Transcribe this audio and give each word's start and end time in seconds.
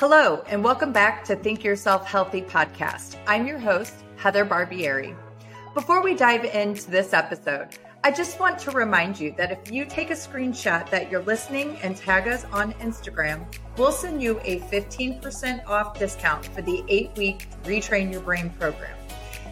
Hello, 0.00 0.42
and 0.46 0.64
welcome 0.64 0.92
back 0.92 1.24
to 1.24 1.36
Think 1.36 1.62
Yourself 1.62 2.06
Healthy 2.06 2.40
podcast. 2.40 3.16
I'm 3.26 3.46
your 3.46 3.58
host, 3.58 3.92
Heather 4.16 4.46
Barbieri. 4.46 5.14
Before 5.74 6.02
we 6.02 6.14
dive 6.14 6.46
into 6.46 6.90
this 6.90 7.12
episode, 7.12 7.76
I 8.02 8.10
just 8.10 8.40
want 8.40 8.58
to 8.60 8.70
remind 8.70 9.20
you 9.20 9.34
that 9.36 9.52
if 9.52 9.70
you 9.70 9.84
take 9.84 10.08
a 10.08 10.14
screenshot 10.14 10.88
that 10.88 11.10
you're 11.10 11.22
listening 11.24 11.76
and 11.82 11.94
tag 11.94 12.28
us 12.28 12.46
on 12.46 12.72
Instagram, 12.80 13.44
we'll 13.76 13.92
send 13.92 14.22
you 14.22 14.40
a 14.42 14.60
15% 14.60 15.66
off 15.66 15.98
discount 15.98 16.46
for 16.46 16.62
the 16.62 16.82
eight 16.88 17.14
week 17.18 17.48
Retrain 17.64 18.10
Your 18.10 18.22
Brain 18.22 18.48
program. 18.58 18.96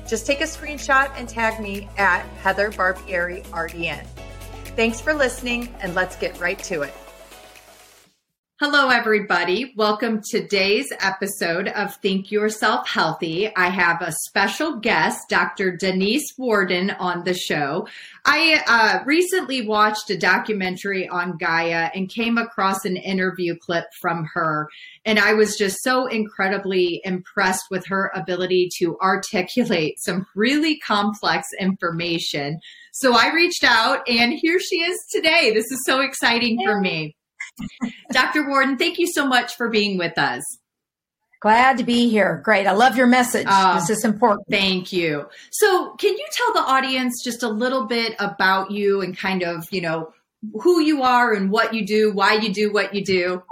Just 0.09 0.25
take 0.25 0.41
a 0.41 0.45
screenshot 0.45 1.13
and 1.19 1.29
tag 1.29 1.61
me 1.61 1.91
at 1.99 2.25
Heather 2.43 2.71
Barbieri 2.71 3.45
RDN. 3.49 4.07
Thanks 4.77 4.99
for 4.99 5.13
listening, 5.13 5.75
and 5.83 5.95
let's 5.95 6.17
get 6.17 6.41
right 6.41 6.59
to 6.61 6.81
it. 6.81 6.95
Hello, 8.61 8.89
everybody. 8.89 9.73
Welcome 9.77 10.21
to 10.21 10.41
today's 10.41 10.93
episode 10.99 11.69
of 11.69 11.95
Think 11.95 12.33
Yourself 12.33 12.89
Healthy. 12.89 13.55
I 13.55 13.69
have 13.69 14.03
a 14.03 14.11
special 14.27 14.81
guest, 14.81 15.29
Dr. 15.29 15.77
Denise 15.77 16.35
Warden, 16.37 16.91
on 16.91 17.23
the 17.23 17.35
show. 17.35 17.87
I 18.25 18.61
uh, 18.67 19.05
recently 19.05 19.65
watched 19.65 20.11
a 20.11 20.19
documentary 20.19 21.09
on 21.09 21.37
Gaia 21.37 21.91
and 21.95 22.09
came 22.09 22.37
across 22.37 22.85
an 22.85 22.97
interview 22.97 23.55
clip 23.57 23.85
from 24.01 24.29
her. 24.35 24.69
And 25.05 25.21
I 25.21 25.35
was 25.35 25.57
just 25.57 25.77
so 25.85 26.07
incredibly 26.07 27.01
impressed 27.05 27.67
with 27.71 27.87
her 27.87 28.11
ability 28.13 28.71
to 28.81 28.99
articulate 28.99 30.01
some 30.01 30.27
really 30.35 30.81
complex 30.81 31.47
information. 31.61 32.59
So 32.93 33.15
I 33.15 33.33
reached 33.33 33.63
out, 33.63 34.01
and 34.09 34.33
here 34.33 34.59
she 34.59 34.79
is 34.79 34.99
today. 35.13 35.53
This 35.55 35.71
is 35.71 35.85
so 35.87 36.01
exciting 36.01 36.59
for 36.67 36.81
me. 36.81 37.15
Dr. 38.13 38.49
Warden, 38.49 38.79
thank 38.79 38.99
you 38.99 39.07
so 39.07 39.27
much 39.27 39.57
for 39.57 39.69
being 39.69 39.99
with 39.99 40.19
us. 40.19 40.43
Glad 41.41 41.79
to 41.79 41.85
be 41.85 42.09
here. 42.09 42.41
Great. 42.45 42.67
I 42.67 42.73
love 42.73 42.97
your 42.97 43.07
message. 43.07 43.47
Uh, 43.49 43.79
this 43.79 43.91
is 43.91 44.05
important. 44.05 44.49
Thank 44.51 44.93
you. 44.93 45.29
So, 45.53 45.95
can 45.95 46.13
you 46.17 46.27
tell 46.33 46.53
the 46.53 46.69
audience 46.69 47.23
just 47.23 47.45
a 47.45 47.49
little 47.49 47.87
bit 47.87 48.17
about 48.19 48.73
you 48.73 49.03
and 49.03 49.17
kind 49.17 49.45
of, 49.45 49.65
you 49.71 49.81
know, 49.81 50.13
who 50.61 50.81
you 50.81 51.03
are 51.03 51.33
and 51.33 51.51
what 51.51 51.75
you 51.75 51.87
do, 51.87 52.13
why 52.13 52.35
you 52.35 52.53
do 52.53 52.73
what 52.73 52.93
you 52.93 53.05
do? 53.05 53.43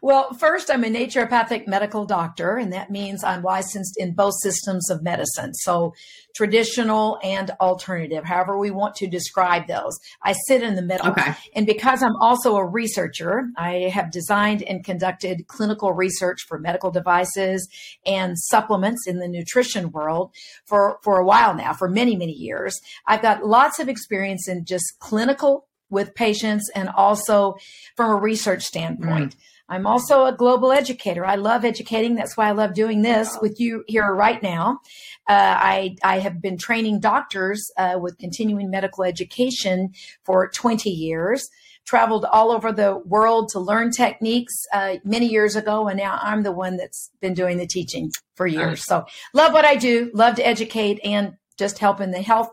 Well, 0.00 0.32
first, 0.34 0.70
I'm 0.70 0.84
a 0.84 0.88
naturopathic 0.88 1.66
medical 1.66 2.06
doctor, 2.06 2.56
and 2.56 2.72
that 2.72 2.90
means 2.90 3.22
I'm 3.22 3.42
licensed 3.42 3.96
in 3.98 4.14
both 4.14 4.34
systems 4.42 4.90
of 4.90 5.02
medicine. 5.02 5.52
So, 5.54 5.94
traditional 6.34 7.18
and 7.22 7.50
alternative, 7.60 8.24
however 8.24 8.58
we 8.58 8.70
want 8.70 8.96
to 8.96 9.06
describe 9.06 9.68
those. 9.68 9.98
I 10.22 10.32
sit 10.48 10.62
in 10.62 10.74
the 10.74 10.82
middle. 10.82 11.08
Okay. 11.08 11.34
And 11.54 11.66
because 11.66 12.02
I'm 12.02 12.16
also 12.16 12.56
a 12.56 12.66
researcher, 12.66 13.50
I 13.56 13.90
have 13.92 14.10
designed 14.10 14.62
and 14.62 14.84
conducted 14.84 15.46
clinical 15.46 15.92
research 15.92 16.42
for 16.48 16.58
medical 16.58 16.90
devices 16.90 17.68
and 18.04 18.38
supplements 18.38 19.06
in 19.06 19.18
the 19.18 19.28
nutrition 19.28 19.92
world 19.92 20.32
for, 20.66 20.98
for 21.04 21.18
a 21.18 21.24
while 21.24 21.54
now, 21.54 21.72
for 21.72 21.88
many, 21.88 22.16
many 22.16 22.32
years. 22.32 22.80
I've 23.06 23.22
got 23.22 23.46
lots 23.46 23.78
of 23.78 23.88
experience 23.88 24.48
in 24.48 24.64
just 24.64 24.84
clinical 24.98 25.68
with 25.90 26.14
patients 26.14 26.70
and 26.74 26.88
also 26.88 27.56
from 27.96 28.10
a 28.10 28.16
research 28.16 28.62
standpoint. 28.64 29.34
Mm. 29.34 29.38
I'm 29.68 29.86
also 29.86 30.26
a 30.26 30.32
global 30.32 30.72
educator. 30.72 31.24
I 31.24 31.36
love 31.36 31.64
educating. 31.64 32.14
That's 32.14 32.36
why 32.36 32.48
I 32.48 32.52
love 32.52 32.74
doing 32.74 33.02
this 33.02 33.38
with 33.40 33.58
you 33.58 33.82
here 33.86 34.12
right 34.12 34.42
now. 34.42 34.80
Uh, 35.26 35.56
I, 35.56 35.96
I 36.04 36.18
have 36.18 36.42
been 36.42 36.58
training 36.58 37.00
doctors 37.00 37.70
uh, 37.78 37.96
with 37.98 38.18
continuing 38.18 38.70
medical 38.70 39.04
education 39.04 39.92
for 40.24 40.50
20 40.50 40.90
years. 40.90 41.48
Traveled 41.86 42.24
all 42.24 42.50
over 42.50 42.72
the 42.72 42.98
world 43.04 43.50
to 43.50 43.60
learn 43.60 43.90
techniques 43.90 44.54
uh, 44.72 44.96
many 45.04 45.26
years 45.26 45.54
ago, 45.54 45.86
and 45.86 45.98
now 45.98 46.18
I'm 46.22 46.42
the 46.42 46.52
one 46.52 46.78
that's 46.78 47.10
been 47.20 47.34
doing 47.34 47.58
the 47.58 47.66
teaching 47.66 48.10
for 48.36 48.46
years. 48.46 48.86
So, 48.86 49.04
love 49.34 49.52
what 49.52 49.66
I 49.66 49.76
do, 49.76 50.10
love 50.14 50.36
to 50.36 50.46
educate, 50.46 50.98
and 51.04 51.34
just 51.58 51.78
help 51.78 52.00
in 52.00 52.10
the 52.10 52.22
health 52.22 52.48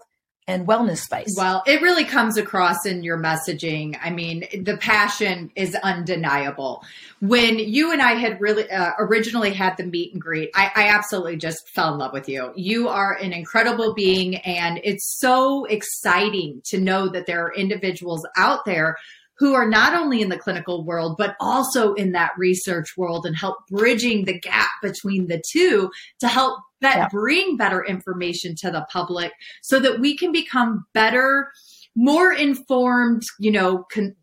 and 0.48 0.68
wellness 0.68 0.98
space. 0.98 1.34
Well, 1.38 1.64
it 1.66 1.82
really 1.82 2.04
comes 2.04 2.38
across 2.38 2.86
in 2.86 3.04
your 3.04 3.18
messaging. 3.18 3.98
I 4.02 4.10
mean, 4.10 4.46
the 4.64 4.78
passion 4.78 5.52
is 5.56 5.76
undeniable. 5.76 6.84
When 7.20 7.60
you 7.60 7.92
and 7.92 8.02
I 8.02 8.14
had 8.14 8.42
really 8.42 8.70
uh, 8.70 8.92
originally 8.98 9.54
had 9.54 9.78
the 9.78 9.86
meet 9.86 10.14
and 10.14 10.22
greet, 10.22 10.50
I, 10.56 10.72
I 10.76 10.88
absolutely 10.90 11.38
just 11.38 11.70
fell 11.70 11.94
in 11.94 12.00
love 12.00 12.14
with 12.14 12.28
you. 12.28 12.52
You 12.56 12.90
are 12.90 13.14
an 13.14 13.34
incredible 13.34 13.94
being, 13.94 14.38
and 14.38 14.80
it's 14.84 15.20
so 15.20 15.66
exciting 15.66 16.62
to 16.66 16.80
know 16.80 17.08
that 17.10 17.28
there 17.28 17.46
are 17.46 17.54
individuals 17.54 18.26
out 18.36 18.66
there 18.66 18.98
who 19.42 19.56
are 19.56 19.68
not 19.68 19.96
only 19.96 20.22
in 20.22 20.30
the 20.30 20.38
clinical 20.38 20.86
world, 20.86 21.16
but 21.18 21.36
also 21.40 21.96
in 21.96 22.12
that 22.12 22.32
research 22.38 22.96
world 22.96 23.26
and 23.26 23.36
help 23.36 23.58
bridging 23.72 24.24
the 24.26 24.40
gap 24.40 24.70
between 24.84 25.26
the 25.26 25.42
two 25.52 25.90
to 26.20 26.28
help 26.28 26.60
that 26.82 26.96
yeah. 26.96 27.08
bring 27.10 27.58
better 27.58 27.84
information 27.84 28.54
to 28.56 28.70
the 28.70 28.86
public 28.92 29.32
so 29.64 29.80
that 29.80 30.00
we 30.00 30.16
can 30.16 30.32
become 30.32 30.86
better, 30.94 31.52
more 31.96 32.32
informed, 32.32 33.24
you 33.40 33.52
know, 33.52 33.84
con- 33.92 34.16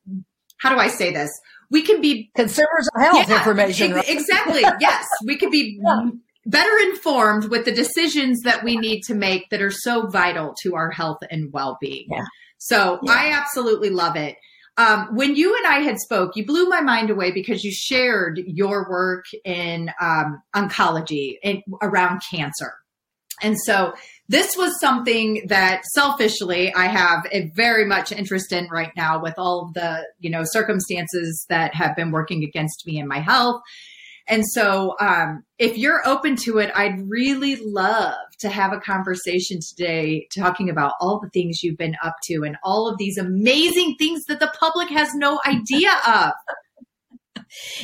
how 0.58 0.72
do 0.72 0.78
I 0.78 0.86
say 0.86 1.12
this? 1.12 1.30
We 1.68 1.82
can 1.82 2.00
be 2.00 2.30
consumers 2.36 2.88
of 2.94 3.02
health 3.02 3.28
yeah, 3.28 3.38
information. 3.38 3.94
Ex- 3.94 4.08
exactly. 4.08 4.60
yes. 4.80 5.04
We 5.26 5.36
can 5.36 5.50
be 5.50 5.80
yeah. 5.84 6.10
better 6.46 6.78
informed 6.84 7.46
with 7.46 7.64
the 7.64 7.72
decisions 7.72 8.42
that 8.42 8.62
we 8.62 8.76
need 8.76 9.02
to 9.08 9.16
make 9.16 9.50
that 9.50 9.62
are 9.62 9.72
so 9.72 10.06
vital 10.06 10.54
to 10.62 10.76
our 10.76 10.92
health 10.92 11.18
and 11.28 11.52
well 11.52 11.76
being. 11.80 12.06
Yeah. 12.08 12.24
So 12.58 13.00
I 13.08 13.32
absolutely 13.32 13.90
love 13.90 14.14
it. 14.14 14.36
Um, 14.78 15.08
when 15.16 15.34
you 15.34 15.56
and 15.56 15.66
I 15.66 15.80
had 15.80 15.98
spoke, 15.98 16.36
you 16.36 16.46
blew 16.46 16.68
my 16.68 16.80
mind 16.80 17.10
away 17.10 17.32
because 17.32 17.64
you 17.64 17.72
shared 17.72 18.40
your 18.46 18.88
work 18.88 19.24
in 19.44 19.90
um, 20.00 20.40
oncology 20.54 21.36
and 21.42 21.62
around 21.82 22.22
cancer. 22.30 22.74
And 23.42 23.56
so 23.64 23.92
this 24.28 24.56
was 24.56 24.78
something 24.80 25.46
that 25.48 25.84
selfishly 25.94 26.72
I 26.74 26.86
have 26.86 27.26
a 27.32 27.50
very 27.56 27.84
much 27.86 28.12
interest 28.12 28.52
in 28.52 28.68
right 28.68 28.92
now 28.96 29.20
with 29.20 29.34
all 29.36 29.66
of 29.66 29.74
the, 29.74 30.06
you 30.20 30.30
know, 30.30 30.42
circumstances 30.44 31.44
that 31.48 31.74
have 31.74 31.96
been 31.96 32.10
working 32.10 32.44
against 32.44 32.86
me 32.86 32.98
in 32.98 33.08
my 33.08 33.18
health. 33.18 33.60
And 34.28 34.44
so, 34.46 34.94
um, 35.00 35.44
if 35.58 35.78
you're 35.78 36.06
open 36.06 36.36
to 36.44 36.58
it, 36.58 36.70
I'd 36.74 37.08
really 37.08 37.56
love 37.56 38.14
to 38.38 38.48
have 38.48 38.72
a 38.72 38.80
conversation 38.80 39.60
today 39.60 40.28
talking 40.36 40.70
about 40.70 40.92
all 41.00 41.20
the 41.20 41.30
things 41.30 41.62
you've 41.62 41.78
been 41.78 41.96
up 42.02 42.16
to 42.24 42.44
and 42.44 42.56
all 42.62 42.88
of 42.88 42.98
these 42.98 43.18
amazing 43.18 43.96
things 43.98 44.24
that 44.26 44.40
the 44.40 44.52
public 44.58 44.88
has 44.90 45.14
no 45.14 45.40
idea 45.46 45.92
of. 46.06 46.32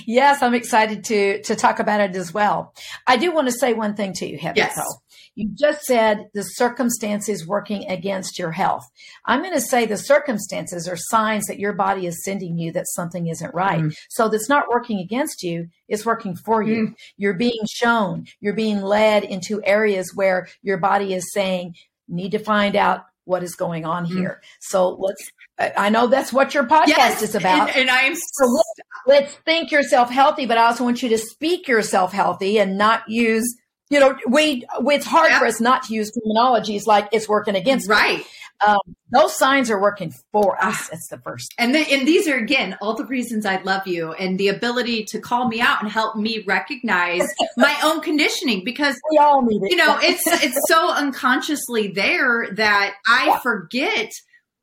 Yes, 0.04 0.42
I'm 0.42 0.54
excited 0.54 1.04
to 1.04 1.42
to 1.42 1.56
talk 1.56 1.78
about 1.78 2.00
it 2.00 2.16
as 2.16 2.34
well. 2.34 2.74
I 3.06 3.16
do 3.16 3.32
want 3.32 3.48
to 3.48 3.52
say 3.52 3.72
one 3.72 3.94
thing 3.94 4.12
to 4.14 4.26
you, 4.26 4.38
Heather. 4.38 4.58
Yes. 4.58 4.76
Though. 4.76 5.00
You 5.34 5.50
just 5.52 5.82
said 5.82 6.28
the 6.32 6.42
circumstances 6.42 7.46
working 7.46 7.88
against 7.88 8.38
your 8.38 8.52
health. 8.52 8.88
I'm 9.24 9.40
going 9.42 9.54
to 9.54 9.60
say 9.60 9.84
the 9.84 9.96
circumstances 9.96 10.88
are 10.88 10.96
signs 10.96 11.46
that 11.46 11.58
your 11.58 11.72
body 11.72 12.06
is 12.06 12.22
sending 12.24 12.56
you 12.56 12.72
that 12.72 12.86
something 12.88 13.26
isn't 13.26 13.54
right. 13.54 13.82
Mm. 13.82 13.96
So 14.10 14.28
that's 14.28 14.48
not 14.48 14.68
working 14.68 15.00
against 15.00 15.42
you, 15.42 15.68
it's 15.88 16.06
working 16.06 16.36
for 16.36 16.62
you. 16.62 16.88
Mm. 16.88 16.94
You're 17.16 17.34
being 17.34 17.64
shown, 17.68 18.26
you're 18.40 18.54
being 18.54 18.80
led 18.80 19.24
into 19.24 19.62
areas 19.64 20.12
where 20.14 20.48
your 20.62 20.78
body 20.78 21.14
is 21.14 21.32
saying, 21.32 21.74
need 22.08 22.32
to 22.32 22.38
find 22.38 22.76
out 22.76 23.06
what 23.24 23.42
is 23.42 23.54
going 23.54 23.84
on 23.84 24.06
mm. 24.06 24.10
here. 24.10 24.42
So 24.60 24.90
let's, 24.90 25.32
I 25.76 25.88
know 25.88 26.06
that's 26.06 26.32
what 26.32 26.54
your 26.54 26.64
podcast 26.64 26.88
yes, 26.88 27.22
is 27.22 27.34
about. 27.34 27.70
And, 27.70 27.78
and 27.78 27.90
I 27.90 28.02
am 28.02 28.14
so 28.14 28.44
let's, 28.44 28.80
let's 29.06 29.34
think 29.44 29.72
yourself 29.72 30.10
healthy, 30.10 30.46
but 30.46 30.58
I 30.58 30.66
also 30.66 30.84
want 30.84 31.02
you 31.02 31.08
to 31.08 31.18
speak 31.18 31.66
yourself 31.66 32.12
healthy 32.12 32.58
and 32.58 32.76
not 32.76 33.02
use 33.08 33.56
you 33.90 34.00
know, 34.00 34.16
we 34.28 34.64
it's 34.86 35.06
hard 35.06 35.32
for 35.32 35.46
us 35.46 35.60
not 35.60 35.84
to 35.84 35.94
use 35.94 36.10
terminologies 36.12 36.86
like 36.86 37.08
it's 37.12 37.28
working 37.28 37.54
against 37.54 37.90
us. 37.90 37.96
right. 37.96 38.24
Um, 38.66 38.78
those 39.10 39.36
signs 39.36 39.70
are 39.70 39.80
working 39.80 40.12
for 40.32 40.62
us. 40.62 40.88
It's 40.92 41.08
the 41.08 41.18
first. 41.18 41.52
And 41.58 41.74
the, 41.74 41.80
and 41.80 42.06
these 42.06 42.26
are 42.28 42.36
again 42.36 42.76
all 42.80 42.94
the 42.94 43.04
reasons 43.04 43.44
I 43.44 43.60
love 43.62 43.86
you 43.86 44.12
and 44.12 44.38
the 44.38 44.48
ability 44.48 45.04
to 45.06 45.20
call 45.20 45.48
me 45.48 45.60
out 45.60 45.82
and 45.82 45.90
help 45.90 46.16
me 46.16 46.44
recognize 46.46 47.28
my 47.56 47.76
own 47.84 48.00
conditioning 48.00 48.64
because 48.64 48.98
we 49.10 49.18
all 49.18 49.42
need 49.42 49.62
it. 49.62 49.70
You 49.70 49.76
know, 49.76 49.98
it's 50.00 50.22
it's 50.26 50.58
so 50.68 50.90
unconsciously 50.90 51.88
there 51.88 52.48
that 52.52 52.94
I 53.06 53.26
yeah. 53.26 53.38
forget 53.40 54.10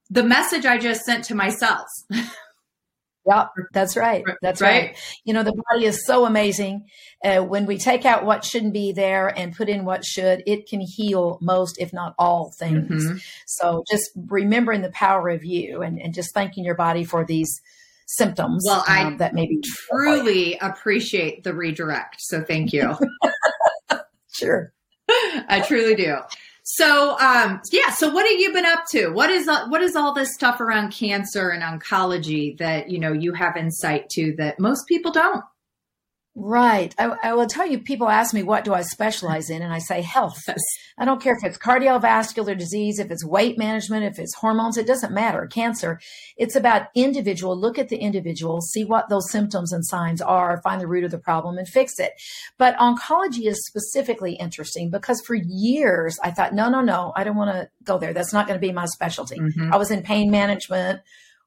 the 0.10 0.24
message 0.24 0.66
I 0.66 0.78
just 0.78 1.04
sent 1.04 1.26
to 1.26 1.36
myself. 1.36 1.88
Yeah, 3.26 3.48
that's 3.72 3.96
right. 3.96 4.24
That's 4.42 4.62
right. 4.62 4.88
right. 4.88 5.20
You 5.24 5.34
know, 5.34 5.44
the 5.44 5.54
body 5.72 5.86
is 5.86 6.06
so 6.06 6.26
amazing. 6.26 6.88
Uh, 7.24 7.40
when 7.40 7.66
we 7.66 7.78
take 7.78 8.04
out 8.04 8.26
what 8.26 8.44
shouldn't 8.44 8.74
be 8.74 8.94
there 8.94 9.28
and 9.28 9.56
put 9.56 9.70
in 9.70 9.86
what 9.86 10.04
should, 10.04 10.42
it 10.48 10.68
can 10.68 10.82
heal 10.82 11.38
most, 11.42 11.80
if 11.80 11.94
not 11.94 12.16
all 12.18 12.52
things. 12.58 13.06
Mm-hmm. 13.06 13.18
So 13.46 13.84
just 13.90 14.10
remembering 14.16 14.82
the 14.82 14.92
power 14.92 15.30
of 15.30 15.46
you 15.46 15.82
and, 15.82 16.00
and 16.00 16.14
just 16.14 16.34
thanking 16.34 16.64
your 16.64 16.76
body 16.76 17.04
for 17.04 17.24
these 17.24 17.62
symptoms. 18.08 18.64
Well, 18.66 18.84
I 18.88 19.04
um, 19.04 19.18
that 19.18 19.34
maybe 19.34 19.62
truly 19.62 20.58
appreciate 20.60 21.44
the 21.44 21.54
redirect. 21.54 22.18
So 22.20 22.44
thank 22.44 22.74
you. 22.74 22.96
sure. 24.34 24.74
I 25.10 25.64
truly 25.68 25.96
do. 25.96 26.18
So, 26.74 27.20
um, 27.20 27.60
yeah. 27.74 27.90
So, 27.90 28.10
what 28.10 28.26
have 28.26 28.40
you 28.40 28.54
been 28.54 28.66
up 28.66 28.86
to? 28.92 29.10
What 29.10 29.30
is 29.30 29.50
uh, 29.50 29.68
what 29.68 29.82
is 29.82 29.98
all 29.98 30.14
this 30.14 30.34
stuff 30.34 30.62
around 30.62 30.94
cancer 30.94 31.50
and 31.50 31.62
oncology 31.62 32.58
that 32.60 32.90
you 32.90 32.98
know 32.98 33.12
you 33.12 33.34
have 33.34 33.58
insight 33.58 34.08
to 34.12 34.34
that 34.38 34.58
most 34.58 34.88
people 34.88 35.12
don't? 35.12 35.44
Right. 36.34 36.96
I, 36.98 37.14
I, 37.24 37.34
will 37.34 37.46
tell 37.46 37.68
you, 37.68 37.80
people 37.80 38.08
ask 38.08 38.34
me, 38.34 38.42
what 38.42 38.64
do 38.64 38.74
I 38.74 38.84
specialize 38.84 39.50
in? 39.50 39.62
And 39.62 39.74
I 39.74 39.80
say 39.80 40.02
health. 40.02 40.40
Yes. 40.48 40.62
I 40.98 41.04
don't 41.04 41.22
care 41.22 41.36
if 41.36 41.44
it's 41.44 41.58
cardiovascular 41.58 42.58
disease, 42.58 43.00
if 43.00 43.12
it's 43.12 43.26
weight 43.26 43.58
management, 43.58 44.06
if 44.06 44.18
it's 44.18 44.36
hormones, 44.36 44.78
it 44.78 44.88
doesn't 44.88 45.14
matter. 45.14 45.46
Cancer. 45.48 46.00
It's 46.38 46.56
about 46.56 46.88
individual. 46.96 47.60
Look 47.60 47.78
at 47.78 47.90
the 47.90 47.98
individual, 47.98 48.62
see 48.62 48.86
what 48.86 49.10
those 49.10 49.30
symptoms 49.30 49.74
and 49.74 49.86
signs 49.86 50.22
are, 50.22 50.62
find 50.62 50.80
the 50.80 50.88
root 50.88 51.04
of 51.04 51.12
the 51.12 51.18
problem 51.18 51.58
and 51.58 51.68
fix 51.68 52.00
it. 52.00 52.14
But 52.58 52.78
oncology 52.78 53.46
is 53.48 53.66
specifically 53.68 54.36
interesting 54.36 54.90
because 54.90 55.22
for 55.28 55.36
years 55.36 56.18
I 56.24 56.32
thought, 56.32 56.54
no, 56.54 56.70
no, 56.70 56.80
no, 56.80 57.12
I 57.14 57.26
don't 57.26 57.36
want 57.36 57.52
to 57.52 57.70
go 57.84 57.98
there. 57.98 58.14
That's 58.14 58.32
not 58.32 58.48
going 58.48 58.58
to 58.58 58.66
be 58.66 58.72
my 58.72 58.86
specialty. 58.86 59.38
Mm-hmm. 59.38 59.74
I 59.74 59.78
was 59.78 59.92
in 59.92 60.02
pain 60.02 60.32
management 60.32 61.02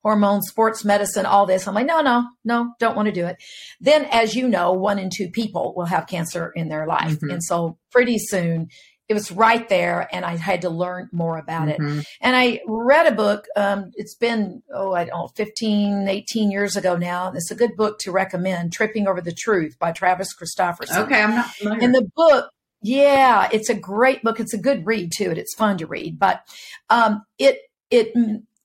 hormones, 0.04 0.46
sports 0.48 0.84
medicine, 0.84 1.24
all 1.24 1.46
this. 1.46 1.66
I'm 1.66 1.74
like, 1.74 1.86
no, 1.86 2.02
no, 2.02 2.28
no, 2.44 2.74
don't 2.78 2.94
want 2.94 3.06
to 3.06 3.12
do 3.12 3.24
it. 3.24 3.36
Then, 3.80 4.04
as 4.12 4.36
you 4.36 4.46
know, 4.46 4.72
one 4.72 4.98
in 4.98 5.08
two 5.10 5.30
people 5.30 5.72
will 5.74 5.86
have 5.86 6.06
cancer 6.06 6.52
in 6.54 6.68
their 6.68 6.86
life. 6.86 7.14
Mm-hmm. 7.14 7.30
And 7.30 7.42
so 7.42 7.78
pretty 7.90 8.18
soon 8.18 8.68
it 9.08 9.14
was 9.14 9.32
right 9.32 9.68
there 9.68 10.08
and 10.12 10.24
I 10.24 10.36
had 10.36 10.62
to 10.62 10.70
learn 10.70 11.08
more 11.10 11.38
about 11.38 11.68
mm-hmm. 11.68 12.00
it. 12.00 12.06
And 12.20 12.36
I 12.36 12.60
read 12.66 13.06
a 13.06 13.14
book. 13.14 13.46
Um, 13.56 13.92
it's 13.94 14.14
been, 14.14 14.62
oh, 14.72 14.92
I 14.92 15.06
don't 15.06 15.18
know, 15.18 15.28
15, 15.28 16.06
18 16.06 16.50
years 16.50 16.76
ago 16.76 16.96
now. 16.96 17.32
It's 17.34 17.50
a 17.50 17.54
good 17.54 17.76
book 17.76 17.98
to 18.00 18.12
recommend, 18.12 18.72
Tripping 18.72 19.08
Over 19.08 19.22
the 19.22 19.34
Truth 19.34 19.78
by 19.78 19.92
Travis 19.92 20.28
Christofferson. 20.34 21.04
Okay. 21.04 21.22
I'm 21.22 21.34
not 21.34 21.48
familiar. 21.48 21.82
In 21.82 21.92
the 21.92 22.06
book, 22.14 22.50
yeah, 22.82 23.48
it's 23.52 23.70
a 23.70 23.74
great 23.74 24.22
book. 24.22 24.38
It's 24.38 24.52
a 24.52 24.58
good 24.58 24.84
read 24.86 25.12
too. 25.16 25.30
It's 25.30 25.54
fun 25.54 25.78
to 25.78 25.86
read, 25.86 26.18
but 26.18 26.42
um, 26.90 27.24
it, 27.38 27.58
it 27.90 28.14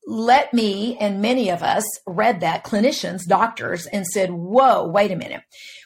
let 0.06 0.52
me 0.54 0.96
and 0.98 1.20
many 1.20 1.50
of 1.50 1.62
us 1.62 1.84
read 2.06 2.40
that 2.40 2.64
clinicians 2.64 3.26
doctors 3.26 3.86
and 3.86 4.06
said 4.06 4.30
whoa 4.30 4.86
wait 4.88 5.10
a 5.10 5.16
minute. 5.16 5.42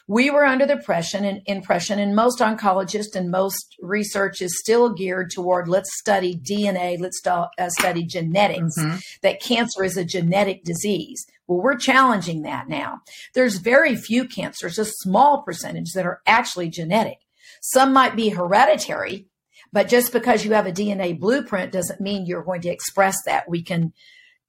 We 0.07 0.29
were 0.29 0.45
under 0.45 0.65
the 0.65 0.73
impression 0.73 1.25
and 1.25 1.41
impression 1.45 1.99
and 1.99 2.15
most 2.15 2.39
oncologists 2.39 3.15
and 3.15 3.29
most 3.29 3.75
research 3.81 4.41
is 4.41 4.59
still 4.59 4.93
geared 4.93 5.31
toward 5.31 5.67
let's 5.67 5.97
study 5.99 6.35
dna 6.35 6.99
let's 6.99 7.21
uh, 7.25 7.47
study 7.69 8.03
genetics 8.03 8.77
mm-hmm. 8.79 8.97
that 9.21 9.41
cancer 9.41 9.83
is 9.83 9.97
a 9.97 10.05
genetic 10.05 10.63
disease. 10.63 11.25
Well 11.47 11.61
we're 11.61 11.77
challenging 11.77 12.43
that 12.43 12.67
now. 12.69 13.01
There's 13.33 13.57
very 13.57 13.95
few 13.95 14.27
cancers 14.27 14.79
a 14.79 14.85
small 14.85 15.43
percentage 15.43 15.91
that 15.93 16.05
are 16.05 16.21
actually 16.25 16.69
genetic. 16.69 17.17
Some 17.61 17.93
might 17.93 18.15
be 18.15 18.29
hereditary 18.29 19.27
but 19.75 19.89
just 19.89 20.13
because 20.13 20.45
you 20.45 20.53
have 20.53 20.65
a 20.65 20.71
DNA 20.71 21.19
blueprint 21.19 21.73
doesn't 21.73 21.99
mean 21.99 22.25
you're 22.25 22.45
going 22.45 22.61
to 22.61 22.69
express 22.69 23.17
that. 23.25 23.49
We 23.49 23.61
can 23.61 23.91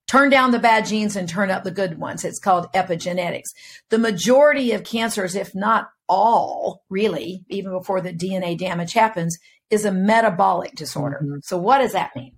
turn 0.07 0.31
down 0.31 0.53
the 0.53 0.61
bad 0.61 0.87
genes 0.87 1.17
and 1.17 1.29
turn 1.29 1.51
up 1.51 1.65
the 1.65 1.73
good 1.73 1.99
ones. 1.99 2.25
It's 2.25 2.39
called 2.39 2.73
epigenetics. 2.75 3.49
The 3.89 3.99
majority 3.99 4.71
of 4.71 4.85
cancers, 4.85 5.35
if 5.35 5.53
not 5.53 5.89
all, 6.09 6.85
really, 6.89 7.45
even 7.49 7.73
before 7.73 8.01
the 8.01 8.13
DNA 8.13 8.57
damage 8.57 8.93
happens, 8.93 9.37
is 9.69 9.85
a 9.85 9.91
metabolic 9.91 10.77
disorder. 10.77 11.19
Mm-hmm. 11.21 11.39
So, 11.43 11.59
what 11.59 11.79
does 11.79 11.91
that 11.91 12.15
mean? 12.15 12.37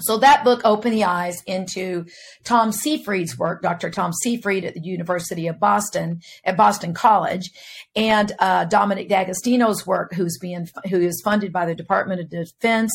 So 0.00 0.18
that 0.18 0.44
book 0.44 0.60
opened 0.64 0.94
the 0.94 1.04
eyes 1.04 1.42
into 1.46 2.04
Tom 2.44 2.70
Seyfried's 2.70 3.38
work, 3.38 3.62
Dr. 3.62 3.90
Tom 3.90 4.12
Seyfried 4.12 4.64
at 4.64 4.74
the 4.74 4.80
University 4.80 5.46
of 5.46 5.58
Boston, 5.58 6.20
at 6.44 6.56
Boston 6.56 6.92
College, 6.92 7.50
and 7.94 8.32
uh, 8.38 8.66
Dominic 8.66 9.08
D'Agostino's 9.08 9.86
work, 9.86 10.12
who's 10.12 10.36
being 10.38 10.68
who 10.90 11.00
is 11.00 11.22
funded 11.24 11.50
by 11.50 11.64
the 11.64 11.74
Department 11.74 12.20
of 12.20 12.28
Defense 12.28 12.92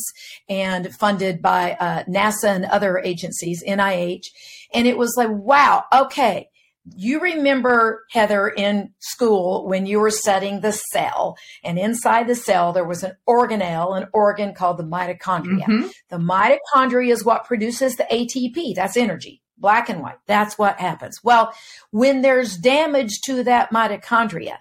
and 0.48 0.94
funded 0.94 1.42
by 1.42 1.74
uh, 1.80 2.04
NASA 2.04 2.56
and 2.56 2.66
other 2.66 3.00
agencies, 3.00 3.64
NIH. 3.68 4.28
And 4.72 4.86
it 4.88 4.98
was 4.98 5.16
like, 5.18 5.32
wow, 5.32 5.86
okay, 5.92 6.50
you 6.96 7.20
remember 7.20 8.06
Heather 8.10 8.48
in 8.50 8.94
school 9.00 9.68
when 9.68 9.86
you 9.86 10.00
were 10.00 10.12
studying 10.12 10.62
the 10.62 10.72
cell, 10.72 11.38
and 11.64 11.78
inside 11.78 12.28
the 12.28 12.36
cell 12.36 12.74
there 12.74 12.88
was 12.88 13.04
an 13.04 13.14
organelle, 13.28 13.96
an 13.96 14.08
organ 14.14 14.54
called 14.54 14.78
the 14.78 14.84
mitochondria. 14.84 15.66
Mm-hmm. 15.66 15.88
The 16.10 16.18
mitochondria 16.18 17.12
is 17.12 17.24
what 17.24 17.46
produces 17.46 17.96
the 17.96 18.08
ATP. 18.12 18.76
That's 18.76 18.98
energy, 18.98 19.42
black 19.58 19.90
and 19.90 20.02
white. 20.02 20.18
That's 20.26 20.58
what 20.58 20.80
happens. 20.80 21.20
Well, 21.24 21.54
when 21.92 22.22
there's 22.22 22.58
damage 22.58 23.22
to 23.26 23.44
that 23.44 23.72
mitochondria, 23.72 24.58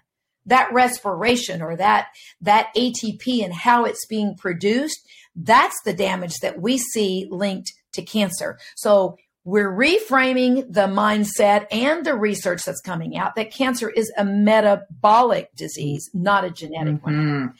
that 0.46 0.72
respiration 0.72 1.62
or 1.62 1.76
that 1.76 2.08
that 2.40 2.68
ATP 2.76 3.42
and 3.44 3.54
how 3.54 3.84
it's 3.84 4.06
being 4.06 4.36
produced, 4.36 5.00
that's 5.34 5.76
the 5.84 5.94
damage 5.94 6.38
that 6.40 6.60
we 6.60 6.76
see 6.76 7.26
linked 7.30 7.72
to 7.92 8.02
cancer. 8.02 8.58
So 8.76 9.16
we're 9.44 9.72
reframing 9.72 10.70
the 10.72 10.86
mindset 10.86 11.66
and 11.70 12.04
the 12.04 12.14
research 12.14 12.62
that's 12.64 12.80
coming 12.80 13.16
out 13.16 13.36
that 13.36 13.50
cancer 13.50 13.88
is 13.88 14.12
a 14.16 14.24
metabolic 14.24 15.54
disease, 15.56 16.08
not 16.12 16.44
a 16.44 16.50
genetic 16.50 16.96
mm-hmm. 16.96 17.46
one. 17.46 17.54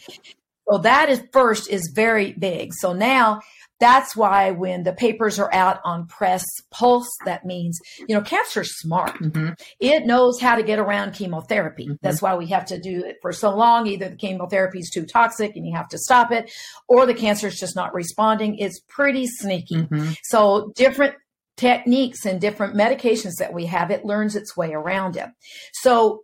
So 0.71 0.79
that 0.79 1.09
is 1.09 1.23
first 1.33 1.69
is 1.69 1.91
very 1.95 2.33
big. 2.33 2.73
So 2.75 2.93
now 2.93 3.41
that's 3.81 4.15
why 4.15 4.51
when 4.51 4.83
the 4.83 4.93
papers 4.93 5.39
are 5.39 5.53
out 5.55 5.81
on 5.85 6.07
press 6.07 6.45
pulse, 6.71 7.09
that 7.25 7.47
means, 7.47 7.79
you 8.07 8.15
know, 8.15 8.21
cancer's 8.21 8.79
smart. 8.79 9.15
Mm-hmm. 9.15 9.55
It 9.81 10.05
knows 10.05 10.39
how 10.39 10.55
to 10.55 10.63
get 10.63 10.79
around 10.79 11.15
chemotherapy. 11.15 11.87
Mm-hmm. 11.87 11.95
That's 12.03 12.21
why 12.21 12.37
we 12.37 12.47
have 12.49 12.67
to 12.67 12.79
do 12.79 13.03
it 13.05 13.17
for 13.23 13.33
so 13.33 13.57
long. 13.57 13.87
Either 13.87 14.11
the 14.11 14.17
chemotherapy 14.17 14.81
is 14.81 14.91
too 14.91 15.07
toxic 15.07 15.57
and 15.57 15.67
you 15.67 15.75
have 15.75 15.89
to 15.89 15.99
stop 15.99 16.31
it, 16.31 16.53
or 16.89 17.07
the 17.07 17.15
cancer 17.15 17.47
is 17.47 17.59
just 17.59 17.75
not 17.75 17.95
responding. 17.95 18.59
It's 18.59 18.81
pretty 18.87 19.27
sneaky. 19.27 19.77
Mm-hmm. 19.77 20.13
So 20.25 20.73
different 20.77 21.15
techniques 21.61 22.25
and 22.25 22.41
different 22.41 22.75
medications 22.75 23.35
that 23.39 23.53
we 23.53 23.67
have, 23.67 23.91
it 23.91 24.07
learns 24.07 24.35
its 24.35 24.57
way 24.57 24.73
around 24.73 25.17
it. 25.17 25.29
So 25.75 26.23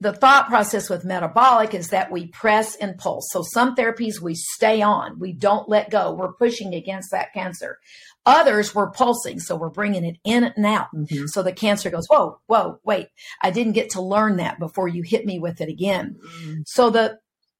the 0.00 0.14
thought 0.14 0.48
process 0.48 0.88
with 0.88 1.04
metabolic 1.04 1.74
is 1.74 1.88
that 1.88 2.10
we 2.10 2.28
press 2.28 2.74
and 2.76 2.96
pulse. 2.96 3.28
So 3.30 3.42
some 3.42 3.76
therapies 3.76 4.20
we 4.20 4.34
stay 4.34 4.80
on, 4.80 5.18
we 5.18 5.32
don't 5.32 5.68
let 5.68 5.90
go. 5.90 6.14
We're 6.14 6.32
pushing 6.32 6.72
against 6.72 7.10
that 7.10 7.34
cancer. 7.34 7.78
Others 8.24 8.74
we're 8.74 8.90
pulsing, 8.90 9.40
so 9.40 9.56
we're 9.56 9.68
bringing 9.68 10.04
it 10.04 10.16
in 10.24 10.44
and 10.44 10.64
out. 10.64 10.88
Mm-hmm. 10.94 11.26
So 11.26 11.42
the 11.42 11.52
cancer 11.52 11.90
goes, 11.90 12.06
whoa, 12.06 12.38
whoa, 12.46 12.78
wait, 12.84 13.08
I 13.42 13.50
didn't 13.50 13.72
get 13.72 13.90
to 13.90 14.02
learn 14.02 14.36
that 14.36 14.58
before 14.58 14.88
you 14.88 15.02
hit 15.02 15.26
me 15.26 15.38
with 15.38 15.60
it 15.60 15.68
again. 15.68 16.16
Mm-hmm. 16.24 16.60
So 16.66 16.90
the 16.90 17.18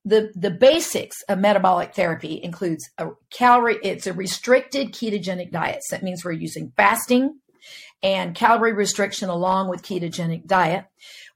the 0.08 0.32
the 0.34 0.50
basics 0.50 1.22
of 1.28 1.38
metabolic 1.38 1.94
therapy 1.94 2.40
includes 2.42 2.88
a 2.98 3.08
calorie 3.30 3.78
it's 3.82 4.06
a 4.06 4.12
restricted 4.12 4.92
ketogenic 4.92 5.50
diet. 5.50 5.80
So 5.82 5.96
that 5.96 6.02
means 6.02 6.24
we're 6.24 6.32
using 6.32 6.72
fasting 6.76 7.38
and 8.02 8.34
calorie 8.34 8.72
restriction 8.72 9.28
along 9.28 9.68
with 9.68 9.82
ketogenic 9.82 10.46
diet. 10.46 10.86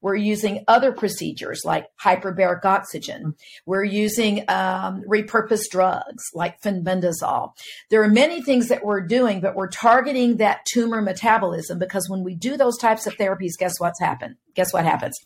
We're 0.00 0.16
using 0.16 0.64
other 0.66 0.90
procedures 0.92 1.62
like 1.64 1.86
hyperbaric 2.02 2.64
oxygen. 2.64 3.34
We're 3.66 3.84
using 3.84 4.44
um, 4.48 5.04
repurposed 5.08 5.70
drugs 5.70 6.24
like 6.34 6.60
fenbendazole. 6.60 7.52
There 7.90 8.02
are 8.02 8.08
many 8.08 8.42
things 8.42 8.68
that 8.68 8.84
we're 8.84 9.06
doing 9.06 9.40
but 9.40 9.54
we're 9.54 9.68
targeting 9.68 10.38
that 10.38 10.64
tumor 10.64 11.02
metabolism 11.02 11.78
because 11.78 12.08
when 12.08 12.24
we 12.24 12.34
do 12.34 12.56
those 12.56 12.78
types 12.78 13.06
of 13.06 13.16
therapies 13.16 13.52
guess 13.58 13.78
what's 13.78 14.00
happened 14.00 14.36
guess 14.54 14.72
what 14.72 14.84
happens 14.84 15.18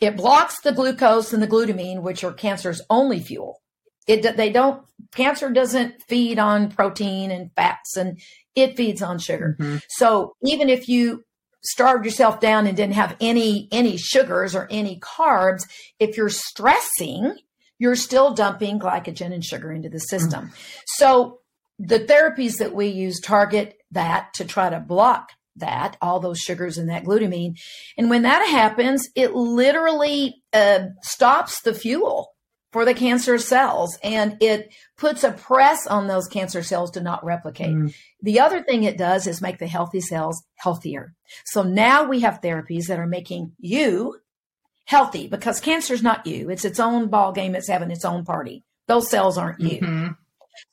it 0.00 0.16
blocks 0.16 0.60
the 0.60 0.72
glucose 0.72 1.32
and 1.32 1.42
the 1.42 1.48
glutamine, 1.48 2.02
which 2.02 2.24
are 2.24 2.32
cancer's 2.32 2.82
only 2.90 3.20
fuel. 3.20 3.60
It 4.06 4.36
they 4.36 4.50
don't 4.50 4.82
cancer 5.12 5.50
doesn't 5.50 6.02
feed 6.08 6.38
on 6.38 6.70
protein 6.70 7.30
and 7.30 7.50
fats, 7.54 7.96
and 7.96 8.18
it 8.54 8.76
feeds 8.76 9.02
on 9.02 9.18
sugar. 9.18 9.56
Mm-hmm. 9.58 9.78
So 9.88 10.34
even 10.42 10.68
if 10.68 10.88
you 10.88 11.24
starved 11.62 12.04
yourself 12.04 12.40
down 12.40 12.66
and 12.66 12.76
didn't 12.76 12.94
have 12.94 13.16
any 13.20 13.68
any 13.70 13.96
sugars 13.96 14.54
or 14.54 14.66
any 14.70 14.98
carbs, 15.00 15.62
if 15.98 16.16
you're 16.16 16.28
stressing, 16.28 17.36
you're 17.78 17.96
still 17.96 18.34
dumping 18.34 18.78
glycogen 18.78 19.32
and 19.32 19.44
sugar 19.44 19.72
into 19.72 19.88
the 19.88 20.00
system. 20.00 20.46
Mm-hmm. 20.46 20.54
So 20.86 21.40
the 21.78 22.00
therapies 22.00 22.58
that 22.58 22.74
we 22.74 22.88
use 22.88 23.20
target 23.20 23.78
that 23.92 24.34
to 24.34 24.44
try 24.44 24.70
to 24.70 24.80
block 24.80 25.30
that, 25.56 25.96
all 26.00 26.20
those 26.20 26.38
sugars 26.38 26.78
and 26.78 26.88
that 26.88 27.04
glutamine. 27.04 27.54
And 27.96 28.10
when 28.10 28.22
that 28.22 28.46
happens, 28.48 29.08
it 29.14 29.34
literally 29.34 30.42
uh, 30.52 30.86
stops 31.02 31.60
the 31.62 31.74
fuel 31.74 32.32
for 32.72 32.84
the 32.84 32.94
cancer 32.94 33.38
cells 33.38 33.98
and 34.02 34.36
it 34.40 34.72
puts 34.96 35.24
a 35.24 35.32
press 35.32 35.86
on 35.86 36.06
those 36.06 36.28
cancer 36.28 36.62
cells 36.62 36.92
to 36.92 37.00
not 37.00 37.24
replicate. 37.24 37.74
Mm. 37.74 37.94
The 38.22 38.40
other 38.40 38.62
thing 38.62 38.84
it 38.84 38.96
does 38.96 39.26
is 39.26 39.42
make 39.42 39.58
the 39.58 39.66
healthy 39.66 40.00
cells 40.00 40.42
healthier. 40.56 41.14
So 41.46 41.62
now 41.62 42.04
we 42.04 42.20
have 42.20 42.40
therapies 42.40 42.86
that 42.86 42.98
are 42.98 43.06
making 43.06 43.52
you 43.58 44.16
healthy 44.84 45.26
because 45.26 45.60
cancer 45.60 45.94
is 45.94 46.02
not 46.02 46.26
you. 46.26 46.50
It's 46.50 46.64
its 46.64 46.80
own 46.80 47.08
ball 47.08 47.32
game. 47.32 47.54
It's 47.54 47.68
having 47.68 47.90
its 47.90 48.04
own 48.04 48.24
party. 48.24 48.64
Those 48.86 49.10
cells 49.10 49.36
aren't 49.36 49.60
you. 49.60 49.80
Mm-hmm. 49.80 50.08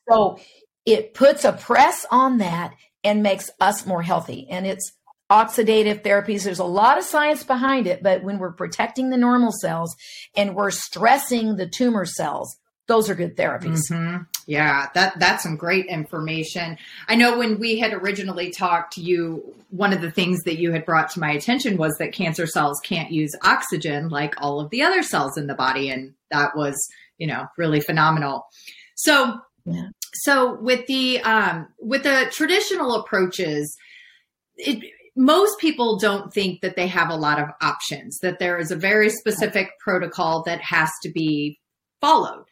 So 0.10 0.40
it 0.86 1.14
puts 1.14 1.46
a 1.46 1.54
press 1.54 2.06
on 2.10 2.38
that 2.38 2.74
and 3.08 3.24
makes 3.24 3.50
us 3.62 3.86
more 3.86 4.02
healthy. 4.02 4.48
And 4.50 4.68
it's 4.68 4.92
oxidative 5.32 6.04
therapies. 6.04 6.44
There's 6.44 6.60
a 6.60 6.66
lot 6.66 6.98
of 6.98 7.06
science 7.06 7.44
behind 7.44 7.88
it, 7.88 8.04
but 8.04 8.22
when 8.22 8.38
we're 8.38 8.52
protecting 8.52 9.10
the 9.10 9.18
normal 9.18 9.52
cells 9.52 9.96
and 10.36 10.56
we're 10.56 10.72
stressing 10.72 11.56
the 11.56 11.68
tumor 11.68 12.06
cells, 12.06 12.58
those 12.88 13.10
are 13.10 13.16
good 13.16 13.36
therapies. 13.36 13.90
Mm-hmm. 13.90 14.24
Yeah, 14.46 14.88
that 14.94 15.20
that's 15.20 15.44
some 15.44 15.58
great 15.58 15.88
information. 15.88 16.78
I 17.08 17.16
know 17.16 17.38
when 17.38 17.60
we 17.60 17.80
had 17.80 17.94
originally 17.94 18.52
talked 18.52 18.94
to 18.94 19.02
you, 19.02 19.56
one 19.70 19.92
of 19.92 20.02
the 20.02 20.12
things 20.12 20.44
that 20.44 20.58
you 20.58 20.72
had 20.72 20.86
brought 20.86 21.10
to 21.12 21.20
my 21.20 21.32
attention 21.32 21.78
was 21.78 21.98
that 22.00 22.14
cancer 22.14 22.48
cells 22.48 22.80
can't 22.82 23.12
use 23.12 23.32
oxygen 23.44 24.08
like 24.08 24.36
all 24.38 24.62
of 24.62 24.70
the 24.70 24.84
other 24.84 25.04
cells 25.04 25.38
in 25.38 25.48
the 25.48 25.54
body, 25.54 25.90
and 25.90 26.14
that 26.32 26.56
was, 26.56 26.76
you 27.18 27.28
know, 27.28 27.48
really 27.58 27.82
phenomenal. 27.82 28.46
So, 28.96 29.42
yeah. 29.66 29.90
So 30.22 30.60
with 30.62 30.88
the 30.88 31.22
um, 31.22 31.68
with 31.80 32.04
the 32.04 32.30
traditional 32.32 32.96
approaches, 32.96 33.76
it, 34.56 34.84
most 35.16 35.60
people 35.60 35.98
don't 35.98 36.34
think 36.34 36.62
that 36.62 36.76
they 36.76 36.88
have 36.88 37.10
a 37.10 37.16
lot 37.16 37.40
of 37.40 37.50
options. 37.62 38.18
That 38.22 38.40
there 38.40 38.58
is 38.58 38.72
a 38.72 38.76
very 38.76 39.10
specific 39.10 39.70
protocol 39.80 40.44
that 40.46 40.62
has 40.62 40.90
to 41.04 41.12
be 41.12 41.60
followed, 42.02 42.46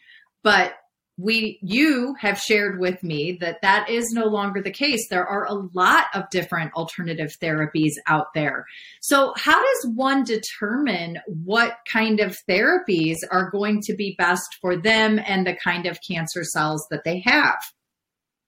but 0.44 0.74
we 1.18 1.60
you 1.62 2.16
have 2.20 2.40
shared 2.40 2.80
with 2.80 3.02
me 3.02 3.38
that 3.40 3.62
that 3.62 3.90
is 3.90 4.12
no 4.12 4.26
longer 4.26 4.62
the 4.62 4.72
case. 4.72 5.08
There 5.10 5.26
are 5.26 5.46
a 5.46 5.54
lot 5.74 6.06
of 6.14 6.30
different 6.30 6.74
alternative 6.74 7.36
therapies 7.42 7.94
out 8.08 8.34
there. 8.34 8.66
So 9.02 9.34
how 9.38 9.62
does 9.62 9.92
one 9.94 10.24
determine 10.24 11.20
what 11.28 11.78
kind 11.92 12.20
of 12.20 12.38
therapies 12.50 13.16
are 13.32 13.50
going 13.50 13.82
to 13.84 13.96
be 13.96 14.16
best 14.18 14.58
for 14.62 14.76
them 14.76 15.20
and 15.26 15.48
the 15.48 15.56
kind 15.56 15.86
of 15.86 16.00
cancer 16.08 16.44
cells 16.44 16.86
that 16.92 17.04
they 17.06 17.22
have 17.26 17.58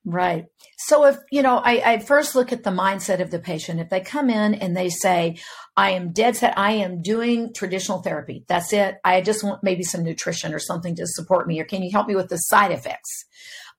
Right. 0.09 0.45
So 0.77 1.05
if, 1.05 1.17
you 1.33 1.41
know, 1.41 1.57
I, 1.57 1.81
I, 1.85 1.99
first 1.99 2.33
look 2.33 2.53
at 2.53 2.63
the 2.63 2.69
mindset 2.69 3.19
of 3.19 3.29
the 3.29 3.39
patient. 3.39 3.81
If 3.81 3.89
they 3.89 3.99
come 3.99 4.29
in 4.29 4.53
and 4.53 4.75
they 4.75 4.87
say, 4.87 5.37
I 5.75 5.91
am 5.91 6.13
dead 6.13 6.37
set, 6.37 6.57
I 6.57 6.71
am 6.71 7.01
doing 7.01 7.53
traditional 7.53 8.01
therapy. 8.01 8.45
That's 8.47 8.71
it. 8.71 8.95
I 9.03 9.19
just 9.19 9.43
want 9.43 9.65
maybe 9.65 9.83
some 9.83 10.03
nutrition 10.03 10.53
or 10.53 10.59
something 10.59 10.95
to 10.95 11.05
support 11.05 11.45
me, 11.45 11.59
or 11.59 11.65
can 11.65 11.83
you 11.83 11.91
help 11.91 12.07
me 12.07 12.15
with 12.15 12.29
the 12.29 12.37
side 12.37 12.71
effects? 12.71 13.25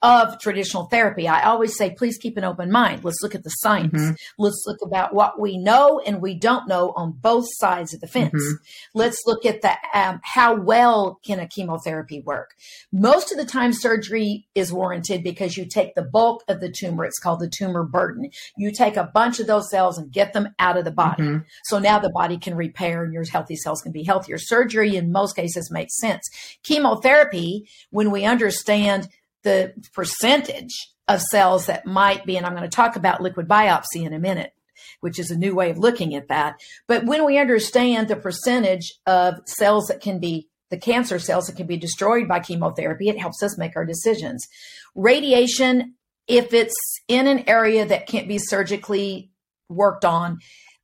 Of 0.01 0.39
traditional 0.39 0.85
therapy. 0.85 1.27
I 1.27 1.43
always 1.43 1.77
say, 1.77 1.95
please 1.95 2.19
keep 2.19 2.37
an 2.37 2.45
open 2.45 2.71
mind. 2.71 3.03
Let's 3.03 3.21
look 3.23 3.35
at 3.35 3.43
the 3.43 3.51
science. 3.51 4.01
Mm-hmm. 4.01 4.15
Let's 4.39 4.63
look 4.67 4.79
about 4.83 5.13
what 5.13 5.41
we 5.41 5.59
know 5.59 6.01
and 6.07 6.23
we 6.23 6.35
don't 6.35 6.69
know 6.69 6.93
on 6.97 7.13
both 7.13 7.47
sides 7.49 7.93
of 7.93 8.01
the 8.01 8.07
fence. 8.07 8.33
Mm-hmm. 8.35 8.99
Let's 8.99 9.21
look 9.27 9.45
at 9.45 9.63
the 9.63 9.77
um, 9.93 10.21
how 10.23 10.55
well 10.55 11.19
can 11.27 11.41
a 11.41 11.49
chemotherapy 11.49 12.21
work. 12.21 12.55
Most 12.93 13.33
of 13.33 13.39
the 13.39 13.45
time, 13.45 13.73
surgery 13.73 14.47
is 14.55 14.73
warranted 14.73 15.25
because 15.25 15.57
you 15.57 15.67
take 15.67 15.95
the 15.95 16.03
bulk 16.03 16.45
of 16.47 16.61
the 16.61 16.71
tumor. 16.71 17.05
It's 17.05 17.19
called 17.19 17.41
the 17.41 17.51
tumor 17.51 17.83
burden. 17.83 18.31
You 18.57 18.71
take 18.71 18.97
a 18.97 19.11
bunch 19.13 19.41
of 19.41 19.49
those 19.49 19.69
cells 19.69 19.99
and 19.99 20.13
get 20.13 20.33
them 20.33 20.51
out 20.61 20.79
of 20.79 20.85
the 20.85 20.93
body. 20.93 21.23
Mm-hmm. 21.23 21.39
So 21.65 21.81
now 21.81 21.99
the 21.99 22.11
body 22.11 22.39
can 22.39 22.55
repair 22.55 23.03
and 23.03 23.13
your 23.13 23.25
healthy 23.25 23.57
cells 23.57 23.83
can 23.83 23.91
be 23.91 24.05
healthier. 24.05 24.39
Surgery 24.39 24.97
in 24.97 25.11
most 25.11 25.35
cases 25.35 25.73
makes 25.73 25.99
sense. 25.99 26.29
Chemotherapy, 26.63 27.69
when 27.91 28.13
we 28.13 28.25
understand 28.25 29.09
the 29.43 29.73
percentage 29.95 30.93
of 31.07 31.23
cells 31.23 31.67
that 31.67 31.87
might 31.87 32.27
be, 32.27 32.37
and 32.37 32.45
I'm 32.45 32.55
going 32.55 32.69
to 32.69 32.75
talk 32.75 32.97
about 32.97 33.23
liquid 33.23 33.49
biopsy 33.49 34.05
in 34.05 34.13
a 34.13 34.19
minute, 34.19 34.53
which 35.01 35.19
is 35.19 35.31
a 35.31 35.39
new 35.39 35.55
way 35.55 35.71
of 35.71 35.79
looking 35.79 36.15
at 36.15 36.29
that. 36.29 36.57
But 36.87 37.07
when 37.07 37.25
we 37.25 37.39
understand 37.39 38.09
the 38.09 38.17
percentage 38.17 38.93
of 39.07 39.41
cells 39.47 39.87
that 39.87 40.01
can 40.01 40.19
be 40.19 40.49
the 40.71 40.79
cancer 40.79 41.19
cells 41.19 41.47
that 41.47 41.57
can 41.57 41.67
be 41.67 41.79
destroyed 41.79 42.29
by 42.29 42.41
chemotherapy, 42.41 43.09
it 43.09 43.19
helps 43.19 43.43
us 43.43 43.57
make 43.57 43.75
our 43.75 43.87
decisions. 43.87 44.47
Radiation, 44.95 45.95
if 46.27 46.53
it's 46.53 46.75
in 47.09 47.27
an 47.27 47.49
area 47.49 47.87
that 47.87 48.07
can't 48.07 48.29
be 48.29 48.39
surgically 48.39 49.31
worked 49.71 50.05
on, 50.05 50.39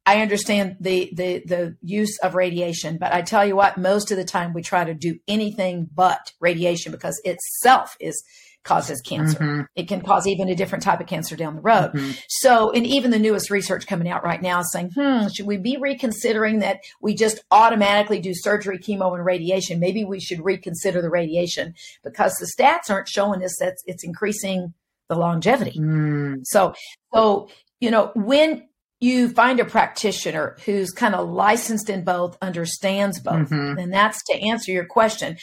I 0.07 0.21
understand 0.21 0.77
the, 0.81 1.11
the 1.15 1.43
the 1.47 1.77
use 1.81 2.19
of 2.23 2.35
radiation, 2.35 2.99
but 2.99 3.15
I 3.15 3.23
tell 3.23 3.45
you 3.47 3.57
what, 3.57 3.79
most 3.79 4.11
of 4.11 4.19
the 4.19 4.25
time 4.25 4.53
we 4.53 4.63
try 4.63 4.85
to 4.85 4.95
do 4.95 5.19
anything 5.27 5.89
but 5.95 6.33
radiation 6.41 6.93
because 6.93 7.21
itself 7.25 7.97
is 8.01 8.23
causes 8.65 9.01
cancer. 9.03 9.39
Mm-hmm. 9.39 9.61
It 9.77 9.89
can 9.89 10.01
cause 10.01 10.27
even 10.27 10.49
a 10.49 10.55
different 10.55 10.83
type 10.83 11.01
of 11.01 11.07
cancer 11.07 11.37
down 11.37 11.55
the 11.55 11.61
road. 11.61 11.93
Mm-hmm. 11.93 12.13
So, 12.29 12.71
and 12.73 12.87
even 12.87 13.11
the 13.11 13.19
newest 13.19 13.51
research 13.51 13.87
coming 13.87 14.09
out 14.09 14.25
right 14.25 14.41
now 14.41 14.61
is 14.61 14.73
saying, 14.73 14.93
hmm, 14.95 15.29
should 15.29 15.47
we 15.47 15.59
be 15.59 15.77
reconsidering 15.77 16.61
that 16.61 16.81
we 17.01 17.15
just 17.15 17.45
automatically 17.51 18.21
do 18.21 18.33
surgery, 18.35 18.79
chemo, 18.79 19.15
and 19.15 19.25
radiation? 19.25 19.81
Maybe 19.81 20.05
we 20.05 20.19
should 20.19 20.43
reconsider 20.43 21.03
the 21.03 21.11
radiation 21.11 21.75
because 22.03 22.35
the 22.35 22.51
stats 22.59 22.91
aren't 22.91 23.09
showing 23.09 23.45
us 23.45 23.55
that 23.61 23.77
it's 23.87 24.03
increasing 24.03 24.73
the 25.09 25.17
longevity. 25.17 25.79
Mm. 25.79 26.41
So, 26.45 26.75
so, 27.13 27.49
you 27.81 27.91
know, 27.91 28.13
when 28.15 28.67
you 29.01 29.29
find 29.29 29.61
a 29.61 29.65
practitioner 29.65 30.57
who's 30.65 30.91
kind 30.91 31.15
of 31.15 31.29
licensed 31.29 31.91
in 31.91 32.05
both, 32.05 32.39
understands 32.41 33.21
both, 33.21 33.51
mm-hmm. 33.51 33.79
and 33.79 33.93
that's 33.93 34.23
to 34.25 34.35
answer 34.35 34.73
your 34.73 34.87
question 34.87 35.37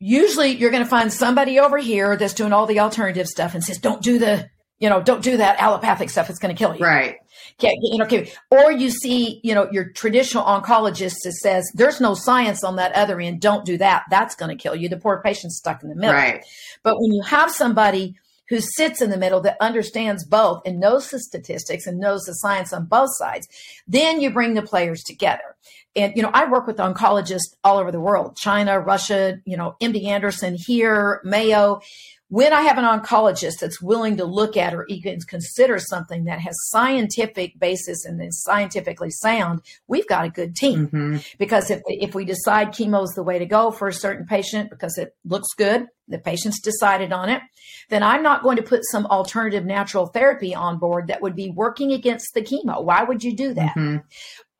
usually 0.00 0.50
you're 0.50 0.70
going 0.70 0.82
to 0.82 0.88
find 0.88 1.12
somebody 1.12 1.58
over 1.58 1.78
here 1.78 2.16
that's 2.16 2.34
doing 2.34 2.52
all 2.52 2.66
the 2.66 2.80
alternative 2.80 3.26
stuff 3.26 3.54
and 3.54 3.64
says, 3.64 3.78
don't 3.78 4.02
do 4.02 4.18
the, 4.18 4.48
you 4.78 4.88
know, 4.88 5.02
don't 5.02 5.22
do 5.22 5.36
that 5.36 5.60
allopathic 5.60 6.10
stuff. 6.10 6.30
It's 6.30 6.38
going 6.38 6.54
to 6.54 6.58
kill 6.58 6.74
you. 6.74 6.84
Right. 6.84 7.16
Okay, 7.60 7.74
you 7.82 7.98
know, 7.98 8.04
okay. 8.04 8.30
Or 8.50 8.70
you 8.70 8.90
see, 8.90 9.40
you 9.42 9.54
know, 9.54 9.68
your 9.72 9.90
traditional 9.90 10.44
oncologist 10.44 11.16
that 11.24 11.32
says 11.32 11.68
there's 11.74 12.00
no 12.00 12.14
science 12.14 12.62
on 12.62 12.76
that 12.76 12.92
other 12.92 13.20
end. 13.20 13.40
Don't 13.40 13.64
do 13.64 13.76
that. 13.78 14.04
That's 14.10 14.36
going 14.36 14.56
to 14.56 14.62
kill 14.62 14.76
you. 14.76 14.88
The 14.88 14.96
poor 14.96 15.20
patient's 15.24 15.58
stuck 15.58 15.82
in 15.82 15.88
the 15.88 15.96
middle. 15.96 16.14
Right. 16.14 16.44
But 16.84 16.94
when 16.98 17.12
you 17.12 17.22
have 17.22 17.50
somebody 17.50 18.16
who 18.48 18.60
sits 18.60 19.02
in 19.02 19.10
the 19.10 19.16
middle 19.16 19.40
that 19.42 19.56
understands 19.60 20.24
both 20.24 20.62
and 20.64 20.80
knows 20.80 21.10
the 21.10 21.20
statistics 21.20 21.86
and 21.86 21.98
knows 21.98 22.22
the 22.24 22.32
science 22.32 22.72
on 22.72 22.86
both 22.86 23.10
sides, 23.12 23.46
then 23.86 24.20
you 24.20 24.30
bring 24.30 24.54
the 24.54 24.62
players 24.62 25.02
together. 25.02 25.56
And, 25.94 26.14
you 26.16 26.22
know, 26.22 26.30
I 26.32 26.48
work 26.48 26.66
with 26.66 26.76
oncologists 26.76 27.56
all 27.64 27.78
over 27.78 27.90
the 27.90 28.00
world, 28.00 28.36
China, 28.36 28.78
Russia, 28.78 29.38
you 29.44 29.56
know, 29.56 29.76
MD 29.80 30.06
Anderson 30.06 30.56
here, 30.56 31.20
Mayo. 31.24 31.80
When 32.30 32.52
I 32.52 32.62
have 32.62 32.76
an 32.76 32.84
oncologist 32.84 33.60
that's 33.60 33.80
willing 33.80 34.18
to 34.18 34.26
look 34.26 34.56
at 34.56 34.74
or 34.74 34.84
even 34.88 35.18
consider 35.20 35.78
something 35.78 36.24
that 36.24 36.40
has 36.40 36.54
scientific 36.68 37.58
basis 37.58 38.04
and 38.04 38.22
is 38.22 38.42
scientifically 38.42 39.10
sound, 39.10 39.62
we've 39.86 40.06
got 40.06 40.26
a 40.26 40.30
good 40.30 40.54
team. 40.54 40.88
Mm-hmm. 40.88 41.16
Because 41.38 41.70
if, 41.70 41.80
if 41.86 42.14
we 42.14 42.26
decide 42.26 42.68
chemo 42.68 43.02
is 43.04 43.12
the 43.14 43.22
way 43.22 43.38
to 43.38 43.46
go 43.46 43.70
for 43.70 43.88
a 43.88 43.94
certain 43.94 44.26
patient 44.26 44.68
because 44.68 44.98
it 44.98 45.16
looks 45.24 45.48
good, 45.56 45.86
the 46.06 46.18
patient's 46.18 46.60
decided 46.60 47.12
on 47.12 47.30
it, 47.30 47.40
then 47.88 48.02
I'm 48.02 48.22
not 48.22 48.42
going 48.42 48.56
to 48.56 48.62
put 48.62 48.84
some 48.84 49.06
alternative 49.06 49.64
natural 49.64 50.06
therapy 50.06 50.54
on 50.54 50.78
board 50.78 51.06
that 51.06 51.22
would 51.22 51.34
be 51.34 51.50
working 51.50 51.92
against 51.92 52.34
the 52.34 52.42
chemo. 52.42 52.84
Why 52.84 53.04
would 53.04 53.22
you 53.22 53.34
do 53.34 53.54
that? 53.54 53.74
Mm-hmm. 53.74 53.98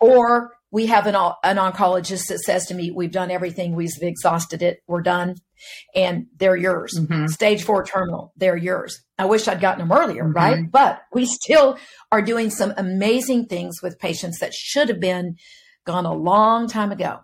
Or 0.00 0.52
we 0.70 0.86
have 0.86 1.06
an, 1.06 1.14
an 1.14 1.56
oncologist 1.56 2.28
that 2.28 2.40
says 2.40 2.66
to 2.66 2.74
me, 2.74 2.90
We've 2.90 3.12
done 3.12 3.30
everything, 3.30 3.74
we've 3.74 3.90
exhausted 4.00 4.62
it, 4.62 4.82
we're 4.86 5.02
done, 5.02 5.36
and 5.94 6.26
they're 6.36 6.56
yours. 6.56 6.98
Mm-hmm. 6.98 7.26
Stage 7.26 7.62
four 7.62 7.84
terminal, 7.84 8.32
they're 8.36 8.56
yours. 8.56 9.02
I 9.18 9.26
wish 9.26 9.48
I'd 9.48 9.60
gotten 9.60 9.86
them 9.86 9.96
earlier, 9.96 10.24
mm-hmm. 10.24 10.32
right? 10.32 10.70
But 10.70 11.02
we 11.12 11.26
still 11.26 11.78
are 12.12 12.22
doing 12.22 12.50
some 12.50 12.72
amazing 12.76 13.46
things 13.46 13.82
with 13.82 13.98
patients 13.98 14.40
that 14.40 14.54
should 14.54 14.88
have 14.88 15.00
been 15.00 15.36
gone 15.86 16.06
a 16.06 16.14
long 16.14 16.68
time 16.68 16.92
ago 16.92 17.20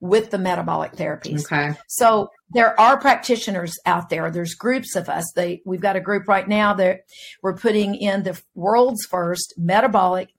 with 0.00 0.30
the 0.30 0.38
metabolic 0.38 0.92
therapies. 0.92 1.44
Okay. 1.44 1.78
So 1.88 2.28
there 2.50 2.78
are 2.78 3.00
practitioners 3.00 3.78
out 3.86 4.08
there. 4.10 4.30
There's 4.30 4.54
groups 4.54 4.94
of 4.94 5.08
us. 5.08 5.30
They 5.34 5.62
we've 5.64 5.80
got 5.80 5.96
a 5.96 6.00
group 6.00 6.28
right 6.28 6.46
now 6.46 6.74
that 6.74 7.00
we're 7.42 7.56
putting 7.56 7.94
in 7.94 8.22
the 8.22 8.40
world's 8.54 9.04
first 9.06 9.54
metabolic 9.56 10.30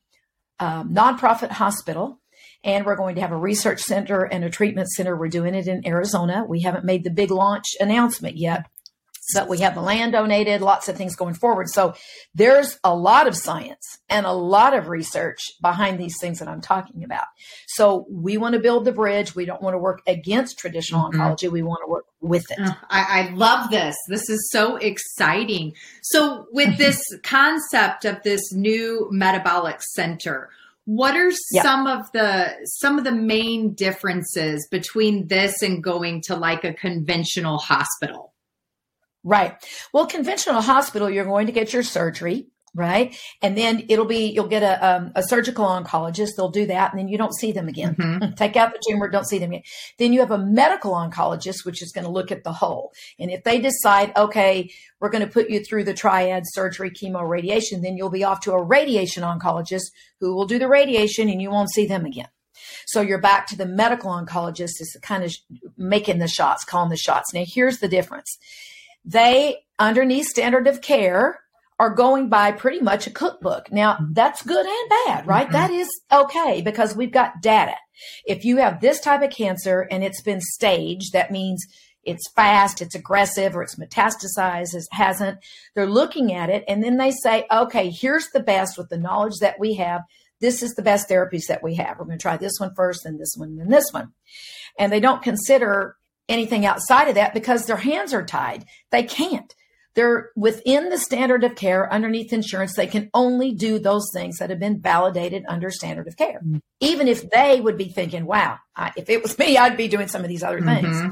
um, 0.59 0.93
nonprofit 0.93 1.51
hospital 1.51 2.19
and 2.67 2.85
we're 2.85 2.97
going 2.97 3.15
to 3.15 3.21
have 3.21 3.31
a 3.31 3.37
research 3.37 3.81
center 3.81 4.23
and 4.23 4.43
a 4.43 4.49
treatment 4.49 4.89
center. 4.89 5.15
We're 5.15 5.29
doing 5.29 5.55
it 5.55 5.67
in 5.67 5.87
Arizona. 5.87 6.45
We 6.47 6.61
haven't 6.61 6.83
made 6.83 7.05
the 7.05 7.09
big 7.09 7.31
launch 7.31 7.65
announcement 7.79 8.35
yet, 8.35 8.65
but 9.33 9.47
we 9.47 9.59
have 9.59 9.73
the 9.73 9.81
land 9.81 10.11
donated, 10.11 10.61
lots 10.61 10.89
of 10.89 10.97
things 10.97 11.15
going 11.15 11.33
forward. 11.33 11.69
So 11.69 11.93
there's 12.35 12.77
a 12.83 12.93
lot 12.93 13.25
of 13.25 13.37
science 13.37 13.99
and 14.09 14.25
a 14.25 14.33
lot 14.33 14.73
of 14.73 14.89
research 14.89 15.39
behind 15.61 15.97
these 15.97 16.17
things 16.19 16.39
that 16.39 16.49
I'm 16.49 16.59
talking 16.59 17.05
about. 17.05 17.23
So 17.67 18.05
we 18.11 18.37
want 18.37 18.53
to 18.53 18.59
build 18.59 18.83
the 18.83 18.91
bridge. 18.91 19.33
We 19.33 19.45
don't 19.45 19.61
want 19.61 19.73
to 19.73 19.79
work 19.79 20.01
against 20.05 20.59
traditional 20.59 21.09
mm-hmm. 21.09 21.21
oncology. 21.21 21.49
We 21.49 21.63
want 21.63 21.79
to 21.85 21.89
work 21.89 22.05
with 22.19 22.51
it. 22.51 22.59
I, 22.59 23.29
I, 23.29 23.33
love 23.33 23.69
this. 23.69 23.95
This 24.09 24.29
is 24.29 24.49
so 24.51 24.75
exciting. 24.75 25.73
So 26.01 26.47
with 26.51 26.77
this 26.77 27.01
concept 27.23 28.03
of 28.03 28.23
this 28.23 28.51
new 28.51 29.07
metabolic 29.11 29.81
center, 29.81 30.49
what 30.87 31.17
are 31.17 31.31
yep. 31.51 31.63
some 31.63 31.85
of 31.85 32.09
the 32.13 32.55
some 32.63 32.97
of 32.97 33.03
the 33.03 33.11
main 33.11 33.73
differences 33.73 34.65
between 34.71 35.27
this 35.27 35.61
and 35.61 35.83
going 35.83 36.21
to 36.27 36.35
like 36.37 36.63
a 36.63 36.73
conventional 36.73 37.57
hospital? 37.57 38.33
Right. 39.21 39.53
Well, 39.93 40.05
conventional 40.05 40.61
hospital, 40.61 41.09
you're 41.09 41.25
going 41.25 41.47
to 41.47 41.51
get 41.51 41.73
your 41.73 41.83
surgery 41.83 42.47
right? 42.75 43.17
And 43.41 43.57
then 43.57 43.85
it'll 43.89 44.05
be 44.05 44.31
you'll 44.31 44.47
get 44.47 44.63
a 44.63 44.87
um, 44.87 45.11
a 45.15 45.23
surgical 45.23 45.65
oncologist. 45.65 46.31
They'll 46.35 46.49
do 46.49 46.67
that, 46.67 46.91
and 46.91 46.99
then 46.99 47.07
you 47.07 47.17
don't 47.17 47.35
see 47.35 47.51
them 47.51 47.67
again. 47.67 47.95
Mm-hmm. 47.95 48.33
Take 48.35 48.55
out 48.55 48.71
the 48.71 48.81
tumor, 48.87 49.09
don't 49.09 49.27
see 49.27 49.39
them 49.39 49.51
again. 49.51 49.63
Then 49.97 50.13
you 50.13 50.19
have 50.19 50.31
a 50.31 50.37
medical 50.37 50.93
oncologist, 50.93 51.65
which 51.65 51.81
is 51.81 51.91
going 51.91 52.05
to 52.05 52.11
look 52.11 52.31
at 52.31 52.43
the 52.43 52.53
whole. 52.53 52.93
And 53.19 53.31
if 53.31 53.43
they 53.43 53.59
decide, 53.59 54.11
okay, 54.15 54.71
we're 54.99 55.09
going 55.09 55.25
to 55.25 55.31
put 55.31 55.49
you 55.49 55.63
through 55.63 55.85
the 55.85 55.93
triad 55.93 56.43
surgery, 56.45 56.91
chemo, 56.91 57.27
radiation, 57.27 57.81
then 57.81 57.97
you'll 57.97 58.09
be 58.09 58.23
off 58.23 58.41
to 58.41 58.51
a 58.51 58.63
radiation 58.63 59.23
oncologist 59.23 59.91
who 60.19 60.35
will 60.35 60.45
do 60.45 60.59
the 60.59 60.67
radiation, 60.67 61.29
and 61.29 61.41
you 61.41 61.49
won't 61.49 61.71
see 61.71 61.87
them 61.87 62.05
again. 62.05 62.29
So 62.85 63.01
you're 63.01 63.19
back 63.19 63.47
to 63.47 63.57
the 63.57 63.65
medical 63.65 64.11
oncologist 64.11 64.81
is 64.81 64.97
kind 65.01 65.23
of 65.23 65.33
making 65.77 66.19
the 66.19 66.27
shots, 66.27 66.63
calling 66.63 66.89
the 66.89 66.97
shots. 66.97 67.33
Now, 67.33 67.43
here's 67.45 67.79
the 67.79 67.87
difference. 67.87 68.37
They, 69.05 69.57
underneath 69.79 70.27
standard 70.27 70.67
of 70.67 70.81
care, 70.81 71.39
are 71.79 71.93
going 71.93 72.27
by 72.29 72.51
pretty 72.51 72.79
much 72.79 73.05
a 73.05 73.11
cookbook. 73.11 73.71
Now, 73.71 73.97
that's 74.11 74.41
good 74.41 74.65
and 74.65 74.89
bad, 75.05 75.27
right? 75.27 75.45
Mm-hmm. 75.45 75.53
That 75.53 75.71
is 75.71 75.89
okay 76.11 76.61
because 76.61 76.95
we've 76.95 77.11
got 77.11 77.41
data. 77.41 77.75
If 78.25 78.45
you 78.45 78.57
have 78.57 78.81
this 78.81 78.99
type 78.99 79.21
of 79.21 79.29
cancer 79.29 79.87
and 79.91 80.03
it's 80.03 80.21
been 80.21 80.41
staged, 80.41 81.13
that 81.13 81.31
means 81.31 81.65
it's 82.03 82.31
fast, 82.31 82.81
it's 82.81 82.95
aggressive, 82.95 83.55
or 83.55 83.61
it's 83.61 83.75
metastasized, 83.75 84.73
it 84.73 84.85
hasn't. 84.91 85.39
They're 85.75 85.89
looking 85.89 86.33
at 86.33 86.49
it 86.49 86.63
and 86.67 86.83
then 86.83 86.97
they 86.97 87.11
say, 87.11 87.45
okay, 87.51 87.91
here's 87.91 88.29
the 88.29 88.39
best 88.39 88.77
with 88.77 88.89
the 88.89 88.97
knowledge 88.97 89.39
that 89.41 89.59
we 89.59 89.75
have. 89.75 90.01
This 90.39 90.63
is 90.63 90.73
the 90.73 90.83
best 90.83 91.09
therapies 91.09 91.47
that 91.47 91.63
we 91.63 91.75
have. 91.75 91.97
We're 91.97 92.05
going 92.05 92.17
to 92.17 92.21
try 92.21 92.37
this 92.37 92.59
one 92.59 92.73
first, 92.75 93.03
then 93.03 93.17
this 93.17 93.33
one, 93.35 93.57
then 93.57 93.69
this 93.69 93.91
one. 93.91 94.13
And 94.79 94.91
they 94.91 94.99
don't 94.99 95.23
consider 95.23 95.97
anything 96.29 96.65
outside 96.65 97.07
of 97.07 97.15
that 97.15 97.33
because 97.33 97.65
their 97.65 97.77
hands 97.77 98.13
are 98.13 98.25
tied. 98.25 98.65
They 98.91 99.03
can't 99.03 99.53
they're 99.97 100.29
within 100.35 100.89
the 100.89 100.97
standard 100.99 101.43
of 101.43 101.55
care 101.55 101.91
underneath 101.91 102.31
insurance. 102.31 102.75
They 102.75 102.85
can 102.85 103.09
only 103.15 103.55
do 103.55 103.79
those 103.79 104.11
things 104.13 104.37
that 104.37 104.51
have 104.51 104.59
been 104.59 104.79
validated 104.79 105.43
under 105.49 105.71
standard 105.71 106.07
of 106.07 106.15
care. 106.15 106.39
Mm-hmm. 106.45 106.57
Even 106.79 107.07
if 107.07 107.27
they 107.31 107.59
would 107.59 107.79
be 107.79 107.89
thinking, 107.89 108.27
wow, 108.27 108.59
I, 108.75 108.91
if 108.95 109.09
it 109.09 109.23
was 109.23 109.39
me, 109.39 109.57
I'd 109.57 109.75
be 109.75 109.87
doing 109.87 110.07
some 110.07 110.21
of 110.21 110.27
these 110.29 110.43
other 110.43 110.61
things. 110.61 110.95
Mm-hmm. 110.95 111.09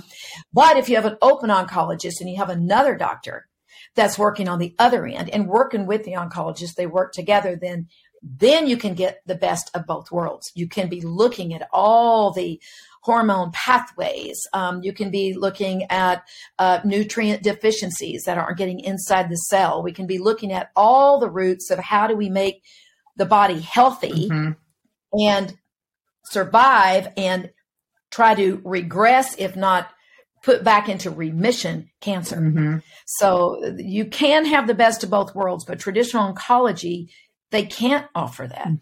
But 0.54 0.78
if 0.78 0.88
you 0.88 0.98
have 0.98 1.06
an 1.06 1.18
open 1.24 1.50
oncologist 1.50 2.22
and 2.22 2.30
you 2.30 2.38
have 2.38 2.52
another 2.52 2.96
doctor 2.96 3.48
that's 3.96 4.20
working 4.20 4.48
on 4.48 4.60
the 4.60 4.76
other 4.78 5.08
end 5.08 5.32
and 5.32 5.48
working 5.48 5.88
with 5.88 6.04
the 6.04 6.12
oncologist, 6.12 6.76
they 6.76 6.86
work 6.86 7.12
together, 7.12 7.58
then 7.60 7.88
then 8.26 8.68
you 8.68 8.76
can 8.76 8.96
get 8.96 9.22
the 9.28 9.36
best 9.36 9.70
of 9.76 9.86
both 9.86 10.12
worlds. 10.12 10.52
You 10.56 10.68
can 10.68 10.90
be 10.90 11.02
looking 11.02 11.54
at 11.54 11.70
all 11.72 12.32
the 12.32 12.60
hormone 13.02 13.52
pathways. 13.52 14.40
Um, 14.52 14.82
you 14.82 14.92
can 14.92 15.12
be 15.12 15.36
looking 15.36 15.84
at 15.92 16.24
uh, 16.58 16.80
nutrient 16.84 17.44
deficiencies 17.44 18.24
that 18.24 18.40
aren't 18.40 18.58
getting 18.58 18.80
inside 18.80 19.30
the 19.30 19.36
cell. 19.36 19.84
We 19.84 19.92
can 19.92 20.08
be 20.08 20.18
looking 20.18 20.52
at 20.52 20.72
all 20.76 21.20
the 21.20 21.30
roots 21.30 21.70
of 21.70 21.78
how 21.78 22.08
do 22.08 22.16
we 22.16 22.30
make 22.30 22.64
the 23.16 23.28
body 23.28 23.60
healthy 23.60 24.28
mm-hmm. 24.28 24.54
and 25.20 25.56
survive 26.26 27.10
and 27.16 27.52
try 28.10 28.34
to 28.34 28.60
regress, 28.66 29.36
if 29.38 29.56
not 29.56 29.92
put 30.42 30.64
back 30.64 30.90
into 30.90 31.10
remission 31.12 31.90
cancer. 32.02 32.38
Mm-hmm. 32.38 32.78
So 33.06 33.76
you 33.78 34.06
can 34.06 34.46
have 34.46 34.68
the 34.68 34.74
best 34.74 35.04
of 35.04 35.10
both 35.10 35.36
worlds, 35.36 35.66
but 35.66 35.80
traditional 35.80 36.34
oncology, 36.34 37.10
they 37.52 37.66
can't 37.66 38.08
offer 38.16 38.48
that. 38.48 38.68
Mm 38.68 38.82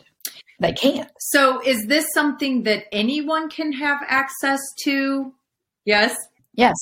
they 0.64 0.72
can't. 0.72 1.10
So 1.20 1.62
is 1.62 1.86
this 1.88 2.06
something 2.14 2.64
that 2.64 2.86
anyone 2.92 3.50
can 3.50 3.74
have 3.74 4.00
access 4.08 4.62
to? 4.84 5.34
Yes. 5.86 6.16
Yes. 6.56 6.74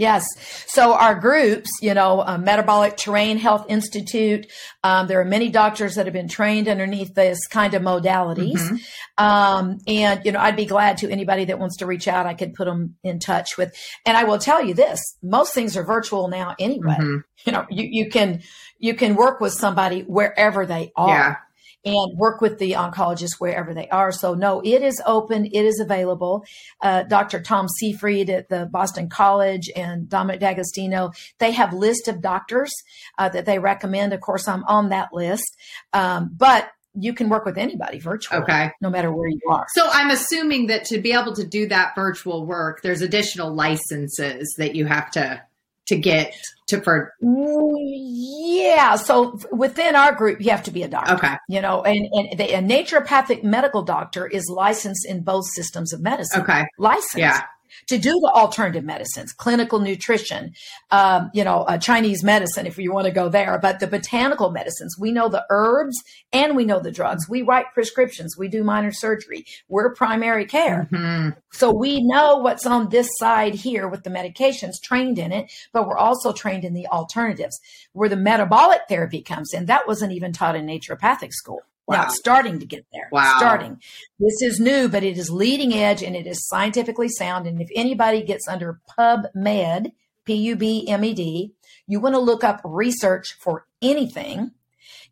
Yes. 0.00 0.24
So 0.66 0.94
our 0.94 1.14
groups, 1.14 1.68
you 1.82 1.92
know, 1.92 2.20
uh, 2.20 2.38
Metabolic 2.38 2.96
Terrain 2.96 3.36
Health 3.36 3.66
Institute, 3.68 4.50
um, 4.82 5.08
there 5.08 5.20
are 5.20 5.26
many 5.26 5.50
doctors 5.50 5.96
that 5.96 6.06
have 6.06 6.14
been 6.14 6.26
trained 6.26 6.68
underneath 6.68 7.14
this 7.14 7.46
kind 7.48 7.74
of 7.74 7.82
modalities. 7.82 8.54
Mm-hmm. 8.54 9.22
Um, 9.22 9.76
and, 9.86 10.22
you 10.24 10.32
know, 10.32 10.40
I'd 10.40 10.56
be 10.56 10.64
glad 10.64 10.96
to 10.98 11.10
anybody 11.10 11.44
that 11.44 11.58
wants 11.58 11.76
to 11.76 11.86
reach 11.86 12.08
out. 12.08 12.24
I 12.24 12.32
could 12.32 12.54
put 12.54 12.64
them 12.64 12.96
in 13.04 13.18
touch 13.18 13.58
with, 13.58 13.74
and 14.06 14.16
I 14.16 14.24
will 14.24 14.38
tell 14.38 14.64
you 14.64 14.72
this, 14.72 15.18
most 15.22 15.52
things 15.52 15.76
are 15.76 15.84
virtual 15.84 16.28
now 16.28 16.56
anyway. 16.58 16.96
Mm-hmm. 16.98 17.18
You 17.44 17.52
know, 17.52 17.66
you, 17.68 17.86
you 17.90 18.08
can, 18.08 18.40
you 18.78 18.94
can 18.94 19.16
work 19.16 19.38
with 19.38 19.52
somebody 19.52 20.00
wherever 20.00 20.64
they 20.64 20.92
are. 20.96 21.08
Yeah 21.08 21.36
and 21.84 22.18
work 22.18 22.40
with 22.40 22.58
the 22.58 22.72
oncologists 22.72 23.38
wherever 23.38 23.72
they 23.72 23.88
are. 23.88 24.12
So, 24.12 24.34
no, 24.34 24.60
it 24.60 24.82
is 24.82 25.00
open, 25.06 25.46
it 25.46 25.64
is 25.64 25.80
available. 25.80 26.44
Uh, 26.80 27.04
Dr. 27.04 27.40
Tom 27.40 27.68
Seyfried 27.68 28.30
at 28.30 28.48
the 28.48 28.66
Boston 28.66 29.08
College 29.08 29.70
and 29.74 30.08
Dominic 30.08 30.40
D'Agostino, 30.40 31.12
they 31.38 31.52
have 31.52 31.72
list 31.72 32.08
of 32.08 32.20
doctors 32.20 32.72
uh, 33.18 33.28
that 33.30 33.46
they 33.46 33.58
recommend. 33.58 34.12
Of 34.12 34.20
course, 34.20 34.46
I'm 34.46 34.64
on 34.64 34.90
that 34.90 35.12
list, 35.12 35.56
um, 35.92 36.30
but 36.36 36.70
you 36.94 37.14
can 37.14 37.28
work 37.28 37.44
with 37.44 37.56
anybody 37.56 38.00
virtually. 38.00 38.42
Okay. 38.42 38.70
No 38.80 38.90
matter 38.90 39.12
where 39.12 39.28
you 39.28 39.40
are. 39.48 39.66
So 39.74 39.88
I'm 39.92 40.10
assuming 40.10 40.66
that 40.66 40.84
to 40.86 41.00
be 41.00 41.12
able 41.12 41.34
to 41.34 41.46
do 41.46 41.68
that 41.68 41.94
virtual 41.94 42.46
work, 42.46 42.82
there's 42.82 43.00
additional 43.00 43.54
licenses 43.54 44.52
that 44.58 44.74
you 44.74 44.86
have 44.86 45.10
to 45.12 45.42
to 45.90 45.98
get 45.98 46.34
to 46.68 46.80
for 46.80 47.12
yeah 47.20 48.94
so 48.94 49.38
within 49.52 49.96
our 49.96 50.14
group 50.14 50.40
you 50.40 50.50
have 50.50 50.62
to 50.62 50.70
be 50.70 50.82
a 50.82 50.88
doctor. 50.88 51.14
Okay. 51.14 51.34
You 51.48 51.60
know 51.60 51.82
and, 51.82 52.08
and 52.12 52.38
the, 52.38 52.54
a 52.54 52.62
naturopathic 52.62 53.42
medical 53.42 53.82
doctor 53.82 54.26
is 54.26 54.48
licensed 54.48 55.04
in 55.04 55.22
both 55.22 55.46
systems 55.46 55.92
of 55.92 56.00
medicine. 56.00 56.42
Okay. 56.42 56.64
Licensed. 56.78 57.18
Yeah 57.18 57.42
to 57.88 57.98
do 57.98 58.10
the 58.10 58.32
alternative 58.34 58.84
medicines, 58.84 59.32
clinical 59.32 59.80
nutrition, 59.80 60.52
um, 60.90 61.30
you 61.34 61.44
know, 61.44 61.62
uh, 61.62 61.78
Chinese 61.78 62.22
medicine, 62.22 62.66
if 62.66 62.78
you 62.78 62.92
want 62.92 63.06
to 63.06 63.12
go 63.12 63.28
there, 63.28 63.58
but 63.60 63.80
the 63.80 63.86
botanical 63.86 64.50
medicines. 64.50 64.96
We 64.98 65.12
know 65.12 65.28
the 65.28 65.44
herbs 65.50 65.96
and 66.32 66.56
we 66.56 66.64
know 66.64 66.80
the 66.80 66.90
drugs. 66.90 67.28
We 67.28 67.42
write 67.42 67.66
prescriptions. 67.74 68.36
We 68.36 68.48
do 68.48 68.64
minor 68.64 68.92
surgery. 68.92 69.44
We're 69.68 69.94
primary 69.94 70.46
care. 70.46 70.88
Mm-hmm. 70.90 71.38
So 71.52 71.72
we 71.72 72.02
know 72.02 72.36
what's 72.36 72.66
on 72.66 72.88
this 72.88 73.08
side 73.18 73.54
here 73.54 73.88
with 73.88 74.04
the 74.04 74.10
medications, 74.10 74.80
trained 74.82 75.18
in 75.18 75.32
it, 75.32 75.50
but 75.72 75.86
we're 75.86 75.98
also 75.98 76.32
trained 76.32 76.64
in 76.64 76.74
the 76.74 76.86
alternatives. 76.88 77.58
Where 77.92 78.08
the 78.08 78.16
metabolic 78.16 78.82
therapy 78.88 79.22
comes 79.22 79.52
in, 79.52 79.66
that 79.66 79.86
wasn't 79.86 80.12
even 80.12 80.32
taught 80.32 80.56
in 80.56 80.66
naturopathic 80.66 81.32
school. 81.32 81.62
Wow. 81.90 82.02
Now 82.02 82.08
starting 82.08 82.60
to 82.60 82.66
get 82.66 82.86
there. 82.92 83.08
Wow. 83.10 83.34
Starting. 83.38 83.80
This 84.20 84.40
is 84.42 84.60
new, 84.60 84.88
but 84.88 85.02
it 85.02 85.18
is 85.18 85.28
leading 85.28 85.74
edge 85.74 86.04
and 86.04 86.14
it 86.14 86.24
is 86.24 86.46
scientifically 86.46 87.08
sound. 87.08 87.48
And 87.48 87.60
if 87.60 87.68
anybody 87.74 88.22
gets 88.22 88.46
under 88.46 88.80
PubMed, 88.96 89.90
P 90.24 90.34
U 90.34 90.54
B 90.54 90.86
M 90.86 91.02
E 91.02 91.12
D, 91.14 91.52
you 91.88 91.98
want 91.98 92.14
to 92.14 92.20
look 92.20 92.44
up 92.44 92.60
research 92.62 93.36
for 93.40 93.66
anything, 93.82 94.52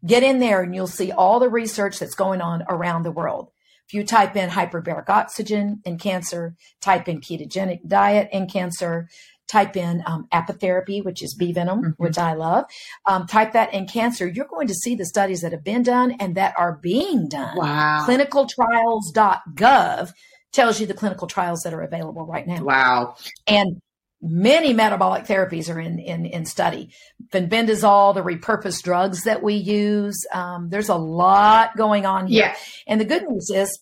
get 0.07 0.23
in 0.23 0.39
there 0.39 0.63
and 0.63 0.73
you'll 0.73 0.87
see 0.87 1.11
all 1.11 1.41
the 1.41 1.49
research 1.49 1.99
that's 1.99 2.15
going 2.15 2.41
on 2.41 2.63
around 2.69 3.03
the 3.03 3.11
world. 3.11 3.51
If 3.89 3.95
you 3.95 4.05
type 4.05 4.37
in 4.37 4.51
hyperbaric 4.51 5.09
oxygen 5.09 5.81
in 5.85 5.99
cancer, 5.99 6.55
type 6.81 7.09
in 7.09 7.21
ketogenic 7.21 7.89
diet 7.89 8.29
in 8.31 8.47
cancer, 8.47 9.09
type 9.49 9.77
in 9.77 10.03
um, 10.07 10.29
apitherapy, 10.33 11.05
which 11.05 11.23
is 11.23 11.35
bee 11.35 11.53
venom, 11.53 11.81
mm-hmm. 11.81 12.03
which 12.03 12.19
I 12.19 12.35
love. 12.35 12.67
Um, 13.07 13.27
type 13.27 13.53
that 13.53 13.75
in 13.75 13.87
cancer. 13.87 14.29
You're 14.29 14.47
going 14.47 14.69
to 14.69 14.75
see 14.75 14.95
the 14.95 15.07
studies 15.07 15.41
that 15.41 15.53
have 15.53 15.65
been 15.65 15.83
done 15.83 16.13
and 16.21 16.37
that 16.37 16.55
are 16.57 16.79
being 16.83 17.29
done. 17.29 17.57
Wow. 17.57 18.05
Clinicaltrials.gov 18.07 20.13
tells 20.53 20.81
you 20.81 20.87
the 20.87 20.95
clinical 20.95 21.27
trials 21.27 21.61
that 21.65 21.75
are 21.75 21.83
available 21.83 22.27
right 22.27 22.47
now. 22.47 22.63
Wow. 22.63 23.17
And 23.47 23.81
many 24.21 24.73
metabolic 24.73 25.25
therapies 25.25 25.73
are 25.73 25.81
in 25.81 25.99
in, 25.99 26.27
in 26.27 26.45
study. 26.45 26.91
Fenbendazole, 27.33 28.15
the 28.15 28.23
repurposed 28.23 28.83
drugs 28.83 29.25
that 29.25 29.43
we 29.43 29.55
use. 29.55 30.27
Um, 30.33 30.69
there's 30.71 30.89
a 30.89 30.97
lot 30.97 31.77
going 31.77 32.07
on 32.07 32.27
here. 32.27 32.47
Yeah. 32.47 32.57
And 32.87 33.01
the 33.01 33.05
good 33.05 33.29
news 33.29 33.51
is 33.51 33.79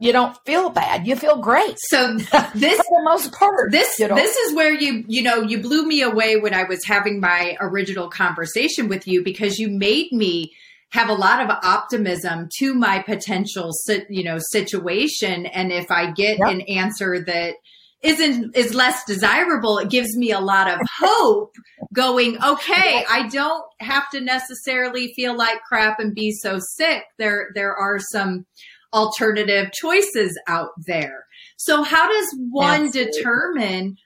you 0.00 0.12
don't 0.12 0.36
feel 0.46 0.70
bad. 0.70 1.06
You 1.06 1.16
feel 1.16 1.38
great. 1.38 1.76
So 1.88 2.16
this 2.16 2.30
for 2.54 2.54
the 2.54 3.02
most 3.04 3.32
part. 3.32 3.72
This 3.72 3.98
you 3.98 4.08
know? 4.08 4.14
this 4.14 4.36
is 4.36 4.54
where 4.54 4.72
you 4.72 5.04
you 5.08 5.22
know 5.22 5.42
you 5.42 5.60
blew 5.60 5.86
me 5.86 6.02
away 6.02 6.36
when 6.36 6.54
I 6.54 6.64
was 6.64 6.84
having 6.84 7.20
my 7.20 7.56
original 7.60 8.08
conversation 8.08 8.88
with 8.88 9.06
you 9.06 9.24
because 9.24 9.58
you 9.58 9.68
made 9.68 10.12
me 10.12 10.52
have 10.90 11.08
a 11.08 11.14
lot 11.14 11.42
of 11.42 11.50
optimism 11.64 12.48
to 12.58 12.74
my 12.74 13.00
potential 13.00 13.72
you 14.08 14.24
know 14.24 14.38
situation 14.50 15.46
and 15.46 15.72
if 15.72 15.90
I 15.90 16.12
get 16.12 16.38
yep. 16.38 16.48
an 16.48 16.60
answer 16.62 17.22
that 17.24 17.54
isn't 18.02 18.56
is 18.56 18.74
less 18.74 19.04
desirable 19.04 19.78
it 19.78 19.90
gives 19.90 20.16
me 20.16 20.30
a 20.30 20.38
lot 20.38 20.70
of 20.70 20.78
hope 21.00 21.52
going 21.92 22.36
okay 22.44 23.04
i 23.10 23.26
don't 23.28 23.64
have 23.80 24.08
to 24.08 24.20
necessarily 24.20 25.12
feel 25.16 25.36
like 25.36 25.60
crap 25.64 25.98
and 25.98 26.14
be 26.14 26.30
so 26.30 26.60
sick 26.76 27.02
there 27.18 27.48
there 27.56 27.74
are 27.74 27.98
some 27.98 28.46
alternative 28.92 29.70
choices 29.72 30.38
out 30.46 30.70
there. 30.86 31.24
So, 31.56 31.82
how 31.82 32.08
does 32.08 32.36
one 32.50 32.86
Absolutely. 32.86 33.12
determine 33.12 33.96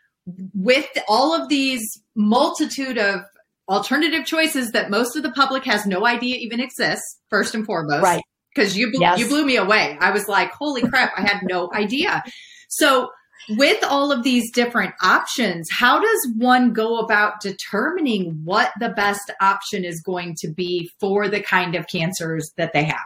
with 0.55 0.89
all 1.09 1.35
of 1.35 1.49
these 1.49 1.83
multitude 2.15 2.99
of 2.99 3.21
alternative 3.69 4.25
choices 4.25 4.73
that 4.73 4.91
most 4.91 5.17
of 5.17 5.23
the 5.23 5.33
public 5.33 5.65
has 5.65 5.87
no 5.87 6.07
idea 6.07 6.37
even 6.37 6.61
exists, 6.61 7.19
first 7.31 7.55
and 7.55 7.65
foremost? 7.65 8.03
Right. 8.03 8.23
Because 8.55 8.77
you, 8.77 8.91
yes. 8.95 9.19
you 9.19 9.29
blew 9.29 9.47
me 9.47 9.57
away. 9.57 9.97
I 10.01 10.11
was 10.11 10.29
like, 10.29 10.53
holy 10.53 10.83
crap, 10.83 11.13
I 11.17 11.23
had 11.23 11.41
no 11.43 11.71
idea. 11.75 12.23
So, 12.69 13.09
with 13.51 13.83
all 13.83 14.13
of 14.13 14.23
these 14.23 14.53
different 14.53 14.95
options, 15.03 15.69
how 15.71 16.01
does 16.01 16.33
one 16.37 16.73
go 16.73 16.99
about 16.99 17.41
determining 17.41 18.41
what 18.45 18.71
the 18.79 18.91
best 18.91 19.33
option 19.41 19.85
is 19.85 20.01
going 20.01 20.37
to 20.39 20.49
be 20.49 20.89
for 21.01 21.29
the 21.29 21.41
kind 21.41 21.75
of 21.75 21.87
cancers 21.89 22.53
that 22.57 22.73
they 22.73 22.85
have? 22.85 23.01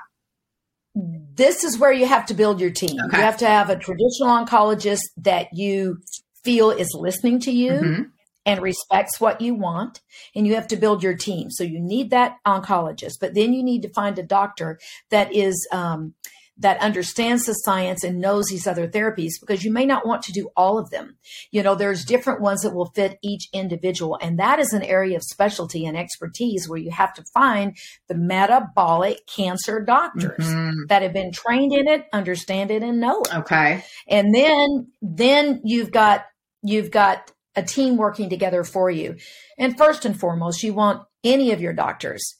This 1.36 1.64
is 1.64 1.78
where 1.78 1.92
you 1.92 2.06
have 2.06 2.26
to 2.26 2.34
build 2.34 2.60
your 2.60 2.70
team. 2.70 2.98
Okay. 3.06 3.18
You 3.18 3.22
have 3.22 3.36
to 3.38 3.46
have 3.46 3.70
a 3.70 3.76
traditional 3.76 4.28
oncologist 4.28 5.02
that 5.18 5.48
you 5.52 5.98
feel 6.42 6.70
is 6.70 6.94
listening 6.98 7.40
to 7.40 7.50
you 7.50 7.72
mm-hmm. 7.72 8.02
and 8.44 8.62
respects 8.62 9.20
what 9.20 9.40
you 9.40 9.54
want. 9.54 10.00
And 10.34 10.46
you 10.46 10.54
have 10.54 10.68
to 10.68 10.76
build 10.76 11.02
your 11.02 11.14
team. 11.16 11.50
So 11.50 11.64
you 11.64 11.80
need 11.80 12.10
that 12.10 12.36
oncologist, 12.46 13.14
but 13.20 13.34
then 13.34 13.52
you 13.52 13.62
need 13.62 13.82
to 13.82 13.92
find 13.92 14.18
a 14.18 14.22
doctor 14.22 14.78
that 15.10 15.34
is, 15.34 15.66
um, 15.72 16.14
that 16.58 16.80
understands 16.80 17.44
the 17.44 17.52
science 17.52 18.02
and 18.02 18.18
knows 18.18 18.46
these 18.46 18.66
other 18.66 18.88
therapies 18.88 19.32
because 19.40 19.62
you 19.62 19.72
may 19.72 19.84
not 19.84 20.06
want 20.06 20.22
to 20.22 20.32
do 20.32 20.48
all 20.56 20.78
of 20.78 20.90
them. 20.90 21.18
You 21.50 21.62
know, 21.62 21.74
there's 21.74 22.04
different 22.04 22.40
ones 22.40 22.62
that 22.62 22.74
will 22.74 22.92
fit 22.94 23.18
each 23.22 23.48
individual. 23.52 24.18
And 24.22 24.38
that 24.38 24.58
is 24.58 24.72
an 24.72 24.82
area 24.82 25.16
of 25.16 25.22
specialty 25.22 25.84
and 25.84 25.96
expertise 25.96 26.66
where 26.68 26.78
you 26.78 26.90
have 26.90 27.12
to 27.14 27.24
find 27.34 27.76
the 28.08 28.14
metabolic 28.14 29.26
cancer 29.26 29.84
doctors 29.84 30.46
mm-hmm. 30.46 30.86
that 30.88 31.02
have 31.02 31.12
been 31.12 31.32
trained 31.32 31.74
in 31.74 31.88
it, 31.88 32.06
understand 32.12 32.70
it, 32.70 32.82
and 32.82 33.00
know 33.00 33.20
it. 33.20 33.34
Okay. 33.34 33.84
And 34.08 34.34
then, 34.34 34.88
then 35.02 35.60
you've 35.64 35.90
got, 35.90 36.24
you've 36.62 36.90
got 36.90 37.32
a 37.54 37.62
team 37.62 37.96
working 37.96 38.30
together 38.30 38.64
for 38.64 38.90
you. 38.90 39.16
And 39.58 39.76
first 39.76 40.04
and 40.06 40.18
foremost, 40.18 40.62
you 40.62 40.72
want 40.72 41.02
any 41.22 41.52
of 41.52 41.60
your 41.60 41.72
doctors 41.72 42.36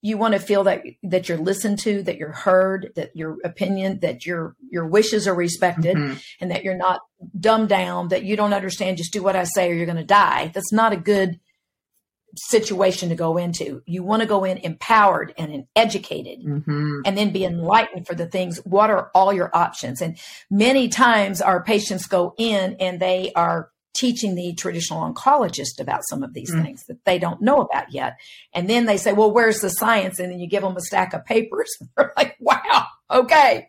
you 0.00 0.16
want 0.16 0.34
to 0.34 0.40
feel 0.40 0.64
that 0.64 0.82
that 1.02 1.28
you're 1.28 1.38
listened 1.38 1.78
to 1.80 2.02
that 2.02 2.16
you're 2.16 2.32
heard 2.32 2.92
that 2.96 3.14
your 3.14 3.38
opinion 3.44 4.00
that 4.00 4.24
your 4.24 4.54
your 4.70 4.86
wishes 4.86 5.26
are 5.26 5.34
respected 5.34 5.96
mm-hmm. 5.96 6.18
and 6.40 6.50
that 6.50 6.64
you're 6.64 6.76
not 6.76 7.00
dumbed 7.38 7.68
down 7.68 8.08
that 8.08 8.24
you 8.24 8.36
don't 8.36 8.52
understand 8.52 8.96
just 8.96 9.12
do 9.12 9.22
what 9.22 9.36
i 9.36 9.44
say 9.44 9.70
or 9.70 9.74
you're 9.74 9.86
going 9.86 9.96
to 9.96 10.04
die 10.04 10.50
that's 10.54 10.72
not 10.72 10.92
a 10.92 10.96
good 10.96 11.40
situation 12.36 13.08
to 13.08 13.14
go 13.14 13.36
into 13.36 13.82
you 13.86 14.02
want 14.02 14.20
to 14.20 14.28
go 14.28 14.44
in 14.44 14.58
empowered 14.58 15.32
and 15.38 15.64
educated 15.74 16.44
mm-hmm. 16.44 17.00
and 17.04 17.16
then 17.16 17.32
be 17.32 17.44
enlightened 17.44 18.06
for 18.06 18.14
the 18.14 18.26
things 18.26 18.58
what 18.64 18.90
are 18.90 19.10
all 19.14 19.32
your 19.32 19.50
options 19.56 20.00
and 20.00 20.18
many 20.50 20.88
times 20.88 21.40
our 21.40 21.62
patients 21.62 22.06
go 22.06 22.34
in 22.36 22.76
and 22.78 23.00
they 23.00 23.32
are 23.34 23.70
teaching 23.98 24.36
the 24.36 24.54
traditional 24.54 25.00
oncologist 25.00 25.80
about 25.80 26.02
some 26.08 26.22
of 26.22 26.32
these 26.32 26.54
mm. 26.54 26.62
things 26.62 26.84
that 26.86 27.04
they 27.04 27.18
don't 27.18 27.42
know 27.42 27.56
about 27.56 27.92
yet. 27.92 28.16
And 28.54 28.70
then 28.70 28.86
they 28.86 28.96
say, 28.96 29.12
well, 29.12 29.32
where's 29.32 29.60
the 29.60 29.70
science? 29.70 30.20
And 30.20 30.30
then 30.30 30.38
you 30.38 30.48
give 30.48 30.62
them 30.62 30.76
a 30.76 30.80
stack 30.80 31.14
of 31.14 31.24
papers. 31.24 31.68
They're 31.96 32.12
like, 32.16 32.36
wow, 32.38 32.86
okay. 33.10 33.66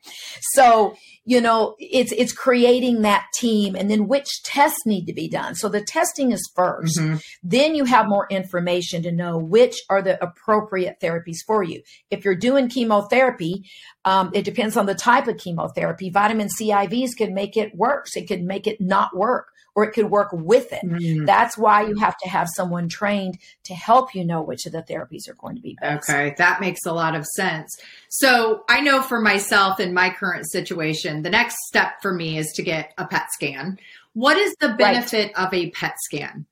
So, 0.53 0.93
you 1.25 1.41
know, 1.41 1.75
it's, 1.79 2.11
it's 2.11 2.31
creating 2.31 3.01
that 3.01 3.25
team 3.39 3.75
and 3.75 3.89
then 3.89 4.07
which 4.07 4.43
tests 4.43 4.85
need 4.85 5.07
to 5.07 5.13
be 5.13 5.27
done. 5.27 5.55
So 5.55 5.67
the 5.67 5.81
testing 5.81 6.31
is 6.31 6.47
1st 6.55 6.99
mm-hmm. 6.99 7.15
Then 7.41 7.73
you 7.73 7.85
have 7.85 8.07
more 8.07 8.27
information 8.29 9.01
to 9.03 9.11
know 9.11 9.39
which 9.39 9.81
are 9.89 10.03
the 10.03 10.23
appropriate 10.23 10.99
therapies 11.01 11.37
for 11.47 11.63
you. 11.63 11.81
If 12.11 12.23
you're 12.23 12.35
doing 12.35 12.69
chemotherapy, 12.69 13.67
um, 14.05 14.29
it 14.35 14.45
depends 14.45 14.77
on 14.77 14.85
the 14.85 14.93
type 14.93 15.27
of 15.27 15.37
chemotherapy. 15.37 16.11
Vitamin 16.11 16.49
C 16.49 16.69
IVs 16.69 17.17
can 17.17 17.33
make 17.33 17.57
it 17.57 17.73
worse. 17.73 18.15
It 18.15 18.27
could 18.27 18.43
make 18.43 18.67
it 18.67 18.79
not 18.79 19.15
work 19.15 19.47
or 19.79 19.85
it 19.85 19.93
could 19.93 20.09
work 20.09 20.27
with 20.33 20.73
it. 20.73 20.83
Mm-hmm. 20.83 21.23
That's 21.23 21.57
why 21.57 21.83
you 21.83 21.95
have 21.95 22.17
to 22.17 22.27
have 22.27 22.49
someone 22.53 22.89
trained 22.89 23.37
to 23.63 23.73
help 23.73 24.13
you 24.13 24.25
know 24.25 24.41
which 24.41 24.65
of 24.65 24.73
the 24.73 24.83
therapies 24.83 25.29
are 25.29 25.35
going 25.35 25.55
to 25.55 25.61
be 25.61 25.77
best. 25.79 26.09
Okay, 26.09 26.35
that 26.37 26.59
makes 26.59 26.85
a 26.85 26.91
lot 26.91 27.15
of 27.15 27.25
sense. 27.25 27.79
So 28.09 28.65
I 28.67 28.81
know 28.81 29.01
for 29.01 29.21
myself 29.21 29.79
in 29.79 29.93
my 29.93 30.09
current 30.09 30.51
situation, 30.51 31.21
the 31.21 31.29
next 31.29 31.55
step 31.67 32.01
for 32.01 32.13
me 32.13 32.37
is 32.37 32.51
to 32.55 32.61
get 32.61 32.93
a 32.97 33.07
PET 33.07 33.27
scan. 33.31 33.79
What 34.11 34.35
is 34.35 34.53
the 34.59 34.73
benefit 34.77 35.31
right. 35.37 35.47
of 35.47 35.53
a 35.53 35.69
PET 35.69 35.95
scan? 36.01 36.45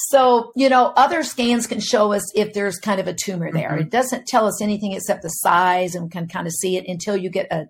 So, 0.00 0.52
you 0.54 0.68
know, 0.68 0.92
other 0.96 1.24
scans 1.24 1.66
can 1.66 1.80
show 1.80 2.12
us 2.12 2.22
if 2.36 2.52
there's 2.52 2.78
kind 2.78 3.00
of 3.00 3.08
a 3.08 3.12
tumor 3.12 3.50
there. 3.50 3.70
Mm-hmm. 3.70 3.80
It 3.80 3.90
doesn't 3.90 4.28
tell 4.28 4.46
us 4.46 4.62
anything 4.62 4.92
except 4.92 5.22
the 5.22 5.28
size 5.28 5.96
and 5.96 6.08
can 6.08 6.28
kind 6.28 6.46
of 6.46 6.52
see 6.52 6.76
it 6.76 6.86
until 6.86 7.16
you 7.16 7.30
get 7.30 7.48
a, 7.50 7.66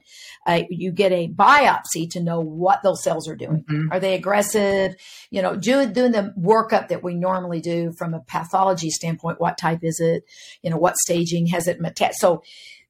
a 0.46 0.66
you 0.68 0.92
get 0.92 1.10
a 1.10 1.28
biopsy 1.28 2.08
to 2.10 2.20
know 2.20 2.40
what 2.40 2.82
those 2.82 3.02
cells 3.02 3.26
are 3.30 3.34
doing. 3.34 3.64
Mm-hmm. 3.64 3.92
Are 3.92 3.98
they 3.98 4.14
aggressive? 4.14 4.94
You 5.30 5.40
know, 5.40 5.56
do, 5.56 5.86
doing 5.86 6.12
the 6.12 6.34
workup 6.38 6.88
that 6.88 7.02
we 7.02 7.14
normally 7.14 7.62
do 7.62 7.92
from 7.96 8.12
a 8.12 8.20
pathology 8.20 8.90
standpoint. 8.90 9.40
What 9.40 9.56
type 9.56 9.80
is 9.82 9.98
it? 9.98 10.24
You 10.62 10.68
know, 10.68 10.76
what 10.76 10.98
staging 10.98 11.46
has 11.46 11.66
it 11.66 11.80
met? 11.80 11.98
So, 12.14 12.42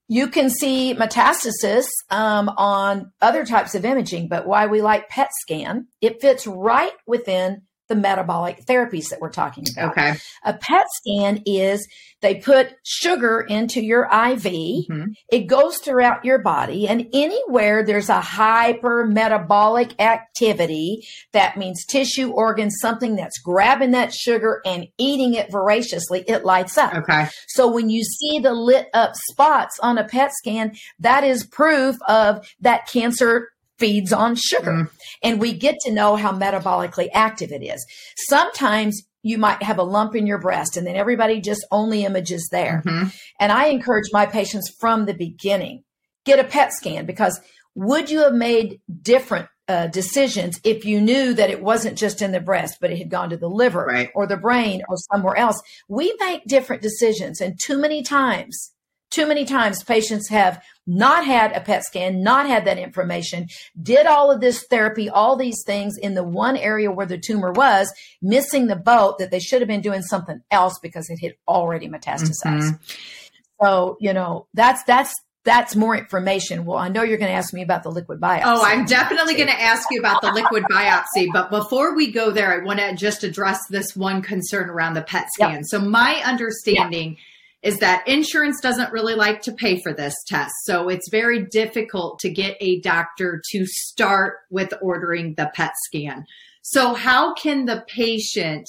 you 0.09 0.29
can 0.29 0.49
see 0.51 0.95
metastasis 0.95 1.87
um, 2.11 2.49
on 2.57 3.13
other 3.21 3.45
types 3.45 3.75
of 3.75 3.85
imaging, 3.85 4.29
but 4.29 4.47
why 4.47 4.67
we 4.67 4.81
like 4.81 5.11
PET 5.11 5.29
scan, 5.43 5.87
it 6.01 6.21
fits 6.21 6.47
right 6.47 6.93
within 7.07 7.63
the 7.89 7.97
metabolic 7.97 8.65
therapies 8.67 9.09
that 9.09 9.21
we're 9.21 9.31
talking 9.31 9.65
about. 9.73 9.93
Okay. 9.93 10.17
A 10.45 10.53
PET 10.55 10.87
scan 10.91 11.43
is 11.47 11.87
they 12.21 12.37
put 12.37 12.75
sugar 12.83 13.41
into 13.41 13.81
your 13.81 14.05
IV. 14.05 14.43
Mm-hmm. 14.43 15.05
It 15.31 15.47
goes 15.47 15.79
throughout 15.79 16.25
your 16.25 16.39
body 16.39 16.89
and 16.89 17.07
anywhere 17.13 17.85
there's 17.85 18.09
a 18.09 18.21
hyper 18.21 19.07
metabolic 19.07 20.01
activity, 20.01 21.07
that 21.33 21.57
means 21.57 21.85
tissue 21.87 22.31
organ, 22.31 22.71
something 22.71 23.17
that's 23.17 23.39
grabbing 23.39 23.93
that 23.93 24.13
sugar 24.13 24.61
and 24.65 24.87
eating 24.99 25.35
it 25.35 25.51
voraciously, 25.51 26.25
it 26.29 26.45
lights 26.45 26.77
up. 26.77 26.95
Okay. 26.95 27.29
So 27.49 27.71
when 27.71 27.89
you 27.89 28.03
see 28.03 28.39
the 28.39 28.53
lit 28.53 28.89
up 28.95 29.13
spots 29.31 29.79
on 29.81 29.99
a 29.99 30.05
PET 30.05 30.33
scan, 30.35 30.77
that 30.99 31.25
is 31.25 31.47
proof 31.47 31.97
of 32.07 32.47
that 32.61 32.87
cancer 32.87 33.49
feeds 33.79 34.13
on 34.13 34.35
sugar. 34.37 34.73
Mm. 34.73 34.91
And 35.23 35.41
we 35.41 35.53
get 35.53 35.77
to 35.81 35.93
know 35.93 36.17
how 36.17 36.33
metabolically 36.33 37.09
active 37.13 37.53
it 37.53 37.63
is. 37.63 37.85
Sometimes 38.29 39.03
you 39.23 39.39
might 39.39 39.63
have 39.63 39.79
a 39.79 39.83
lump 39.83 40.15
in 40.15 40.27
your 40.27 40.39
breast 40.39 40.77
and 40.77 40.87
then 40.87 40.97
everybody 40.97 41.41
just 41.41 41.67
only 41.71 42.05
images 42.05 42.49
there. 42.51 42.83
Mm-hmm. 42.87 43.09
And 43.41 43.53
I 43.53 43.67
encourage 43.67 44.07
my 44.13 44.27
patients 44.27 44.73
from 44.79 45.07
the 45.07 45.15
beginning 45.15 45.85
get 46.25 46.39
a 46.39 46.45
PET 46.45 46.73
scan 46.73 47.07
because 47.07 47.41
would 47.75 48.11
you 48.11 48.21
have 48.21 48.35
made 48.35 48.81
different 49.03 49.49
uh, 49.67 49.87
decisions 49.87 50.61
if 50.65 50.85
you 50.85 51.01
knew 51.01 51.35
that 51.35 51.51
it 51.51 51.63
wasn't 51.63 51.99
just 51.99 52.23
in 52.23 52.33
the 52.33 52.41
breast, 52.41 52.79
but 52.81 52.91
it 52.91 52.99
had 52.99 53.11
gone 53.11 53.31
to 53.31 53.37
the 53.37 53.49
liver 53.49 53.85
right. 53.85 54.11
or 54.15 54.27
the 54.27 54.37
brain 54.37 54.83
or 54.89 54.97
somewhere 55.13 55.37
else? 55.37 55.61
We 55.89 56.15
make 56.21 56.45
different 56.47 56.83
decisions. 56.83 57.41
And 57.41 57.59
too 57.59 57.79
many 57.79 58.03
times 58.03 58.73
too 59.11 59.27
many 59.27 59.45
times 59.45 59.83
patients 59.83 60.29
have 60.29 60.63
not 60.87 61.25
had 61.25 61.53
a 61.53 61.61
PET 61.61 61.85
scan, 61.85 62.23
not 62.23 62.47
had 62.47 62.65
that 62.65 62.79
information, 62.79 63.49
did 63.81 64.07
all 64.07 64.31
of 64.31 64.41
this 64.41 64.67
therapy, 64.69 65.09
all 65.09 65.37
these 65.37 65.63
things 65.65 65.97
in 65.97 66.15
the 66.15 66.25
one 66.25 66.57
area 66.57 66.91
where 66.91 67.07
the 67.07 67.19
tumor 67.19 67.53
was, 67.53 67.93
missing 68.23 68.67
the 68.67 68.77
boat 68.77 69.19
that 69.19 69.31
they 69.31 69.41
should 69.41 69.61
have 69.61 69.69
been 69.69 69.81
doing 69.81 70.03
something 70.03 70.41
else 70.51 70.79
because 70.83 71.09
it 71.11 71.19
had 71.21 71.35
already 71.47 71.89
metastasized. 71.89 72.33
Mm-hmm. 72.45 73.63
So, 73.63 73.97
you 74.01 74.13
know, 74.13 74.47
that's 74.55 74.83
that's 74.85 75.13
that's 75.45 75.75
more 75.75 75.97
information. 75.97 76.65
Well, 76.65 76.79
I 76.79 76.89
know 76.89 77.03
you're 77.03 77.17
going 77.19 77.31
to 77.31 77.37
ask 77.37 77.55
me 77.55 77.63
about 77.63 77.83
the 77.83 77.91
liquid 77.91 78.21
biopsy. 78.21 78.43
Oh, 78.45 78.63
I'm 78.63 78.85
definitely 78.85 79.35
going 79.35 79.49
to 79.49 79.61
ask 79.61 79.89
you 79.91 79.99
about 79.99 80.21
the 80.21 80.31
liquid 80.31 80.65
biopsy. 80.71 81.29
But 81.33 81.51
before 81.51 81.97
we 81.97 82.13
go 82.13 82.31
there, 82.31 82.53
I 82.53 82.65
want 82.65 82.81
to 82.81 82.95
just 82.95 83.25
address 83.25 83.59
this 83.71 83.97
one 83.97 84.21
concern 84.21 84.69
around 84.69 84.95
the 84.95 85.03
PET 85.03 85.27
scan. 85.33 85.55
Yep. 85.55 85.65
So, 85.67 85.81
my 85.81 86.23
understanding 86.25 87.11
yep 87.11 87.19
is 87.63 87.79
that 87.79 88.07
insurance 88.07 88.61
doesn't 88.61 88.93
really 88.93 89.15
like 89.15 89.43
to 89.43 89.53
pay 89.53 89.81
for 89.81 89.93
this 89.93 90.15
test. 90.27 90.55
So 90.65 90.89
it's 90.89 91.09
very 91.11 91.45
difficult 91.47 92.21
to 92.21 92.31
get 92.31 92.57
a 92.61 92.81
doctor 92.81 93.43
to 93.53 93.67
start 93.67 94.37
with 94.51 94.73
ordering 94.81 95.35
the 95.35 95.51
PET 95.55 95.73
scan. 95.85 96.25
So, 96.63 96.95
how 96.95 97.35
can 97.35 97.65
the 97.65 97.85
patient 97.89 98.69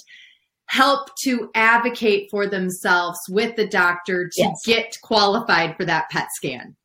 help 0.67 1.09
to 1.23 1.49
advocate 1.53 2.29
for 2.31 2.47
themselves 2.47 3.19
with 3.29 3.55
the 3.55 3.67
doctor 3.67 4.25
to 4.25 4.41
yes. 4.41 4.55
get 4.65 4.95
qualified 5.03 5.75
for 5.75 5.85
that 5.85 6.09
PET 6.09 6.27
scan? 6.35 6.75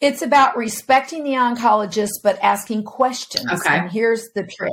It's 0.00 0.20
about 0.20 0.56
respecting 0.56 1.22
the 1.22 1.34
oncologist, 1.34 2.22
but 2.22 2.38
asking 2.42 2.84
questions. 2.84 3.46
Okay. 3.50 3.78
And 3.78 3.90
here's 3.90 4.28
the 4.34 4.42
trick 4.42 4.72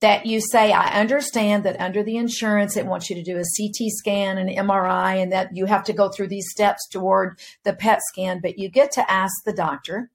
that 0.00 0.26
you 0.26 0.40
say, 0.40 0.72
I 0.72 1.00
understand 1.00 1.64
that 1.64 1.80
under 1.80 2.02
the 2.02 2.16
insurance, 2.16 2.76
it 2.76 2.86
wants 2.86 3.10
you 3.10 3.16
to 3.16 3.22
do 3.22 3.36
a 3.36 3.42
CT 3.58 3.88
scan, 3.88 4.38
an 4.38 4.48
MRI, 4.48 5.20
and 5.20 5.32
that 5.32 5.50
you 5.52 5.66
have 5.66 5.84
to 5.84 5.92
go 5.92 6.08
through 6.08 6.28
these 6.28 6.50
steps 6.50 6.86
toward 6.88 7.38
the 7.64 7.72
PET 7.72 8.00
scan, 8.12 8.40
but 8.40 8.58
you 8.58 8.68
get 8.68 8.92
to 8.92 9.10
ask 9.10 9.32
the 9.44 9.52
doctor, 9.52 10.10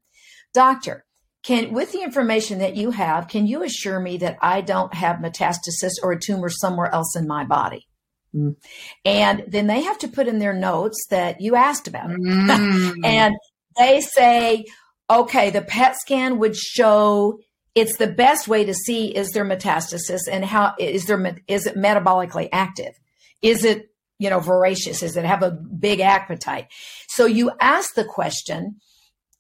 Doctor, 0.54 1.04
can, 1.44 1.74
with 1.74 1.92
the 1.92 2.02
information 2.02 2.60
that 2.60 2.76
you 2.76 2.92
have, 2.92 3.28
can 3.28 3.48
you 3.48 3.64
assure 3.64 4.00
me 4.00 4.18
that 4.18 4.38
I 4.42 4.62
don't 4.62 4.94
have 4.94 5.18
metastasis 5.18 5.94
or 6.02 6.14
a 6.14 6.20
tumor 6.20 6.50
somewhere 6.50 6.94
else 6.94 7.16
in 7.18 7.28
my 7.28 7.44
body? 7.44 7.88
Mm. 8.34 8.56
And 9.04 9.44
then 9.48 9.68
they 9.68 9.82
have 9.82 9.98
to 10.00 10.08
put 10.08 10.28
in 10.28 10.40
their 10.40 10.54
notes 10.54 11.06
that 11.10 11.42
you 11.42 11.56
asked 11.56 11.88
about 11.88 12.12
it. 12.12 12.20
Mm. 12.20 13.00
and 13.04 13.36
they 13.78 14.00
say, 14.00 14.66
okay, 15.10 15.50
the 15.50 15.62
PET 15.62 15.96
scan 16.00 16.40
would 16.40 16.56
show 16.56 17.40
it's 17.76 17.98
the 17.98 18.08
best 18.08 18.48
way 18.48 18.66
to 18.66 18.74
see 18.74 19.16
is 19.16 19.32
there 19.32 19.46
metastasis 19.46 20.22
and 20.32 20.46
how 20.46 20.74
is 20.80 21.06
there 21.06 21.38
is 21.48 21.66
it 21.66 21.76
metabolically 21.76 22.50
active 22.52 22.94
is 23.42 23.64
it 23.64 23.90
you 24.20 24.30
know 24.30 24.40
voracious 24.40 25.04
is 25.04 25.18
it 25.18 25.26
have 25.26 25.44
a 25.44 25.52
big 25.52 26.00
appetite 26.00 26.68
so 27.08 27.26
you 27.26 27.52
ask 27.60 27.94
the 27.96 28.06
question 28.06 28.76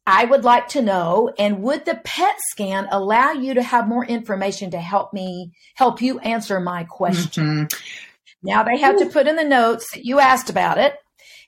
i 0.05 0.25
would 0.25 0.43
like 0.43 0.67
to 0.67 0.81
know 0.81 1.31
and 1.37 1.61
would 1.61 1.85
the 1.85 1.99
pet 2.03 2.35
scan 2.49 2.87
allow 2.91 3.31
you 3.31 3.53
to 3.53 3.63
have 3.63 3.87
more 3.87 4.05
information 4.05 4.71
to 4.71 4.79
help 4.79 5.13
me 5.13 5.51
help 5.75 6.01
you 6.01 6.19
answer 6.19 6.59
my 6.59 6.83
question 6.83 7.67
mm-hmm. 7.67 7.81
now 8.41 8.63
they 8.63 8.77
have 8.77 8.95
Ooh. 8.95 9.05
to 9.05 9.09
put 9.09 9.27
in 9.27 9.35
the 9.35 9.43
notes 9.43 9.91
that 9.93 10.05
you 10.05 10.19
asked 10.19 10.49
about 10.49 10.77
it 10.77 10.95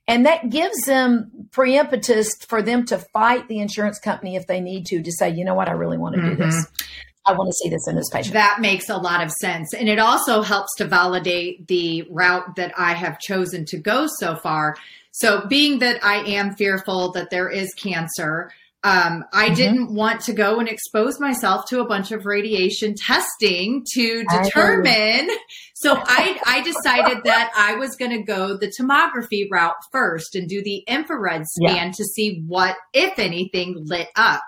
and 0.08 0.26
that 0.26 0.50
gives 0.50 0.80
them 0.82 1.45
preimpetus 1.56 2.28
for 2.48 2.62
them 2.62 2.86
to 2.86 2.98
fight 2.98 3.48
the 3.48 3.60
insurance 3.60 4.00
company 4.00 4.36
if 4.36 4.48
they 4.48 4.60
need 4.60 4.86
to, 4.88 5.02
to 5.02 5.12
say, 5.12 5.30
you 5.30 5.46
know 5.46 5.54
what, 5.54 5.70
I 5.70 5.74
really 5.74 5.98
want 5.98 6.16
to 6.16 6.22
mm-hmm. 6.22 6.36
do 6.36 6.46
this. 6.46 6.56
Mm-hmm. 6.56 6.86
I 7.28 7.32
want 7.32 7.50
to 7.50 7.54
see 7.54 7.70
this 7.70 7.88
in 7.88 7.96
this 7.96 8.10
patient. 8.12 8.34
That 8.34 8.62
makes 8.62 8.90
a 8.90 8.98
lot 8.98 9.24
of 9.24 9.32
sense. 9.32 9.74
And 9.74 9.90
it 9.90 9.98
also 9.98 10.44
helps 10.44 10.76
to 10.78 10.86
validate 10.86 11.68
the 11.68 12.04
route 12.12 12.56
that 12.56 12.72
I 12.78 12.94
have 12.94 13.20
chosen 13.20 13.66
to 13.66 13.78
go 13.78 14.08
so 14.20 14.36
far. 14.36 14.78
So, 15.12 15.48
being 15.48 15.80
that 15.80 16.04
I 16.04 16.18
am 16.18 16.56
fearful 16.56 17.14
that 17.14 17.30
there 17.32 17.50
is 17.50 17.74
cancer, 17.74 18.52
um, 18.86 19.26
I 19.34 19.48
mm-hmm. 19.48 19.56
didn't 19.56 19.96
want 19.96 20.22
to 20.22 20.34
go 20.34 20.60
and 20.60 20.70
expose 20.70 21.20
myself 21.20 21.68
to 21.70 21.80
a 21.80 21.88
bunch 21.88 22.12
of 22.12 22.28
radiation 22.28 22.94
testing 22.96 23.84
to 23.94 24.24
determine. 24.24 25.30
So 25.78 25.98
I, 25.98 26.40
I 26.46 26.62
decided 26.64 27.26
that 27.26 27.52
I 27.56 27.76
was 27.76 27.98
going 27.98 28.12
to 28.12 28.24
go 28.24 28.58
the 28.58 28.68
thermography 28.68 29.46
route 29.52 29.76
first 29.92 30.34
and 30.34 30.48
do 30.48 30.64
the 30.64 30.78
infrared 30.88 31.44
scan 31.46 31.88
yeah. 31.88 31.92
to 31.92 32.04
see 32.06 32.42
what, 32.48 32.78
if 32.94 33.20
anything, 33.20 33.76
lit 33.86 34.08
up. 34.16 34.42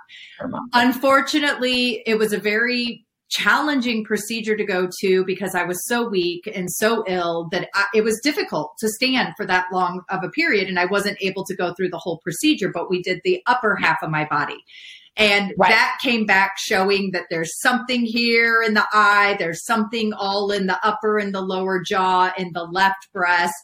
Unfortunately, 0.73 2.01
it 2.07 2.17
was 2.17 2.31
a 2.31 2.39
very 2.39 3.05
challenging 3.29 4.03
procedure 4.03 4.55
to 4.55 4.65
go 4.65 4.89
to 5.01 5.25
because 5.25 5.53
I 5.53 5.63
was 5.63 5.85
so 5.85 6.07
weak 6.07 6.49
and 6.53 6.71
so 6.71 7.03
ill 7.07 7.49
that 7.51 7.69
I, 7.73 7.85
it 7.93 8.03
was 8.03 8.19
difficult 8.23 8.73
to 8.79 8.89
stand 8.89 9.33
for 9.35 9.45
that 9.45 9.65
long 9.71 10.01
of 10.09 10.23
a 10.23 10.29
period. 10.29 10.67
And 10.67 10.79
I 10.79 10.85
wasn't 10.85 11.17
able 11.21 11.43
to 11.45 11.55
go 11.55 11.73
through 11.73 11.89
the 11.89 11.97
whole 11.97 12.19
procedure, 12.19 12.71
but 12.73 12.89
we 12.89 13.01
did 13.01 13.21
the 13.23 13.41
upper 13.45 13.75
half 13.75 13.97
of 14.01 14.09
my 14.09 14.25
body. 14.25 14.57
And 15.17 15.53
right. 15.57 15.69
that 15.69 15.97
came 16.01 16.25
back 16.25 16.57
showing 16.59 17.11
that 17.11 17.25
there's 17.29 17.59
something 17.59 18.05
here 18.05 18.61
in 18.61 18.75
the 18.75 18.85
eye, 18.93 19.35
there's 19.39 19.65
something 19.65 20.13
all 20.13 20.51
in 20.51 20.67
the 20.67 20.77
upper 20.85 21.17
and 21.17 21.33
the 21.33 21.41
lower 21.41 21.81
jaw 21.81 22.31
and 22.37 22.53
the 22.53 22.65
left 22.65 23.11
breast 23.13 23.55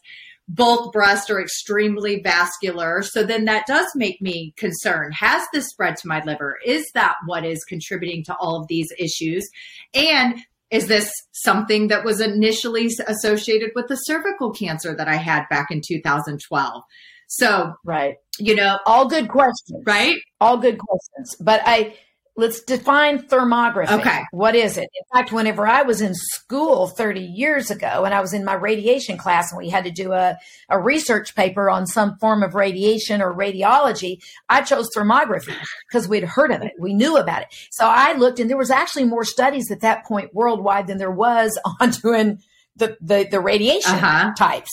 both 0.48 0.92
breasts 0.92 1.30
are 1.30 1.42
extremely 1.42 2.22
vascular. 2.22 3.02
So 3.02 3.24
then 3.24 3.46
that 3.46 3.66
does 3.66 3.88
make 3.96 4.22
me 4.22 4.54
concerned. 4.58 5.14
Has 5.16 5.46
this 5.54 5.70
spread 5.70 5.96
to 5.98 6.08
my 6.08 6.22
liver? 6.24 6.58
Is 6.66 6.86
that 6.94 7.16
what 7.26 7.46
is 7.46 7.64
contributing 7.64 8.24
to 8.26 8.36
all 8.36 8.60
of 8.60 8.68
these 8.68 8.92
issues? 8.98 9.48
And 9.94 10.40
is 10.70 10.88
this 10.88 11.12
something 11.32 11.88
that 11.90 12.04
was 12.04 12.20
initially 12.20 12.90
associated 13.08 13.72
with 13.76 13.88
the 13.88 13.96
cervical 13.96 14.52
cancer 14.52 14.96
that 14.96 15.08
I 15.08 15.16
had 15.16 15.44
back 15.50 15.68
in 15.70 15.82
2012? 15.86 16.84
So, 17.28 17.74
right. 17.86 18.16
You 18.38 18.56
know, 18.56 18.80
all 18.86 19.08
good 19.08 19.30
questions. 19.30 19.84
Right? 19.86 20.18
All 20.42 20.58
good 20.58 20.78
questions. 20.78 21.36
But 21.40 21.62
I 21.66 21.96
let's 22.36 22.64
define 22.64 23.20
thermography. 23.20 23.92
Okay. 24.00 24.22
What 24.32 24.56
is 24.56 24.78
it? 24.78 24.90
In 24.96 25.04
fact, 25.14 25.32
whenever 25.32 25.68
I 25.68 25.84
was 25.84 26.02
in 26.02 26.14
school 26.16 26.88
30 26.88 27.22
years 27.22 27.70
ago 27.70 28.06
and 28.06 28.14
I 28.14 28.22
was 28.22 28.34
in 28.34 28.44
my 28.44 28.56
radiation 28.56 29.18
class 29.18 29.52
and 29.52 29.58
we 29.58 29.70
had 29.70 29.84
to 29.84 29.92
do 29.92 30.14
a, 30.14 30.38
a 30.70 30.80
research 30.80 31.36
paper 31.36 31.70
on 31.70 31.86
some 31.86 32.18
form 32.18 32.42
of 32.42 32.56
radiation 32.56 33.22
or 33.22 33.34
radiology, 33.34 34.18
I 34.50 34.62
chose 34.62 34.90
thermography 34.96 35.56
because 35.90 36.08
we'd 36.08 36.24
heard 36.24 36.52
of 36.52 36.64
it. 36.64 36.74
We 36.80 36.94
knew 36.94 37.18
about 37.18 37.44
it. 37.44 37.48
So 37.72 37.86
I 37.86 38.14
looked 38.14 38.40
and 38.40 38.50
there 38.50 38.58
was 38.58 38.72
actually 38.72 39.06
more 39.06 39.26
studies 39.26 39.70
at 39.70 39.82
that 39.82 40.06
point 40.06 40.34
worldwide 40.34 40.88
than 40.88 40.98
there 40.98 41.12
was 41.12 41.60
on 41.80 41.92
doing 41.92 42.40
the, 42.76 42.98
the, 43.00 43.28
the 43.30 43.40
radiation 43.40 43.94
uh-huh. 43.94 44.34
types. 44.36 44.72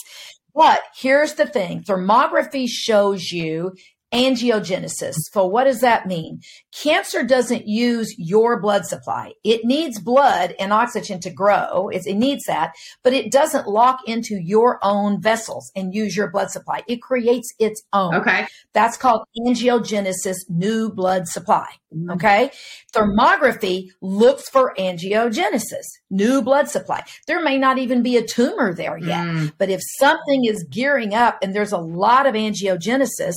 But 0.54 0.80
here's 0.96 1.34
the 1.34 1.46
thing 1.46 1.82
thermography 1.84 2.66
shows 2.68 3.30
you 3.30 3.72
angiogenesis. 4.12 5.14
So 5.32 5.46
what 5.46 5.64
does 5.64 5.80
that 5.80 6.06
mean? 6.06 6.40
Cancer 6.72 7.22
doesn't 7.22 7.66
use 7.66 8.14
your 8.18 8.60
blood 8.60 8.86
supply. 8.86 9.32
It 9.44 9.64
needs 9.64 10.00
blood 10.00 10.54
and 10.58 10.72
oxygen 10.72 11.20
to 11.20 11.30
grow. 11.30 11.88
It, 11.88 12.06
it, 12.06 12.14
needs 12.14 12.44
that, 12.46 12.72
but 13.02 13.12
it 13.12 13.30
doesn't 13.30 13.68
lock 13.68 14.00
into 14.06 14.36
your 14.36 14.78
own 14.82 15.20
vessels 15.20 15.70
and 15.76 15.94
use 15.94 16.16
your 16.16 16.30
blood 16.30 16.50
supply. 16.50 16.82
It 16.88 17.02
creates 17.02 17.52
its 17.58 17.82
own. 17.92 18.14
Okay. 18.14 18.46
That's 18.72 18.96
called 18.96 19.22
angiogenesis, 19.38 20.36
new 20.48 20.90
blood 20.90 21.28
supply. 21.28 21.68
Mm-hmm. 21.94 22.10
Okay. 22.12 22.50
Thermography 22.92 23.88
looks 24.00 24.48
for 24.48 24.74
angiogenesis, 24.78 25.86
new 26.10 26.40
blood 26.42 26.68
supply. 26.68 27.02
There 27.26 27.42
may 27.42 27.58
not 27.58 27.78
even 27.78 28.02
be 28.02 28.16
a 28.16 28.26
tumor 28.26 28.74
there 28.74 28.98
yet, 28.98 29.26
mm. 29.26 29.52
but 29.58 29.70
if 29.70 29.80
something 29.98 30.44
is 30.44 30.66
gearing 30.70 31.14
up 31.14 31.38
and 31.42 31.54
there's 31.54 31.72
a 31.72 31.78
lot 31.78 32.26
of 32.26 32.34
angiogenesis 32.34 33.34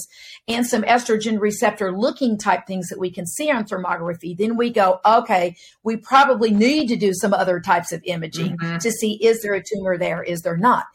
and 0.47 0.67
some 0.67 0.83
estrogen 0.83 1.39
receptor 1.39 1.91
looking 1.91 2.37
type 2.37 2.67
things 2.67 2.89
that 2.89 2.99
we 2.99 3.09
can 3.09 3.25
see 3.25 3.49
on 3.49 3.65
thermography, 3.65 4.37
then 4.37 4.55
we 4.55 4.69
go, 4.69 4.99
okay, 5.05 5.55
we 5.83 5.97
probably 5.97 6.51
need 6.51 6.87
to 6.87 6.95
do 6.95 7.13
some 7.13 7.33
other 7.33 7.59
types 7.59 7.91
of 7.91 8.03
imaging 8.05 8.57
mm-hmm. 8.57 8.77
to 8.77 8.91
see 8.91 9.13
is 9.23 9.41
there 9.41 9.53
a 9.53 9.63
tumor 9.63 9.97
there, 9.97 10.21
is 10.21 10.41
there 10.41 10.57
not 10.57 10.85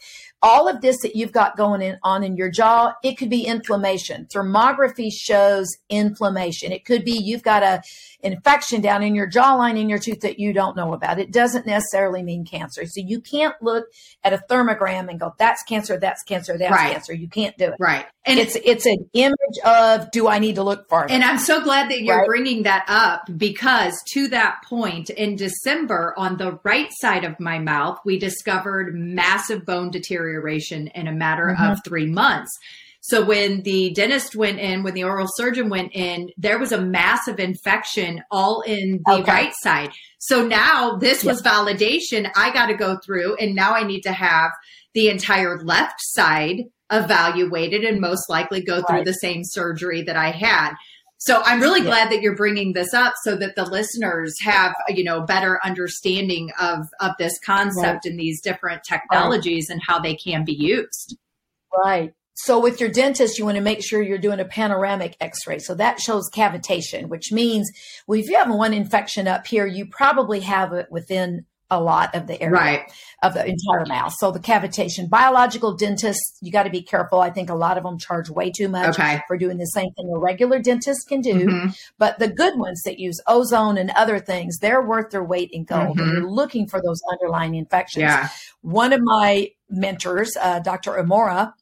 all 0.42 0.68
of 0.68 0.80
this 0.80 1.00
that 1.02 1.16
you've 1.16 1.32
got 1.32 1.56
going 1.56 1.82
in, 1.82 1.98
on 2.02 2.22
in 2.22 2.36
your 2.36 2.50
jaw, 2.50 2.94
it 3.02 3.16
could 3.16 3.30
be 3.30 3.44
inflammation. 3.44 4.26
Thermography 4.26 5.10
shows 5.12 5.68
inflammation. 5.88 6.72
It 6.72 6.84
could 6.84 7.04
be 7.04 7.12
you've 7.12 7.42
got 7.42 7.62
a 7.62 7.82
infection 8.20 8.80
down 8.80 9.02
in 9.02 9.14
your 9.14 9.30
jawline 9.30 9.78
in 9.78 9.88
your 9.88 9.98
tooth 9.98 10.20
that 10.20 10.38
you 10.38 10.52
don't 10.52 10.76
know 10.76 10.92
about. 10.92 11.18
It 11.18 11.32
doesn't 11.32 11.66
necessarily 11.66 12.22
mean 12.22 12.44
cancer. 12.44 12.84
So 12.84 13.00
you 13.04 13.20
can't 13.20 13.54
look 13.62 13.86
at 14.24 14.32
a 14.32 14.42
thermogram 14.50 15.08
and 15.08 15.20
go, 15.20 15.34
that's 15.38 15.62
cancer, 15.62 15.98
that's 15.98 16.22
cancer, 16.24 16.58
that's 16.58 16.72
right. 16.72 16.92
cancer. 16.92 17.14
You 17.14 17.28
can't 17.28 17.56
do 17.56 17.66
it. 17.66 17.74
Right. 17.78 18.06
And 18.24 18.38
it's 18.38 18.56
it's 18.56 18.86
an 18.86 19.08
image 19.14 19.58
of 19.64 20.10
do 20.10 20.28
I 20.28 20.38
need 20.38 20.56
to 20.56 20.62
look 20.62 20.88
farther? 20.88 21.12
And 21.12 21.24
I'm 21.24 21.38
so 21.38 21.62
glad 21.62 21.90
that 21.90 22.02
you're 22.02 22.18
right? 22.18 22.26
bringing 22.26 22.64
that 22.64 22.84
up 22.88 23.22
because 23.36 23.94
to 24.12 24.28
that 24.28 24.58
point 24.64 25.10
in 25.10 25.36
December 25.36 26.12
on 26.16 26.36
the 26.36 26.58
right 26.64 26.90
side 27.00 27.24
of 27.24 27.38
my 27.40 27.58
mouth, 27.58 27.98
we 28.04 28.18
discovered 28.18 28.94
massive 28.94 29.64
bone 29.64 29.90
deterioration 29.90 30.88
in 30.88 31.06
a 31.06 31.12
matter 31.12 31.54
mm-hmm. 31.56 31.72
of 31.72 31.80
3 31.84 32.06
months. 32.06 32.50
So 33.08 33.24
when 33.24 33.62
the 33.62 33.88
dentist 33.94 34.36
went 34.36 34.58
in, 34.58 34.82
when 34.82 34.92
the 34.92 35.04
oral 35.04 35.28
surgeon 35.34 35.70
went 35.70 35.92
in, 35.94 36.28
there 36.36 36.58
was 36.58 36.72
a 36.72 36.80
massive 36.80 37.40
infection 37.40 38.22
all 38.30 38.60
in 38.60 39.00
the 39.06 39.20
okay. 39.20 39.32
right 39.32 39.52
side. 39.62 39.92
So 40.18 40.46
now 40.46 40.96
this 40.96 41.24
was 41.24 41.40
validation. 41.40 42.30
I 42.36 42.52
got 42.52 42.66
to 42.66 42.74
go 42.74 42.98
through 43.02 43.36
and 43.36 43.54
now 43.54 43.72
I 43.72 43.84
need 43.84 44.02
to 44.02 44.12
have 44.12 44.50
the 44.92 45.08
entire 45.08 45.58
left 45.64 45.94
side 46.00 46.64
evaluated 46.92 47.82
and 47.82 47.98
most 47.98 48.28
likely 48.28 48.60
go 48.60 48.82
through 48.82 48.98
right. 48.98 49.04
the 49.06 49.14
same 49.14 49.40
surgery 49.42 50.02
that 50.02 50.16
I 50.16 50.30
had. 50.30 50.74
So 51.16 51.40
I'm 51.42 51.62
really 51.62 51.80
yeah. 51.80 51.86
glad 51.86 52.12
that 52.12 52.20
you're 52.20 52.36
bringing 52.36 52.74
this 52.74 52.92
up 52.92 53.14
so 53.24 53.36
that 53.36 53.56
the 53.56 53.64
listeners 53.64 54.34
have, 54.42 54.74
you 54.88 55.02
know, 55.02 55.22
better 55.22 55.58
understanding 55.64 56.50
of 56.60 56.86
of 57.00 57.12
this 57.18 57.38
concept 57.42 58.04
right. 58.04 58.04
and 58.04 58.20
these 58.20 58.42
different 58.42 58.82
technologies 58.84 59.68
right. 59.70 59.74
and 59.74 59.82
how 59.82 59.98
they 59.98 60.14
can 60.14 60.44
be 60.44 60.52
used. 60.52 61.16
Right. 61.74 62.12
So 62.40 62.60
with 62.60 62.80
your 62.80 62.88
dentist, 62.88 63.36
you 63.36 63.44
want 63.44 63.56
to 63.56 63.62
make 63.62 63.84
sure 63.84 64.00
you're 64.00 64.16
doing 64.16 64.38
a 64.38 64.44
panoramic 64.44 65.16
x-ray. 65.20 65.58
So 65.58 65.74
that 65.74 66.00
shows 66.00 66.30
cavitation, 66.30 67.08
which 67.08 67.32
means 67.32 67.70
well, 68.06 68.18
if 68.18 68.28
you 68.28 68.36
have 68.36 68.48
one 68.48 68.72
infection 68.72 69.26
up 69.26 69.46
here, 69.46 69.66
you 69.66 69.86
probably 69.86 70.40
have 70.40 70.72
it 70.72 70.86
within 70.90 71.46
a 71.70 71.80
lot 71.80 72.14
of 72.14 72.26
the 72.26 72.40
area 72.40 72.54
right. 72.54 72.92
of 73.22 73.34
the 73.34 73.44
entire 73.44 73.84
mouth. 73.86 74.14
So 74.18 74.30
the 74.30 74.38
cavitation, 74.38 75.10
biological 75.10 75.74
dentists, 75.74 76.38
you 76.40 76.50
got 76.50 76.62
to 76.62 76.70
be 76.70 76.80
careful. 76.80 77.20
I 77.20 77.30
think 77.30 77.50
a 77.50 77.54
lot 77.54 77.76
of 77.76 77.84
them 77.84 77.98
charge 77.98 78.30
way 78.30 78.50
too 78.50 78.68
much 78.68 78.98
okay. 78.98 79.20
for 79.26 79.36
doing 79.36 79.58
the 79.58 79.66
same 79.66 79.90
thing 79.92 80.10
a 80.14 80.18
regular 80.18 80.60
dentist 80.60 81.08
can 81.08 81.20
do. 81.20 81.34
Mm-hmm. 81.34 81.70
But 81.98 82.18
the 82.18 82.28
good 82.28 82.58
ones 82.58 82.80
that 82.84 82.98
use 82.98 83.20
ozone 83.26 83.76
and 83.76 83.90
other 83.90 84.18
things, 84.18 84.58
they're 84.58 84.80
worth 84.80 85.10
their 85.10 85.24
weight 85.24 85.50
in 85.52 85.64
gold. 85.64 85.98
Mm-hmm. 85.98 86.00
And 86.00 86.12
you're 86.12 86.30
looking 86.30 86.68
for 86.68 86.80
those 86.80 87.00
underlying 87.10 87.54
infections. 87.54 88.02
Yeah. 88.02 88.28
One 88.62 88.92
of 88.92 89.00
my 89.02 89.50
mentors, 89.68 90.36
uh, 90.40 90.60
Dr. 90.60 90.92
Amora, 90.92 91.52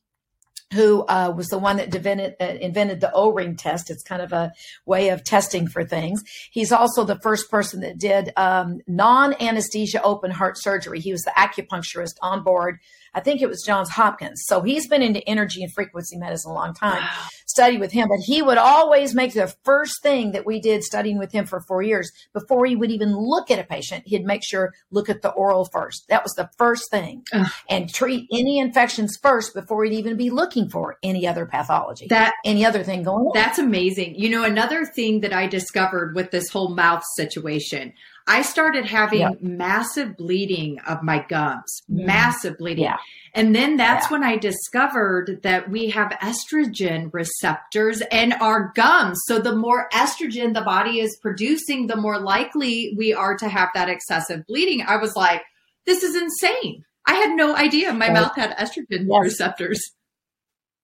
who 0.73 1.05
uh, 1.07 1.33
was 1.37 1.49
the 1.49 1.59
one 1.59 1.77
that 1.77 1.95
invented, 1.95 2.35
uh, 2.41 2.45
invented 2.61 3.01
the 3.01 3.13
O-ring 3.13 3.57
test. 3.57 3.91
It's 3.91 4.03
kind 4.03 4.21
of 4.21 4.33
a 4.33 4.53
way 4.85 5.11
of 5.11 5.23
testing 5.23 5.69
for 5.69 5.85
things. 5.85 6.23
He's 6.51 6.73
also 6.73 7.05
the 7.05 7.21
first 7.21 7.51
person 7.51 7.81
that 7.81 7.99
did 7.99 8.33
um, 8.37 8.81
non-anesthesia 8.87 10.03
open 10.03 10.31
heart 10.31 10.59
surgery. 10.59 11.01
He 11.01 11.13
was 11.13 11.23
the 11.23 11.33
acupuncturist 11.37 12.17
on 12.21 12.43
board 12.43 12.79
I 13.15 13.21
think 13.21 13.43
it 13.43 13.49
was 13.49 13.63
Johns 13.63 13.91
Hopkins. 13.91 14.43
So 14.47 14.63
he's 14.63 14.89
been 14.89 15.03
into 15.03 15.27
energy 15.29 15.63
and 15.63 15.73
frequency 15.73 16.17
medicine 16.17 16.51
a 16.51 16.55
long 16.55 16.75
time, 16.75 17.03
wow. 17.03 17.27
studied 17.47 17.81
with 17.81 17.93
him. 17.93 18.09
But 18.09 18.21
he 18.25 18.43
would 18.43 18.59
always 18.59 19.15
make 19.15 19.33
the 19.33 19.55
first 19.65 20.03
thing 20.03 20.33
that 20.33 20.47
we 20.47 20.61
did 20.61 20.83
studying 20.83 21.19
with 21.19 21.33
him 21.33 21.47
for 21.47 21.61
four 21.61 21.83
years 21.83 22.11
before 22.33 22.67
he 22.67 22.77
would 22.77 22.91
even 22.91 23.17
look 23.17 23.51
at 23.51 23.59
a 23.59 23.65
patient. 23.65 24.05
He'd 24.07 24.25
make 24.25 24.43
sure 24.45 24.75
look 24.91 25.09
at 25.09 25.23
the 25.23 25.31
oral 25.31 25.69
first. 25.73 26.07
That 26.09 26.23
was 26.23 26.33
the 26.33 26.51
first 26.59 26.91
thing, 26.91 27.23
Ugh. 27.33 27.51
and 27.69 27.93
treat 27.93 28.29
any 28.33 28.59
infections 28.59 29.19
first 29.23 29.55
before 29.55 29.85
he'd 29.85 29.95
even 29.95 30.17
be 30.17 30.31
looking 30.31 30.69
for 30.69 30.97
any 31.03 31.27
other 31.27 31.47
pathology. 31.47 32.07
That 32.09 32.35
any 32.45 32.65
other 32.65 32.83
thing 32.83 33.03
going 33.03 33.27
on. 33.27 33.33
That's 33.35 33.59
amazing. 33.59 34.17
You 34.17 34.29
know, 34.31 34.45
another 34.45 34.85
thing 34.85 35.21
that 35.21 35.33
I 35.33 35.47
discovered 35.47 36.15
with 36.15 36.31
this 36.31 36.49
whole 36.51 36.75
mouth 36.75 37.03
situation. 37.17 37.93
I 38.27 38.43
started 38.43 38.85
having 38.85 39.21
yep. 39.21 39.41
massive 39.41 40.17
bleeding 40.17 40.81
of 40.81 41.03
my 41.03 41.25
gums, 41.29 41.83
massive 41.89 42.59
bleeding. 42.59 42.85
Yeah. 42.85 42.97
And 43.35 43.55
then 43.55 43.77
that's 43.77 44.07
yeah. 44.07 44.13
when 44.13 44.25
I 44.25 44.37
discovered 44.37 45.41
that 45.43 45.71
we 45.71 45.91
have 45.91 46.11
estrogen 46.23 47.13
receptors 47.13 48.03
in 48.11 48.33
our 48.33 48.73
gums. 48.75 49.21
So 49.27 49.39
the 49.39 49.55
more 49.55 49.89
estrogen 49.93 50.55
the 50.55 50.63
body 50.63 50.99
is 51.01 51.17
producing, 51.23 51.87
the 51.87 51.97
more 51.97 52.19
likely 52.19 52.95
we 52.97 53.15
are 53.15 53.37
to 53.37 53.49
have 53.49 53.69
that 53.75 53.89
excessive 53.89 54.45
bleeding. 54.47 54.83
I 54.83 54.97
was 54.97 55.15
like, 55.15 55.43
this 55.85 56.03
is 56.03 56.17
insane. 56.17 56.85
I 57.07 57.15
had 57.15 57.37
no 57.37 57.55
idea 57.55 57.93
my 57.93 58.11
mouth 58.11 58.35
had 58.35 58.57
estrogen 58.57 59.07
yes. 59.09 59.23
receptors. 59.23 59.81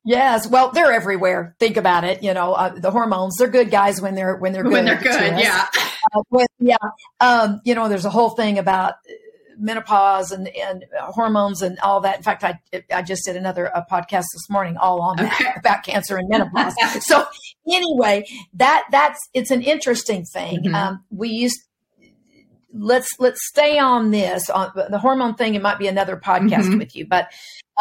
Yes, 0.04 0.48
well, 0.48 0.72
they're 0.72 0.92
everywhere. 0.92 1.54
Think 1.60 1.76
about 1.76 2.04
it. 2.04 2.22
You 2.22 2.34
know, 2.34 2.54
uh, 2.54 2.70
the 2.70 2.90
hormones, 2.90 3.36
they're 3.38 3.48
good 3.48 3.70
guys 3.70 4.00
when 4.00 4.14
they're, 4.14 4.36
when 4.36 4.52
they're 4.52 4.64
good. 4.64 4.72
When 4.72 4.84
they're 4.84 5.00
good, 5.00 5.38
yeah. 5.38 5.66
Uh, 6.12 6.44
yeah. 6.58 6.76
Um, 7.20 7.60
you 7.64 7.74
know, 7.74 7.88
there's 7.88 8.04
a 8.04 8.10
whole 8.10 8.30
thing 8.30 8.58
about 8.58 8.94
menopause 9.58 10.32
and, 10.32 10.48
and 10.48 10.84
hormones 11.00 11.62
and 11.62 11.78
all 11.80 12.00
that. 12.00 12.16
In 12.16 12.22
fact, 12.22 12.44
I 12.44 12.58
I 12.92 13.02
just 13.02 13.24
did 13.24 13.36
another 13.36 13.74
uh, 13.74 13.84
podcast 13.90 14.24
this 14.32 14.50
morning 14.50 14.76
all 14.76 15.00
on 15.00 15.16
that 15.16 15.54
about 15.56 15.84
cancer 15.84 16.16
and 16.16 16.28
menopause. 16.30 16.74
so 17.04 17.24
anyway, 17.70 18.24
that 18.54 18.84
that's 18.90 19.18
it's 19.34 19.50
an 19.50 19.62
interesting 19.62 20.24
thing. 20.24 20.64
Mm-hmm. 20.64 20.74
Um, 20.74 21.04
we 21.10 21.28
used 21.28 21.60
let's 22.72 23.08
let's 23.18 23.46
stay 23.46 23.78
on 23.78 24.10
this 24.10 24.48
on 24.50 24.72
the 24.74 24.98
hormone 24.98 25.34
thing. 25.34 25.54
It 25.54 25.62
might 25.62 25.78
be 25.78 25.88
another 25.88 26.16
podcast 26.16 26.64
mm-hmm. 26.64 26.78
with 26.78 26.96
you, 26.96 27.06
but 27.06 27.32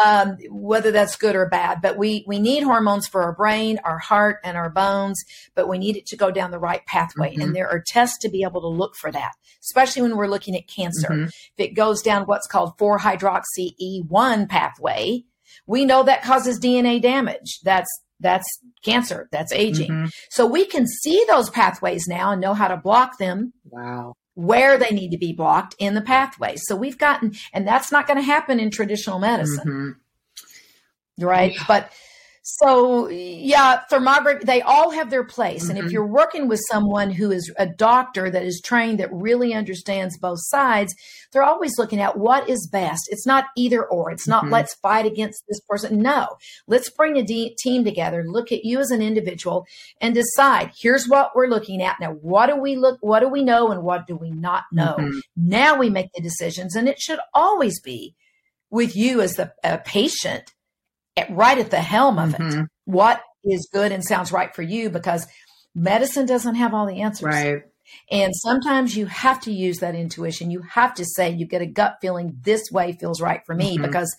um, 0.02 0.36
whether 0.50 0.90
that's 0.90 1.16
good 1.16 1.36
or 1.36 1.48
bad. 1.48 1.80
But 1.82 1.96
we 1.96 2.24
we 2.26 2.38
need 2.38 2.62
hormones 2.62 3.06
for 3.06 3.22
our 3.22 3.34
brain, 3.34 3.80
our 3.84 3.98
heart, 3.98 4.38
and 4.44 4.56
our 4.56 4.70
bones. 4.70 5.22
But 5.54 5.68
we 5.68 5.78
need 5.78 5.96
it 5.96 6.06
to 6.06 6.16
go 6.16 6.30
down 6.30 6.50
the 6.50 6.58
right 6.58 6.84
pathway, 6.86 7.32
mm-hmm. 7.32 7.42
and 7.42 7.56
there 7.56 7.68
are 7.68 7.82
tests 7.86 8.18
to 8.18 8.28
be 8.28 8.42
able 8.42 8.60
to 8.62 8.68
look 8.68 8.96
for 8.96 9.10
that, 9.10 9.32
especially 9.62 10.02
when 10.02 10.16
we're 10.16 10.26
looking 10.26 10.56
at 10.56 10.68
cancer. 10.68 11.08
Mm-hmm. 11.08 11.24
If 11.24 11.52
it 11.58 11.74
goes 11.74 12.02
down 12.02 12.24
what's 12.24 12.46
called 12.46 12.72
4 12.78 12.98
hydroxy 12.98 13.74
E1 13.80 14.48
pathway, 14.48 15.24
we 15.66 15.84
know 15.84 16.02
that 16.02 16.22
causes 16.22 16.60
DNA 16.60 17.00
damage. 17.00 17.60
That's 17.62 17.90
that's 18.20 18.46
cancer. 18.84 19.28
That's 19.32 19.52
aging. 19.52 19.90
Mm-hmm. 19.90 20.06
So 20.30 20.46
we 20.46 20.64
can 20.64 20.86
see 20.86 21.24
those 21.28 21.50
pathways 21.50 22.06
now 22.06 22.30
and 22.30 22.40
know 22.40 22.54
how 22.54 22.68
to 22.68 22.76
block 22.76 23.18
them. 23.18 23.52
Wow 23.64 24.14
where 24.34 24.78
they 24.78 24.90
need 24.90 25.10
to 25.10 25.18
be 25.18 25.32
blocked 25.32 25.74
in 25.78 25.94
the 25.94 26.00
pathway. 26.00 26.56
So 26.56 26.74
we've 26.74 26.98
gotten, 26.98 27.34
and 27.52 27.66
that's 27.66 27.92
not 27.92 28.06
going 28.06 28.18
to 28.18 28.22
happen 28.22 28.58
in 28.58 28.70
traditional 28.70 29.18
medicine. 29.18 29.98
Mm-hmm. 31.18 31.24
Right. 31.24 31.54
Yeah. 31.54 31.64
But 31.68 31.92
so, 32.44 33.08
yeah, 33.08 33.82
thermography, 33.90 34.42
they 34.42 34.62
all 34.62 34.90
have 34.90 35.10
their 35.10 35.22
place. 35.22 35.62
Mm-hmm. 35.62 35.70
And 35.70 35.78
if 35.78 35.84
mm-hmm. 35.86 35.92
you're 35.92 36.06
working 36.06 36.48
with 36.48 36.60
someone 36.68 37.10
who 37.10 37.30
is 37.30 37.52
a 37.56 37.66
doctor 37.66 38.30
that 38.30 38.42
is 38.42 38.60
trained, 38.64 38.98
that 38.98 39.12
really 39.12 39.54
understands 39.54 40.18
both 40.18 40.40
sides, 40.42 40.92
they're 41.32 41.44
always 41.44 41.78
looking 41.78 42.00
at 42.00 42.18
what 42.18 42.48
is 42.48 42.68
best. 42.70 43.02
It's 43.10 43.26
not 43.26 43.44
either 43.56 43.84
or. 43.84 44.10
It's 44.10 44.26
not 44.26 44.42
mm-hmm. 44.42 44.54
let's 44.54 44.74
fight 44.74 45.06
against 45.06 45.44
this 45.48 45.60
person. 45.68 46.02
No, 46.02 46.36
let's 46.66 46.90
bring 46.90 47.16
a 47.16 47.22
de- 47.22 47.54
team 47.60 47.84
together, 47.84 48.24
look 48.26 48.50
at 48.50 48.64
you 48.64 48.80
as 48.80 48.90
an 48.90 49.02
individual 49.02 49.64
and 50.00 50.12
decide 50.12 50.72
here's 50.76 51.08
what 51.08 51.36
we're 51.36 51.46
looking 51.46 51.80
at. 51.80 52.00
Now, 52.00 52.12
what 52.12 52.48
do 52.48 52.56
we 52.56 52.74
look, 52.74 52.98
what 53.02 53.20
do 53.20 53.28
we 53.28 53.44
know 53.44 53.70
and 53.70 53.84
what 53.84 54.08
do 54.08 54.16
we 54.16 54.32
not 54.32 54.64
know? 54.72 54.96
Mm-hmm. 54.98 55.18
Now 55.36 55.78
we 55.78 55.90
make 55.90 56.12
the 56.12 56.20
decisions. 56.20 56.74
And 56.74 56.88
it 56.88 57.00
should 57.00 57.20
always 57.32 57.80
be 57.80 58.16
with 58.68 58.96
you 58.96 59.20
as 59.20 59.36
the 59.36 59.52
patient 59.84 60.52
at, 61.16 61.30
right 61.30 61.58
at 61.58 61.70
the 61.70 61.80
helm 61.80 62.18
of 62.18 62.30
mm-hmm. 62.30 62.60
it. 62.60 62.68
What 62.84 63.22
is 63.44 63.68
good 63.72 63.92
and 63.92 64.04
sounds 64.04 64.32
right 64.32 64.54
for 64.54 64.62
you 64.62 64.90
because 64.90 65.26
medicine 65.74 66.26
doesn't 66.26 66.56
have 66.56 66.74
all 66.74 66.86
the 66.86 67.02
answers. 67.02 67.34
Right. 67.34 67.62
And 68.10 68.32
sometimes 68.34 68.96
you 68.96 69.06
have 69.06 69.40
to 69.42 69.52
use 69.52 69.78
that 69.78 69.94
intuition. 69.94 70.50
You 70.50 70.62
have 70.62 70.94
to 70.94 71.04
say, 71.04 71.30
you 71.30 71.46
get 71.46 71.62
a 71.62 71.66
gut 71.66 71.98
feeling, 72.00 72.38
this 72.42 72.70
way 72.70 72.92
feels 72.92 73.20
right 73.20 73.40
for 73.44 73.54
me. 73.54 73.74
Mm-hmm. 73.74 73.84
Because 73.84 74.14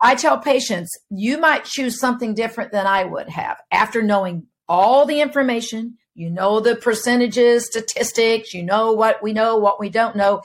I 0.00 0.14
tell 0.14 0.38
patients, 0.38 0.90
you 1.10 1.38
might 1.38 1.64
choose 1.64 1.98
something 1.98 2.34
different 2.34 2.72
than 2.72 2.86
I 2.86 3.04
would 3.04 3.28
have 3.28 3.58
after 3.70 4.02
knowing 4.02 4.46
all 4.68 5.06
the 5.06 5.20
information. 5.20 5.96
You 6.14 6.30
know 6.30 6.60
the 6.60 6.76
percentages, 6.76 7.66
statistics, 7.66 8.52
you 8.52 8.62
know 8.62 8.92
what 8.92 9.22
we 9.22 9.32
know, 9.32 9.56
what 9.56 9.80
we 9.80 9.88
don't 9.88 10.14
know. 10.14 10.42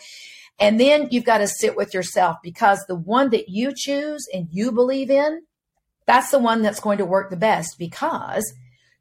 And 0.60 0.80
then 0.80 1.10
you've 1.12 1.26
got 1.26 1.40
to 1.40 1.48
sit 1.48 1.76
with 1.76 1.94
yourself 1.94 2.38
because 2.42 2.86
the 2.88 2.96
one 2.96 3.32
that 3.32 3.50
you 3.50 3.74
choose 3.76 4.26
and 4.34 4.48
you 4.50 4.72
believe 4.72 5.10
in 5.12 5.42
that's 6.08 6.32
the 6.32 6.40
one 6.40 6.62
that's 6.62 6.80
going 6.80 6.98
to 6.98 7.06
work 7.06 7.30
the 7.30 7.38
best 7.38 7.76
because 7.78 8.52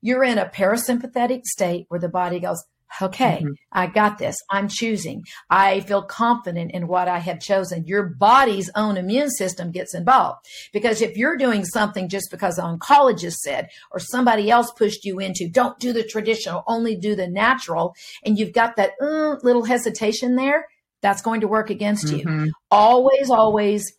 you're 0.02 0.24
in 0.24 0.38
a 0.38 0.46
parasympathetic 0.46 1.44
state 1.44 1.86
where 1.88 2.00
the 2.00 2.08
body 2.08 2.40
goes, 2.40 2.62
okay, 3.00 3.38
mm-hmm. 3.42 3.52
I 3.72 3.86
got 3.86 4.18
this. 4.18 4.36
I'm 4.50 4.68
choosing. 4.68 5.24
I 5.50 5.80
feel 5.80 6.02
confident 6.02 6.70
in 6.72 6.86
what 6.86 7.08
I 7.08 7.18
have 7.18 7.40
chosen. 7.40 7.86
Your 7.86 8.04
body's 8.04 8.70
own 8.74 8.96
immune 8.96 9.30
system 9.30 9.70
gets 9.70 9.94
involved 9.94 10.38
because 10.72 11.02
if 11.02 11.16
you're 11.16 11.36
doing 11.36 11.64
something 11.64 12.08
just 12.08 12.30
because 12.30 12.56
the 12.56 12.62
oncologist 12.62 13.36
said 13.36 13.68
or 13.90 13.98
somebody 13.98 14.50
else 14.50 14.70
pushed 14.72 15.04
you 15.04 15.18
into, 15.18 15.48
don't 15.48 15.78
do 15.78 15.92
the 15.92 16.04
traditional, 16.04 16.62
only 16.66 16.96
do 16.96 17.14
the 17.14 17.28
natural, 17.28 17.94
and 18.24 18.38
you've 18.38 18.52
got 18.52 18.76
that 18.76 18.92
uh, 19.00 19.36
little 19.42 19.64
hesitation 19.64 20.36
there, 20.36 20.66
that's 21.02 21.22
going 21.22 21.40
to 21.40 21.48
work 21.48 21.70
against 21.70 22.06
mm-hmm. 22.06 22.46
you. 22.46 22.52
Always, 22.70 23.30
always 23.30 23.92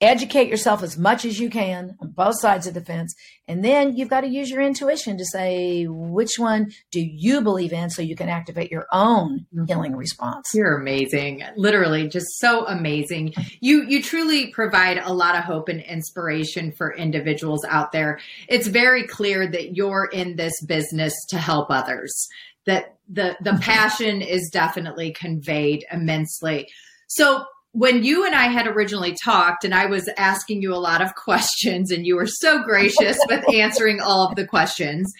educate 0.00 0.48
yourself 0.48 0.82
as 0.82 0.96
much 0.96 1.24
as 1.24 1.40
you 1.40 1.50
can 1.50 1.96
on 2.00 2.10
both 2.10 2.40
sides 2.40 2.66
of 2.66 2.74
the 2.74 2.80
fence. 2.80 3.14
And 3.48 3.64
then 3.64 3.96
you've 3.96 4.10
got 4.10 4.20
to 4.20 4.28
use 4.28 4.50
your 4.50 4.60
intuition 4.60 5.18
to 5.18 5.24
say, 5.24 5.86
which 5.88 6.38
one 6.38 6.70
do 6.92 7.00
you 7.00 7.40
believe 7.40 7.72
in 7.72 7.90
so 7.90 8.02
you 8.02 8.14
can 8.14 8.28
activate 8.28 8.70
your 8.70 8.86
own 8.92 9.46
mm-hmm. 9.52 9.64
healing 9.64 9.96
response? 9.96 10.46
You're 10.54 10.78
amazing. 10.78 11.42
Literally 11.56 12.08
just 12.08 12.26
so 12.38 12.66
amazing. 12.66 13.34
You, 13.60 13.84
you 13.84 14.02
truly 14.02 14.52
provide 14.52 14.98
a 14.98 15.12
lot 15.12 15.36
of 15.36 15.44
hope 15.44 15.68
and 15.68 15.80
inspiration 15.80 16.72
for 16.72 16.94
individuals 16.94 17.64
out 17.68 17.90
there. 17.90 18.20
It's 18.48 18.68
very 18.68 19.06
clear 19.06 19.48
that 19.50 19.74
you're 19.74 20.08
in 20.12 20.36
this 20.36 20.52
business 20.64 21.14
to 21.30 21.38
help 21.38 21.70
others, 21.70 22.28
that 22.66 22.96
the, 23.08 23.36
the 23.40 23.54
passion 23.60 24.22
is 24.22 24.48
definitely 24.52 25.12
conveyed 25.12 25.84
immensely. 25.90 26.68
So 27.08 27.46
when 27.78 28.02
you 28.02 28.26
and 28.26 28.34
I 28.34 28.46
had 28.48 28.66
originally 28.66 29.14
talked, 29.22 29.64
and 29.64 29.72
I 29.72 29.86
was 29.86 30.10
asking 30.16 30.62
you 30.62 30.74
a 30.74 30.82
lot 30.82 31.00
of 31.00 31.14
questions, 31.14 31.92
and 31.92 32.04
you 32.04 32.16
were 32.16 32.26
so 32.26 32.60
gracious 32.64 33.16
with 33.28 33.44
answering 33.54 34.00
all 34.00 34.26
of 34.26 34.34
the 34.34 34.46
questions, 34.46 35.12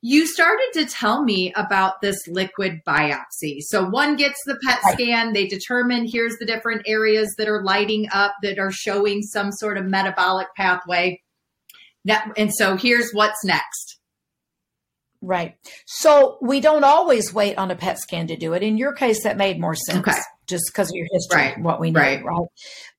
you 0.00 0.26
started 0.26 0.70
to 0.74 0.86
tell 0.86 1.22
me 1.22 1.52
about 1.56 2.00
this 2.00 2.16
liquid 2.26 2.80
biopsy. 2.88 3.58
So, 3.60 3.86
one 3.86 4.16
gets 4.16 4.38
the 4.46 4.58
PET 4.64 4.78
scan, 4.92 5.34
they 5.34 5.46
determine 5.46 6.08
here's 6.10 6.36
the 6.38 6.46
different 6.46 6.82
areas 6.86 7.34
that 7.36 7.48
are 7.48 7.62
lighting 7.62 8.06
up 8.10 8.34
that 8.42 8.58
are 8.58 8.72
showing 8.72 9.20
some 9.20 9.52
sort 9.52 9.76
of 9.76 9.84
metabolic 9.84 10.46
pathway. 10.56 11.20
And 12.36 12.50
so, 12.54 12.76
here's 12.76 13.10
what's 13.12 13.44
next. 13.44 13.98
Right. 15.20 15.56
So, 15.84 16.38
we 16.40 16.60
don't 16.60 16.84
always 16.84 17.34
wait 17.34 17.58
on 17.58 17.70
a 17.70 17.76
PET 17.76 17.98
scan 17.98 18.28
to 18.28 18.36
do 18.36 18.54
it. 18.54 18.62
In 18.62 18.78
your 18.78 18.94
case, 18.94 19.24
that 19.24 19.36
made 19.36 19.60
more 19.60 19.74
sense. 19.74 19.98
Okay 19.98 20.20
just 20.46 20.64
because 20.68 20.90
of 20.90 20.94
your 20.94 21.06
history, 21.12 21.40
right. 21.40 21.60
what 21.60 21.80
we 21.80 21.90
know, 21.90 22.00
right. 22.00 22.24
right? 22.24 22.46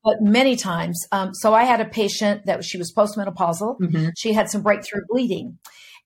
But 0.03 0.21
many 0.21 0.55
times, 0.55 0.99
um, 1.11 1.33
so 1.33 1.53
I 1.53 1.63
had 1.63 1.81
a 1.81 1.85
patient 1.85 2.45
that 2.45 2.63
she 2.63 2.77
was 2.77 2.93
postmenopausal. 2.95 3.79
Mm-hmm. 3.79 4.09
She 4.17 4.33
had 4.33 4.49
some 4.49 4.61
breakthrough 4.61 5.01
bleeding. 5.09 5.57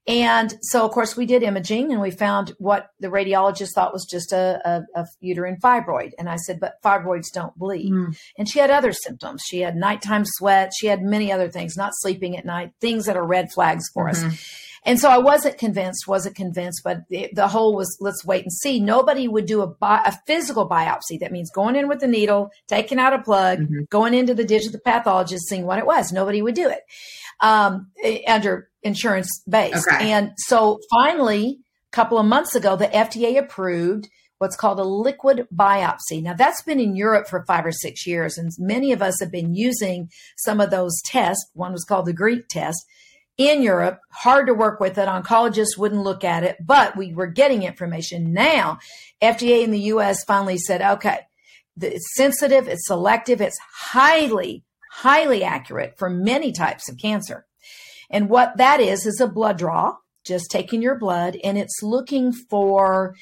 And 0.08 0.52
so, 0.62 0.84
of 0.84 0.90
course, 0.90 1.16
we 1.16 1.26
did 1.26 1.44
imaging 1.44 1.92
and 1.92 2.00
we 2.00 2.10
found 2.10 2.54
what 2.58 2.88
the 2.98 3.06
radiologist 3.06 3.68
thought 3.74 3.92
was 3.92 4.04
just 4.10 4.32
a, 4.32 4.60
a, 4.64 5.00
a 5.00 5.06
uterine 5.20 5.58
fibroid. 5.62 6.10
And 6.18 6.28
I 6.28 6.36
said, 6.36 6.58
but 6.58 6.82
fibroids 6.84 7.32
don't 7.32 7.56
bleed. 7.56 7.92
Mm. 7.92 8.18
And 8.36 8.48
she 8.48 8.58
had 8.58 8.70
other 8.70 8.92
symptoms. 8.92 9.42
She 9.46 9.60
had 9.60 9.76
nighttime 9.76 10.24
sweat. 10.26 10.72
She 10.76 10.88
had 10.88 11.02
many 11.02 11.30
other 11.30 11.48
things, 11.48 11.76
not 11.76 11.92
sleeping 11.94 12.36
at 12.36 12.44
night, 12.44 12.72
things 12.80 13.06
that 13.06 13.16
are 13.16 13.24
red 13.24 13.52
flags 13.52 13.84
for 13.94 14.10
mm-hmm. 14.10 14.26
us. 14.26 14.61
And 14.84 14.98
so 14.98 15.08
I 15.08 15.18
wasn't 15.18 15.58
convinced, 15.58 16.08
wasn't 16.08 16.34
convinced, 16.34 16.82
but 16.82 17.02
the, 17.08 17.30
the 17.32 17.46
whole 17.46 17.76
was 17.76 17.96
let's 18.00 18.24
wait 18.24 18.42
and 18.42 18.52
see. 18.52 18.80
Nobody 18.80 19.28
would 19.28 19.46
do 19.46 19.62
a, 19.62 19.66
bi- 19.66 20.02
a 20.04 20.12
physical 20.26 20.68
biopsy. 20.68 21.20
That 21.20 21.30
means 21.30 21.50
going 21.50 21.76
in 21.76 21.88
with 21.88 22.02
a 22.02 22.08
needle, 22.08 22.50
taking 22.66 22.98
out 22.98 23.12
a 23.12 23.20
plug, 23.20 23.60
mm-hmm. 23.60 23.84
going 23.90 24.12
into 24.12 24.34
the 24.34 24.44
digital 24.44 24.80
pathologist, 24.84 25.48
seeing 25.48 25.66
what 25.66 25.78
it 25.78 25.86
was. 25.86 26.10
Nobody 26.10 26.42
would 26.42 26.56
do 26.56 26.68
it 26.68 26.80
um, 27.40 27.90
under 28.26 28.70
insurance 28.82 29.42
base. 29.48 29.86
Okay. 29.86 30.10
And 30.10 30.32
so 30.36 30.80
finally, 30.90 31.60
a 31.92 31.96
couple 31.96 32.18
of 32.18 32.26
months 32.26 32.56
ago, 32.56 32.74
the 32.74 32.88
FDA 32.88 33.38
approved 33.38 34.08
what's 34.38 34.56
called 34.56 34.80
a 34.80 34.84
liquid 34.84 35.46
biopsy. 35.54 36.20
Now, 36.20 36.34
that's 36.34 36.62
been 36.62 36.80
in 36.80 36.96
Europe 36.96 37.28
for 37.28 37.44
five 37.46 37.64
or 37.64 37.70
six 37.70 38.04
years, 38.08 38.36
and 38.36 38.50
many 38.58 38.90
of 38.90 39.00
us 39.00 39.20
have 39.20 39.30
been 39.30 39.54
using 39.54 40.08
some 40.36 40.60
of 40.60 40.70
those 40.70 41.00
tests. 41.04 41.48
One 41.54 41.70
was 41.70 41.84
called 41.84 42.06
the 42.06 42.12
Greek 42.12 42.48
test 42.48 42.84
in 43.48 43.62
Europe, 43.62 44.00
hard 44.10 44.46
to 44.46 44.54
work 44.54 44.80
with 44.80 44.98
it. 44.98 45.08
Oncologists 45.08 45.78
wouldn't 45.78 46.02
look 46.02 46.24
at 46.24 46.44
it, 46.44 46.56
but 46.64 46.96
we 46.96 47.12
were 47.12 47.26
getting 47.26 47.62
information. 47.62 48.32
Now, 48.32 48.78
FDA 49.22 49.62
in 49.62 49.70
the 49.70 49.80
US 49.80 50.24
finally 50.24 50.58
said, 50.58 50.82
okay, 50.82 51.20
it's 51.80 52.14
sensitive, 52.14 52.68
it's 52.68 52.86
selective, 52.86 53.40
it's 53.40 53.58
highly, 53.74 54.64
highly 54.92 55.44
accurate 55.44 55.94
for 55.98 56.10
many 56.10 56.52
types 56.52 56.88
of 56.88 56.98
cancer. 56.98 57.46
And 58.10 58.28
what 58.28 58.58
that 58.58 58.80
is, 58.80 59.06
is 59.06 59.20
a 59.20 59.26
blood 59.26 59.58
draw, 59.58 59.96
just 60.24 60.50
taking 60.50 60.82
your 60.82 60.98
blood, 60.98 61.36
and 61.42 61.56
it's 61.56 61.82
looking 61.82 62.32
for 62.32 63.14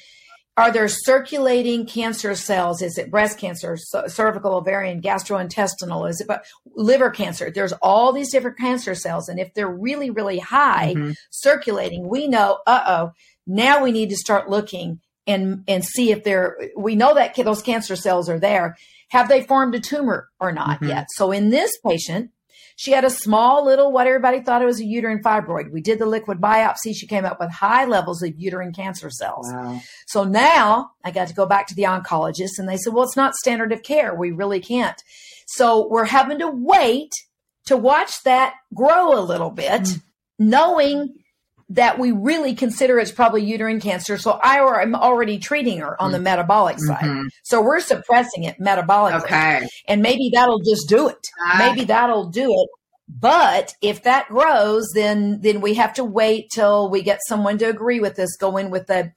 are 0.57 0.71
there 0.71 0.87
circulating 0.87 1.85
cancer 1.85 2.35
cells? 2.35 2.81
Is 2.81 2.97
it 2.97 3.09
breast 3.09 3.39
cancer, 3.39 3.77
cervical, 4.07 4.55
ovarian, 4.55 5.01
gastrointestinal? 5.01 6.09
Is 6.09 6.19
it 6.19 6.27
but 6.27 6.45
liver 6.75 7.09
cancer? 7.09 7.49
There's 7.49 7.73
all 7.81 8.11
these 8.11 8.31
different 8.31 8.57
cancer 8.57 8.93
cells, 8.93 9.29
and 9.29 9.39
if 9.39 9.53
they're 9.53 9.71
really, 9.71 10.09
really 10.09 10.39
high 10.39 10.93
mm-hmm. 10.95 11.11
circulating, 11.29 12.07
we 12.07 12.27
know. 12.27 12.59
Uh 12.67 12.83
oh, 12.85 13.11
now 13.47 13.81
we 13.83 13.91
need 13.91 14.09
to 14.09 14.17
start 14.17 14.49
looking 14.49 14.99
and 15.25 15.63
and 15.67 15.85
see 15.85 16.11
if 16.11 16.23
they're. 16.23 16.57
We 16.75 16.95
know 16.95 17.15
that 17.15 17.35
those 17.35 17.61
cancer 17.61 17.95
cells 17.95 18.27
are 18.29 18.39
there. 18.39 18.75
Have 19.09 19.29
they 19.29 19.43
formed 19.43 19.75
a 19.75 19.79
tumor 19.79 20.29
or 20.39 20.51
not 20.51 20.77
mm-hmm. 20.77 20.89
yet? 20.89 21.07
So 21.15 21.31
in 21.31 21.49
this 21.49 21.71
patient, 21.85 22.31
She 22.81 22.93
had 22.93 23.05
a 23.05 23.11
small 23.11 23.63
little, 23.63 23.91
what 23.91 24.07
everybody 24.07 24.39
thought 24.39 24.63
it 24.63 24.65
was 24.65 24.79
a 24.79 24.83
uterine 24.83 25.21
fibroid. 25.21 25.71
We 25.71 25.81
did 25.81 25.99
the 25.99 26.07
liquid 26.07 26.41
biopsy. 26.41 26.95
She 26.95 27.05
came 27.05 27.25
up 27.25 27.39
with 27.39 27.51
high 27.51 27.85
levels 27.85 28.23
of 28.23 28.33
uterine 28.39 28.73
cancer 28.73 29.11
cells. 29.11 29.47
Wow. 29.53 29.79
So 30.07 30.23
now 30.23 30.89
I 31.03 31.11
got 31.11 31.27
to 31.27 31.35
go 31.35 31.45
back 31.45 31.67
to 31.67 31.75
the 31.75 31.83
oncologist 31.83 32.57
and 32.57 32.67
they 32.67 32.77
said, 32.77 32.93
well, 32.93 33.03
it's 33.03 33.15
not 33.15 33.35
standard 33.35 33.71
of 33.71 33.83
care. 33.83 34.15
We 34.15 34.31
really 34.31 34.59
can't. 34.59 34.99
So 35.45 35.87
we're 35.89 36.05
having 36.05 36.39
to 36.39 36.47
wait 36.47 37.11
to 37.65 37.77
watch 37.77 38.23
that 38.23 38.55
grow 38.73 39.13
a 39.13 39.21
little 39.21 39.51
bit, 39.51 39.83
mm. 39.83 40.01
knowing 40.39 41.13
that 41.71 41.97
we 41.97 42.11
really 42.11 42.53
consider 42.53 42.99
it's 42.99 43.11
probably 43.11 43.43
uterine 43.43 43.79
cancer. 43.79 44.17
So 44.17 44.31
I 44.31 44.81
am 44.81 44.93
already 44.93 45.39
treating 45.39 45.79
her 45.79 45.99
on 46.01 46.11
the 46.11 46.17
mm. 46.17 46.23
metabolic 46.23 46.79
side. 46.79 47.03
Mm-hmm. 47.03 47.27
So 47.43 47.61
we're 47.61 47.79
suppressing 47.79 48.43
it 48.43 48.59
metabolically. 48.59 49.23
Okay. 49.23 49.67
And 49.87 50.01
maybe 50.01 50.31
that'll 50.33 50.61
just 50.61 50.89
do 50.89 51.07
it. 51.07 51.27
Ah. 51.39 51.55
Maybe 51.59 51.85
that'll 51.85 52.29
do 52.29 52.51
it. 52.51 52.69
But 53.07 53.73
if 53.81 54.03
that 54.03 54.27
grows, 54.27 54.87
then 54.95 55.41
then 55.41 55.59
we 55.59 55.73
have 55.73 55.93
to 55.95 56.03
wait 56.03 56.49
till 56.53 56.89
we 56.89 57.01
get 57.01 57.19
someone 57.27 57.57
to 57.57 57.65
agree 57.65 57.99
with 57.99 58.17
us, 58.19 58.37
go 58.39 58.55
in 58.57 58.69
with 58.69 58.87
the 58.87 59.11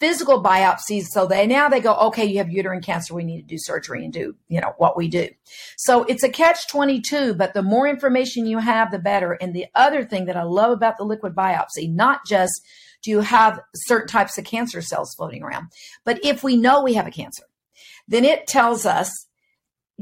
physical 0.00 0.42
biopsies. 0.42 1.04
So 1.10 1.26
they 1.26 1.46
now 1.46 1.68
they 1.68 1.80
go, 1.80 1.94
okay, 1.94 2.24
you 2.24 2.38
have 2.38 2.50
uterine 2.50 2.80
cancer. 2.80 3.14
We 3.14 3.22
need 3.22 3.42
to 3.42 3.46
do 3.46 3.58
surgery 3.58 4.02
and 4.02 4.12
do, 4.12 4.34
you 4.48 4.60
know, 4.60 4.72
what 4.78 4.96
we 4.96 5.06
do. 5.06 5.28
So 5.76 6.04
it's 6.04 6.24
a 6.24 6.28
catch 6.28 6.66
22, 6.68 7.34
but 7.34 7.54
the 7.54 7.62
more 7.62 7.86
information 7.86 8.46
you 8.46 8.58
have, 8.58 8.90
the 8.90 8.98
better. 8.98 9.32
And 9.32 9.54
the 9.54 9.66
other 9.74 10.04
thing 10.04 10.24
that 10.24 10.36
I 10.36 10.42
love 10.42 10.72
about 10.72 10.96
the 10.96 11.04
liquid 11.04 11.34
biopsy, 11.34 11.88
not 11.88 12.20
just 12.26 12.66
do 13.02 13.10
you 13.10 13.20
have 13.20 13.60
certain 13.74 14.08
types 14.08 14.38
of 14.38 14.44
cancer 14.44 14.82
cells 14.82 15.14
floating 15.14 15.42
around, 15.42 15.68
but 16.04 16.18
if 16.24 16.42
we 16.42 16.56
know 16.56 16.82
we 16.82 16.94
have 16.94 17.06
a 17.06 17.12
cancer, 17.12 17.44
then 18.08 18.24
it 18.24 18.46
tells 18.46 18.84
us 18.84 19.26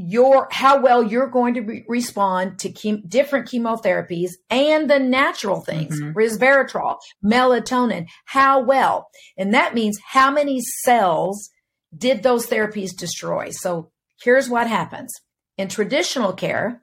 your 0.01 0.46
how 0.53 0.80
well 0.80 1.03
you're 1.03 1.26
going 1.26 1.55
to 1.55 1.61
re- 1.61 1.84
respond 1.88 2.57
to 2.61 2.70
chem- 2.70 3.03
different 3.09 3.49
chemotherapies 3.49 4.30
and 4.49 4.88
the 4.88 5.01
natural 5.01 5.61
things 5.61 6.01
mm-hmm. 6.01 6.16
resveratrol 6.16 6.99
melatonin. 7.24 8.07
How 8.26 8.62
well? 8.62 9.09
And 9.36 9.53
that 9.55 9.74
means 9.74 9.99
how 10.12 10.30
many 10.30 10.61
cells 10.84 11.51
did 11.96 12.22
those 12.22 12.46
therapies 12.46 12.96
destroy? 12.96 13.51
So 13.51 13.90
here's 14.22 14.49
what 14.49 14.68
happens. 14.68 15.12
In 15.57 15.66
traditional 15.66 16.32
care 16.32 16.80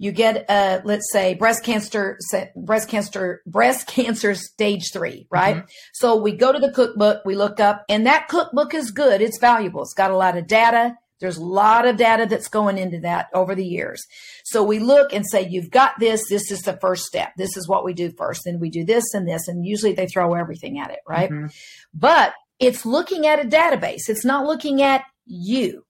you 0.00 0.12
get 0.12 0.48
uh 0.48 0.80
let's 0.84 1.12
say 1.12 1.34
breast 1.34 1.64
cancer 1.64 2.16
breast 2.56 2.88
cancer 2.88 3.42
breast 3.46 3.86
cancer 3.88 4.34
stage 4.34 4.92
3 4.92 5.26
right? 5.30 5.56
Mm-hmm. 5.56 5.66
so 5.92 6.16
we 6.16 6.32
go 6.32 6.52
to 6.52 6.58
the 6.58 6.72
cookbook 6.72 7.24
we 7.26 7.34
look 7.34 7.60
up 7.60 7.84
and 7.90 8.06
that 8.06 8.28
cookbook 8.28 8.72
is 8.72 8.90
good. 8.90 9.20
It's 9.20 9.38
valuable. 9.38 9.82
It's 9.82 9.92
got 9.92 10.12
a 10.12 10.16
lot 10.16 10.38
of 10.38 10.46
data 10.46 10.94
there's 11.20 11.36
a 11.36 11.44
lot 11.44 11.86
of 11.86 11.96
data 11.96 12.26
that's 12.26 12.48
going 12.48 12.78
into 12.78 13.00
that 13.00 13.28
over 13.34 13.54
the 13.54 13.66
years. 13.66 14.04
So 14.44 14.62
we 14.62 14.78
look 14.78 15.12
and 15.12 15.24
say, 15.26 15.46
you've 15.48 15.70
got 15.70 15.98
this. 15.98 16.28
This 16.28 16.50
is 16.50 16.60
the 16.60 16.78
first 16.80 17.04
step. 17.04 17.32
This 17.36 17.56
is 17.56 17.68
what 17.68 17.84
we 17.84 17.92
do 17.92 18.12
first. 18.12 18.42
Then 18.44 18.60
we 18.60 18.70
do 18.70 18.84
this 18.84 19.14
and 19.14 19.28
this. 19.28 19.48
And 19.48 19.66
usually 19.66 19.92
they 19.92 20.06
throw 20.06 20.34
everything 20.34 20.78
at 20.78 20.90
it, 20.90 21.00
right? 21.06 21.30
Mm-hmm. 21.30 21.46
But 21.92 22.34
it's 22.58 22.86
looking 22.86 23.26
at 23.26 23.44
a 23.44 23.48
database. 23.48 24.08
It's 24.08 24.24
not 24.24 24.46
looking 24.46 24.82
at 24.82 25.04
you. 25.26 25.84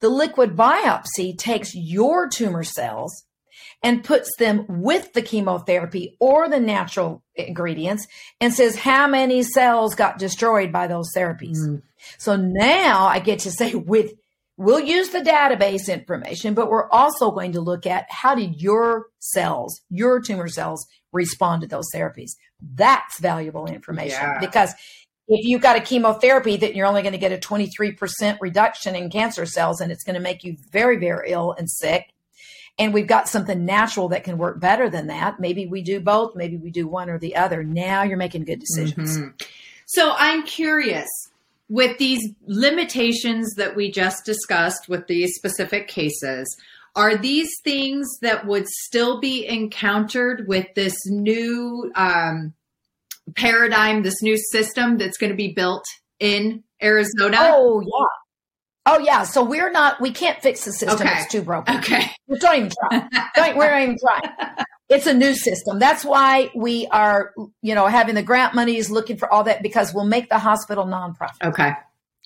The 0.00 0.08
liquid 0.08 0.56
biopsy 0.56 1.36
takes 1.38 1.74
your 1.74 2.28
tumor 2.28 2.64
cells 2.64 3.24
and 3.82 4.04
puts 4.04 4.30
them 4.38 4.64
with 4.68 5.12
the 5.12 5.22
chemotherapy 5.22 6.16
or 6.18 6.48
the 6.48 6.60
natural 6.60 7.22
ingredients 7.36 8.06
and 8.40 8.52
says 8.52 8.76
how 8.76 9.06
many 9.06 9.42
cells 9.42 9.94
got 9.94 10.18
destroyed 10.18 10.72
by 10.72 10.86
those 10.86 11.10
therapies. 11.14 11.58
Mm. 11.58 11.82
So 12.18 12.36
now 12.36 13.06
I 13.06 13.20
get 13.20 13.40
to 13.40 13.50
say 13.50 13.74
with 13.74 14.12
We'll 14.56 14.80
use 14.80 15.08
the 15.08 15.18
database 15.18 15.92
information, 15.92 16.54
but 16.54 16.70
we're 16.70 16.88
also 16.90 17.32
going 17.32 17.52
to 17.52 17.60
look 17.60 17.86
at 17.86 18.06
how 18.08 18.36
did 18.36 18.62
your 18.62 19.06
cells, 19.18 19.80
your 19.90 20.20
tumor 20.20 20.48
cells 20.48 20.86
respond 21.12 21.62
to 21.62 21.68
those 21.68 21.86
therapies. 21.92 22.30
That's 22.60 23.18
valuable 23.18 23.66
information 23.66 24.20
yeah. 24.20 24.38
because 24.38 24.72
if 25.26 25.44
you've 25.46 25.62
got 25.62 25.76
a 25.76 25.80
chemotherapy 25.80 26.56
that 26.58 26.76
you're 26.76 26.86
only 26.86 27.02
going 27.02 27.12
to 27.12 27.18
get 27.18 27.32
a 27.32 27.38
23% 27.38 28.38
reduction 28.40 28.94
in 28.94 29.10
cancer 29.10 29.46
cells 29.46 29.80
and 29.80 29.90
it's 29.90 30.04
going 30.04 30.14
to 30.14 30.20
make 30.20 30.44
you 30.44 30.56
very, 30.70 30.98
very 30.98 31.32
ill 31.32 31.52
and 31.52 31.68
sick. 31.68 32.10
And 32.78 32.92
we've 32.92 33.06
got 33.06 33.28
something 33.28 33.64
natural 33.64 34.08
that 34.08 34.24
can 34.24 34.36
work 34.36 34.60
better 34.60 34.90
than 34.90 35.06
that. 35.06 35.40
Maybe 35.40 35.66
we 35.66 35.82
do 35.82 36.00
both. 36.00 36.34
Maybe 36.34 36.56
we 36.56 36.70
do 36.70 36.86
one 36.86 37.08
or 37.08 37.18
the 37.18 37.36
other. 37.36 37.62
Now 37.62 38.02
you're 38.02 38.18
making 38.18 38.44
good 38.44 38.60
decisions. 38.60 39.16
Mm-hmm. 39.16 39.28
So 39.86 40.12
I'm 40.16 40.44
curious 40.44 41.08
with 41.68 41.98
these 41.98 42.20
limitations 42.46 43.54
that 43.54 43.74
we 43.74 43.90
just 43.90 44.24
discussed 44.24 44.88
with 44.88 45.06
these 45.06 45.34
specific 45.34 45.88
cases, 45.88 46.46
are 46.94 47.16
these 47.16 47.50
things 47.64 48.08
that 48.22 48.46
would 48.46 48.68
still 48.68 49.20
be 49.20 49.46
encountered 49.46 50.46
with 50.46 50.66
this 50.74 50.94
new 51.06 51.90
um, 51.96 52.54
paradigm, 53.34 54.02
this 54.02 54.22
new 54.22 54.36
system 54.36 54.98
that's 54.98 55.16
going 55.16 55.30
to 55.30 55.36
be 55.36 55.52
built 55.52 55.84
in 56.20 56.62
Arizona? 56.82 57.36
Oh, 57.40 57.80
yeah. 57.80 58.06
Oh 58.86 58.98
yeah, 58.98 59.22
so 59.22 59.42
we're 59.42 59.70
not. 59.70 59.98
We 59.98 60.10
can't 60.10 60.42
fix 60.42 60.66
the 60.66 60.72
system. 60.72 61.00
Okay. 61.00 61.22
It's 61.22 61.32
too 61.32 61.40
broken. 61.40 61.78
Okay, 61.78 62.10
don't 62.38 62.54
even 62.54 62.70
try. 62.70 63.08
don't, 63.34 63.56
we're 63.56 63.70
not 63.70 63.80
even 63.80 63.96
trying. 63.98 64.56
It's 64.88 65.06
a 65.06 65.14
new 65.14 65.34
system. 65.34 65.78
That's 65.78 66.04
why 66.04 66.50
we 66.54 66.86
are, 66.88 67.32
you 67.62 67.74
know, 67.74 67.86
having 67.86 68.14
the 68.14 68.22
grant 68.22 68.54
monies, 68.54 68.90
looking 68.90 69.16
for 69.16 69.32
all 69.32 69.44
that 69.44 69.62
because 69.62 69.94
we'll 69.94 70.04
make 70.04 70.28
the 70.28 70.38
hospital 70.38 70.84
nonprofit. 70.84 71.42
Okay. 71.42 71.72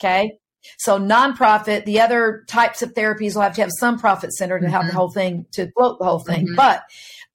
Okay. 0.00 0.38
So 0.76 0.98
nonprofit, 0.98 1.84
the 1.84 2.00
other 2.00 2.44
types 2.48 2.82
of 2.82 2.94
therapies 2.94 3.34
will 3.34 3.42
have 3.42 3.54
to 3.54 3.60
have 3.60 3.70
some 3.78 3.98
profit 3.98 4.32
center 4.32 4.58
to 4.58 4.66
mm-hmm. 4.66 4.74
have 4.74 4.86
the 4.86 4.92
whole 4.92 5.10
thing 5.10 5.46
to 5.52 5.70
float 5.72 5.98
the 5.98 6.04
whole 6.04 6.18
thing. 6.18 6.46
Mm-hmm. 6.46 6.56
But 6.56 6.82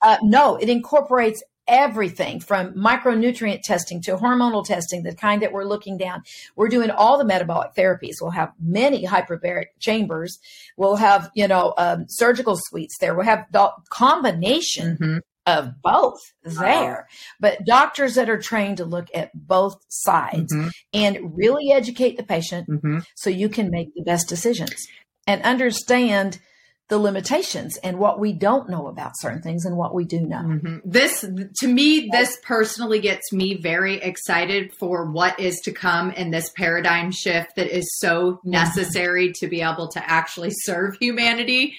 uh, 0.01 0.17
no, 0.21 0.57
it 0.57 0.69
incorporates 0.69 1.41
everything 1.68 2.39
from 2.39 2.74
micronutrient 2.74 3.61
testing 3.64 4.01
to 4.01 4.18
hormonal 4.18 4.66
testing, 4.66 5.03
the 5.03 5.16
kind 5.16 5.41
that 5.41 5.51
we're 5.51 5.64
looking 5.64 5.97
down. 5.97 6.24
We're 6.55 6.70
doing 6.70 6.91
all 6.91 7.18
the 7.18 7.26
metabolic 7.26 7.74
therapies. 7.76 8.16
We'll 8.22 8.32
have 8.32 8.51
many 8.61 9.05
hyperbaric 9.05 9.68
chambers. 9.80 10.39
We'll 10.78 10.97
have, 10.97 11.32
you 11.36 11.47
know, 11.47 11.74
um, 11.78 12.05
surgical 12.07 12.57
suites 12.57 12.95
there. 12.99 13.16
We'll 13.16 13.26
have 13.26 13.45
the 13.51 13.72
combination 13.89 14.97
mm-hmm. 14.97 15.18
of 15.45 15.82
both 15.82 16.20
there, 16.43 17.07
but 17.39 17.66
doctors 17.66 18.16
that 18.16 18.30
are 18.30 18.41
trained 18.41 18.78
to 18.78 18.86
look 18.86 19.07
at 19.14 19.32
both 19.34 19.78
sides 19.89 20.53
mm-hmm. 20.53 20.70
and 20.93 21.36
really 21.36 21.72
educate 21.72 22.18
the 22.18 22.24
patient 22.24 22.68
mm-hmm. 22.68 22.99
so 23.16 23.30
you 23.30 23.49
can 23.49 23.70
make 23.70 23.93
the 23.93 24.03
best 24.03 24.28
decisions 24.28 24.86
and 25.28 25.41
understand– 25.43 26.39
the 26.89 26.97
limitations 26.97 27.77
and 27.77 27.97
what 27.97 28.19
we 28.19 28.34
don't 28.34 28.69
know 28.69 28.88
about 28.88 29.13
certain 29.17 29.41
things 29.41 29.65
and 29.65 29.77
what 29.77 29.95
we 29.95 30.03
do 30.03 30.19
know. 30.19 30.43
Mm-hmm. 30.43 30.77
This, 30.84 31.21
to 31.21 31.67
me, 31.67 32.09
this 32.11 32.38
personally 32.43 32.99
gets 32.99 33.31
me 33.31 33.55
very 33.55 33.95
excited 33.95 34.73
for 34.77 35.09
what 35.09 35.39
is 35.39 35.59
to 35.61 35.71
come 35.71 36.11
in 36.11 36.31
this 36.31 36.51
paradigm 36.55 37.11
shift 37.11 37.55
that 37.55 37.75
is 37.75 37.89
so 37.99 38.34
mm-hmm. 38.34 38.49
necessary 38.51 39.27
mm-hmm. 39.27 39.45
to 39.45 39.49
be 39.49 39.61
able 39.61 39.88
to 39.89 40.09
actually 40.09 40.51
serve 40.51 40.97
humanity. 40.99 41.75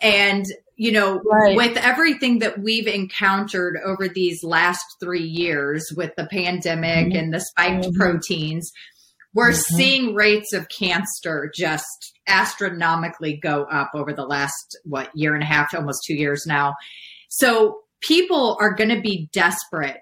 And, 0.00 0.46
you 0.76 0.92
know, 0.92 1.20
right. 1.20 1.56
with 1.56 1.76
everything 1.76 2.38
that 2.38 2.58
we've 2.58 2.86
encountered 2.86 3.78
over 3.84 4.08
these 4.08 4.42
last 4.42 4.84
three 4.98 5.26
years 5.26 5.92
with 5.94 6.12
the 6.16 6.26
pandemic 6.26 7.08
mm-hmm. 7.08 7.18
and 7.18 7.34
the 7.34 7.40
spiked 7.40 7.84
mm-hmm. 7.84 8.00
proteins, 8.00 8.72
we're 9.34 9.50
mm-hmm. 9.50 9.76
seeing 9.76 10.14
rates 10.14 10.52
of 10.52 10.68
cancer 10.68 11.50
just 11.54 12.18
astronomically 12.26 13.36
go 13.36 13.64
up 13.64 13.90
over 13.94 14.12
the 14.12 14.26
last 14.26 14.78
what 14.84 15.10
year 15.14 15.34
and 15.34 15.42
a 15.42 15.46
half 15.46 15.74
almost 15.74 16.04
2 16.06 16.14
years 16.14 16.44
now. 16.46 16.74
So 17.28 17.80
people 18.00 18.56
are 18.60 18.74
going 18.74 18.90
to 18.90 19.00
be 19.00 19.28
desperate 19.32 19.98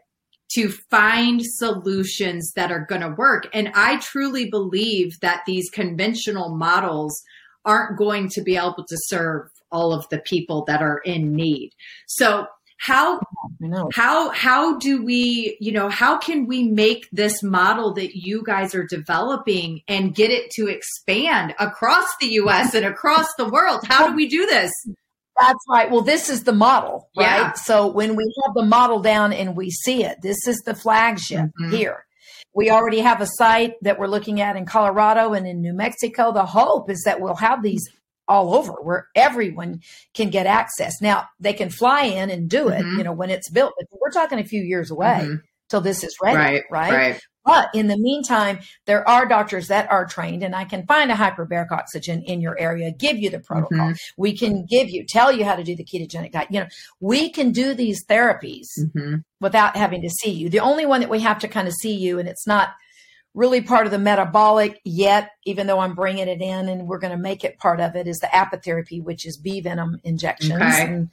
to 0.55 0.70
find 0.91 1.41
solutions 1.43 2.53
that 2.55 2.70
are 2.70 2.87
going 2.89 3.01
to 3.01 3.11
work. 3.11 3.49
And 3.53 3.70
i 3.74 3.99
truly 3.99 4.49
believe 4.49 5.18
that 5.20 5.43
these 5.47 5.68
conventional 5.70 6.55
models 6.55 7.20
aren't 7.64 7.99
going 7.99 8.29
to 8.31 8.43
be 8.43 8.57
able 8.57 8.85
to 8.89 8.97
serve 9.07 9.49
all 9.72 9.93
of 9.93 10.09
the 10.11 10.20
people 10.20 10.64
that 10.66 10.83
are 10.83 10.99
in 10.99 11.35
need. 11.35 11.72
So 12.07 12.47
how 12.79 13.20
how 13.93 14.31
how 14.31 14.79
do 14.79 15.03
we 15.03 15.57
you 15.61 15.72
know 15.72 15.89
how 15.89 16.18
can 16.18 16.47
we 16.47 16.62
make 16.62 17.09
this 17.11 17.43
model 17.43 17.95
that 17.95 18.14
you 18.14 18.43
guys 18.45 18.74
are 18.74 18.87
developing 18.87 19.81
and 19.89 20.14
get 20.14 20.31
it 20.31 20.51
to 20.51 20.66
expand 20.68 21.55
across 21.59 22.07
the 22.20 22.27
US 22.27 22.74
and 22.74 22.85
across 22.85 23.27
the 23.37 23.49
world 23.49 23.81
how 23.85 24.09
do 24.09 24.14
we 24.14 24.29
do 24.29 24.47
this 24.47 24.70
that's 25.41 25.64
right 25.70 25.91
well 25.91 26.03
this 26.03 26.29
is 26.29 26.45
the 26.45 26.53
model 26.53 27.09
right 27.16 27.24
yeah. 27.24 27.53
so 27.53 27.87
when 27.87 28.14
we 28.14 28.24
have 28.45 28.55
the 28.55 28.64
model 28.64 29.01
down 29.01 29.33
and 29.33 29.57
we 29.57 29.70
see 29.70 30.05
it 30.05 30.18
this 30.22 30.47
is 30.47 30.59
the 30.66 30.74
flagship 30.74 31.47
mm-hmm. 31.61 31.70
here 31.70 32.07
we 32.57 32.70
already 32.70 33.01
have 33.01 33.20
a 33.20 33.27
site 33.27 33.74
that 33.83 33.99
we're 33.99 34.07
looking 34.07 34.41
at 34.41 34.57
in 34.57 34.64
Colorado 34.64 35.35
and 35.35 35.47
in 35.47 35.61
New 35.61 35.74
Mexico. 35.74 36.33
The 36.33 36.47
hope 36.47 36.89
is 36.89 37.03
that 37.05 37.20
we'll 37.20 37.37
have 37.37 37.62
these 37.62 37.87
all 38.29 38.55
over 38.55 38.72
where 38.72 39.09
everyone 39.14 39.81
can 40.14 40.31
get 40.31 40.47
access. 40.47 41.01
Now 41.01 41.24
they 41.41 41.53
can 41.53 41.70
fly 41.70 42.03
in 42.03 42.31
and 42.31 42.49
do 42.49 42.68
it, 42.68 42.83
mm-hmm. 42.83 42.99
you 42.99 43.05
know, 43.05 43.12
when 43.12 43.31
it's 43.31 43.51
built, 43.51 43.74
but 43.79 43.87
we're 44.01 44.11
talking 44.11 44.39
a 44.39 44.45
few 44.45 44.62
years 44.62 44.91
away 44.91 45.20
mm-hmm. 45.22 45.37
till 45.68 45.81
this 45.81 46.03
is 46.03 46.16
ready, 46.22 46.37
right, 46.37 46.64
right? 46.70 46.93
right? 46.93 47.20
But 47.45 47.68
in 47.74 47.87
the 47.87 47.97
meantime, 47.97 48.59
there 48.87 49.09
are 49.09 49.24
doctors 49.24 49.68
that 49.68 49.89
are 49.89 50.05
trained, 50.05 50.43
and 50.43 50.53
I 50.53 50.64
can 50.64 50.85
find 50.85 51.12
a 51.12 51.14
hyperbaric 51.14 51.70
oxygen 51.70 52.22
in 52.22 52.41
your 52.41 52.59
area, 52.59 52.91
give 52.91 53.18
you 53.18 53.31
the 53.31 53.39
protocol. 53.39 53.91
Mm-hmm. 53.91 54.20
We 54.20 54.37
can 54.37 54.66
give 54.68 54.91
you, 54.91 55.07
tell 55.09 55.31
you 55.31 55.45
how 55.45 55.55
to 55.55 55.62
do 55.62 55.77
the 55.77 55.85
ketogenic 55.85 56.33
diet. 56.33 56.49
You 56.51 56.61
know, 56.61 56.66
we 56.99 57.31
can 57.31 57.53
do 57.53 57.72
these 57.72 58.05
therapies 58.05 58.66
mm-hmm. 58.81 59.18
without 59.41 59.77
having 59.77 60.03
to 60.03 60.11
see 60.11 60.33
you. 60.33 60.49
The 60.49 60.59
only 60.59 60.87
one 60.87 61.03
that 61.03 61.09
we 61.09 61.20
have 61.20 61.39
to 61.39 61.49
kind 61.49 61.68
of 61.68 61.74
see 61.74 61.95
you, 61.95 62.18
and 62.18 62.29
it's 62.29 62.49
not 62.49 62.70
really 63.37 63.61
part 63.61 63.84
of 63.84 63.93
the 63.93 63.99
metabolic 63.99 64.80
yet, 64.84 65.30
even 65.45 65.66
though 65.66 65.78
I'm 65.78 65.95
bringing 65.95 66.26
it 66.26 66.41
in 66.41 66.68
and 66.68 66.89
we're 66.89 66.99
going 66.99 67.12
to 67.12 67.18
make 67.18 67.45
it 67.45 67.59
part 67.59 67.80
of 67.80 67.95
it, 67.95 68.09
is 68.09 68.18
the 68.18 68.28
apitherapy, 68.28 69.01
which 69.01 69.26
is 69.26 69.37
bee 69.37 69.61
venom 69.61 70.01
injections. 70.03 70.55
Okay. 70.55 70.82
And, 70.82 71.11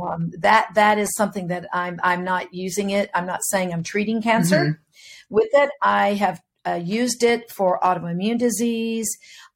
um, 0.00 0.32
that 0.38 0.68
that 0.76 0.98
is 0.98 1.14
something 1.16 1.48
that 1.48 1.66
I'm 1.72 1.98
I'm 2.02 2.24
not 2.24 2.54
using 2.54 2.90
it. 2.90 3.10
I'm 3.12 3.26
not 3.26 3.40
saying 3.42 3.72
I'm 3.72 3.82
treating 3.82 4.22
cancer. 4.22 4.56
Mm-hmm. 4.56 5.34
With 5.34 5.48
it, 5.52 5.70
I 5.82 6.14
have 6.14 6.40
uh, 6.66 6.80
used 6.82 7.22
it 7.22 7.50
for 7.50 7.78
autoimmune 7.82 8.38
disease 8.38 9.08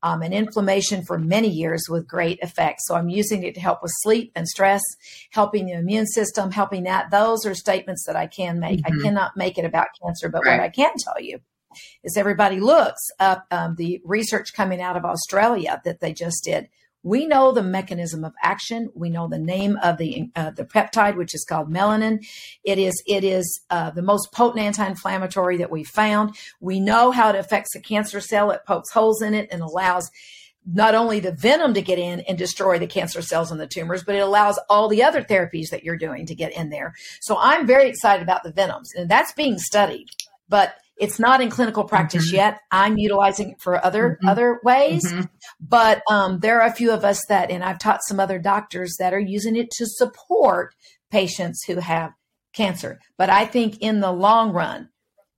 um, 0.02 0.22
and 0.22 0.34
inflammation 0.34 1.04
for 1.06 1.18
many 1.18 1.48
years 1.48 1.84
with 1.88 2.06
great 2.06 2.42
effect. 2.42 2.80
So 2.82 2.96
I'm 2.96 3.08
using 3.08 3.44
it 3.44 3.54
to 3.54 3.60
help 3.60 3.80
with 3.80 3.92
sleep 4.02 4.32
and 4.34 4.46
stress, 4.46 4.82
helping 5.30 5.66
the 5.66 5.72
immune 5.72 6.06
system, 6.06 6.50
helping 6.50 6.82
that. 6.82 7.10
Those 7.10 7.46
are 7.46 7.54
statements 7.54 8.04
that 8.06 8.16
I 8.16 8.26
can 8.26 8.58
make. 8.58 8.80
Mm-hmm. 8.80 9.00
I 9.00 9.02
cannot 9.02 9.36
make 9.36 9.56
it 9.56 9.64
about 9.64 9.86
cancer, 10.02 10.28
but 10.28 10.44
right. 10.44 10.58
what 10.58 10.64
I 10.64 10.68
can 10.68 10.92
tell 10.98 11.20
you 11.20 11.40
is 12.02 12.16
everybody 12.16 12.60
looks 12.60 13.02
up 13.20 13.46
um, 13.50 13.74
the 13.76 14.00
research 14.04 14.54
coming 14.54 14.80
out 14.80 14.96
of 14.96 15.04
Australia 15.04 15.80
that 15.84 16.00
they 16.00 16.12
just 16.12 16.44
did 16.44 16.68
we 17.04 17.26
know 17.26 17.52
the 17.52 17.62
mechanism 17.62 18.24
of 18.24 18.32
action. 18.42 18.88
We 18.94 19.10
know 19.10 19.28
the 19.28 19.38
name 19.38 19.78
of 19.82 19.98
the 19.98 20.30
uh, 20.34 20.50
the 20.50 20.64
peptide, 20.64 21.16
which 21.16 21.34
is 21.34 21.44
called 21.44 21.72
melittin. 21.72 22.26
It 22.64 22.78
is 22.78 23.00
it 23.06 23.22
is 23.22 23.62
uh, 23.70 23.90
the 23.90 24.02
most 24.02 24.32
potent 24.32 24.64
anti-inflammatory 24.64 25.58
that 25.58 25.70
we 25.70 25.84
found. 25.84 26.36
We 26.60 26.80
know 26.80 27.12
how 27.12 27.28
it 27.28 27.36
affects 27.36 27.74
the 27.74 27.80
cancer 27.80 28.20
cell. 28.20 28.50
It 28.50 28.62
pokes 28.66 28.90
holes 28.90 29.22
in 29.22 29.34
it 29.34 29.48
and 29.52 29.62
allows 29.62 30.10
not 30.66 30.94
only 30.94 31.20
the 31.20 31.32
venom 31.32 31.74
to 31.74 31.82
get 31.82 31.98
in 31.98 32.20
and 32.20 32.38
destroy 32.38 32.78
the 32.78 32.86
cancer 32.86 33.20
cells 33.20 33.50
and 33.50 33.60
the 33.60 33.66
tumors, 33.66 34.02
but 34.02 34.14
it 34.14 34.20
allows 34.20 34.58
all 34.70 34.88
the 34.88 35.02
other 35.02 35.22
therapies 35.22 35.68
that 35.68 35.84
you're 35.84 35.98
doing 35.98 36.24
to 36.24 36.34
get 36.34 36.56
in 36.56 36.70
there. 36.70 36.94
So 37.20 37.36
I'm 37.38 37.66
very 37.66 37.86
excited 37.86 38.22
about 38.22 38.44
the 38.44 38.52
venoms, 38.52 38.94
and 38.94 39.10
that's 39.10 39.32
being 39.34 39.58
studied. 39.58 40.06
But 40.48 40.74
it's 40.96 41.18
not 41.18 41.40
in 41.40 41.50
clinical 41.50 41.84
practice 41.84 42.28
mm-hmm. 42.28 42.36
yet. 42.36 42.60
I'm 42.70 42.98
utilizing 42.98 43.50
it 43.50 43.60
for 43.60 43.84
other 43.84 44.10
mm-hmm. 44.10 44.28
other 44.28 44.60
ways, 44.62 45.04
mm-hmm. 45.04 45.22
but 45.60 46.02
um, 46.10 46.40
there 46.40 46.60
are 46.60 46.68
a 46.68 46.74
few 46.74 46.92
of 46.92 47.04
us 47.04 47.20
that, 47.28 47.50
and 47.50 47.64
I've 47.64 47.78
taught 47.78 48.04
some 48.06 48.20
other 48.20 48.38
doctors 48.38 48.96
that 48.98 49.12
are 49.12 49.20
using 49.20 49.56
it 49.56 49.70
to 49.72 49.86
support 49.86 50.74
patients 51.10 51.64
who 51.66 51.76
have 51.76 52.12
cancer. 52.54 53.00
But 53.18 53.30
I 53.30 53.44
think 53.44 53.78
in 53.80 54.00
the 54.00 54.12
long 54.12 54.52
run, 54.52 54.88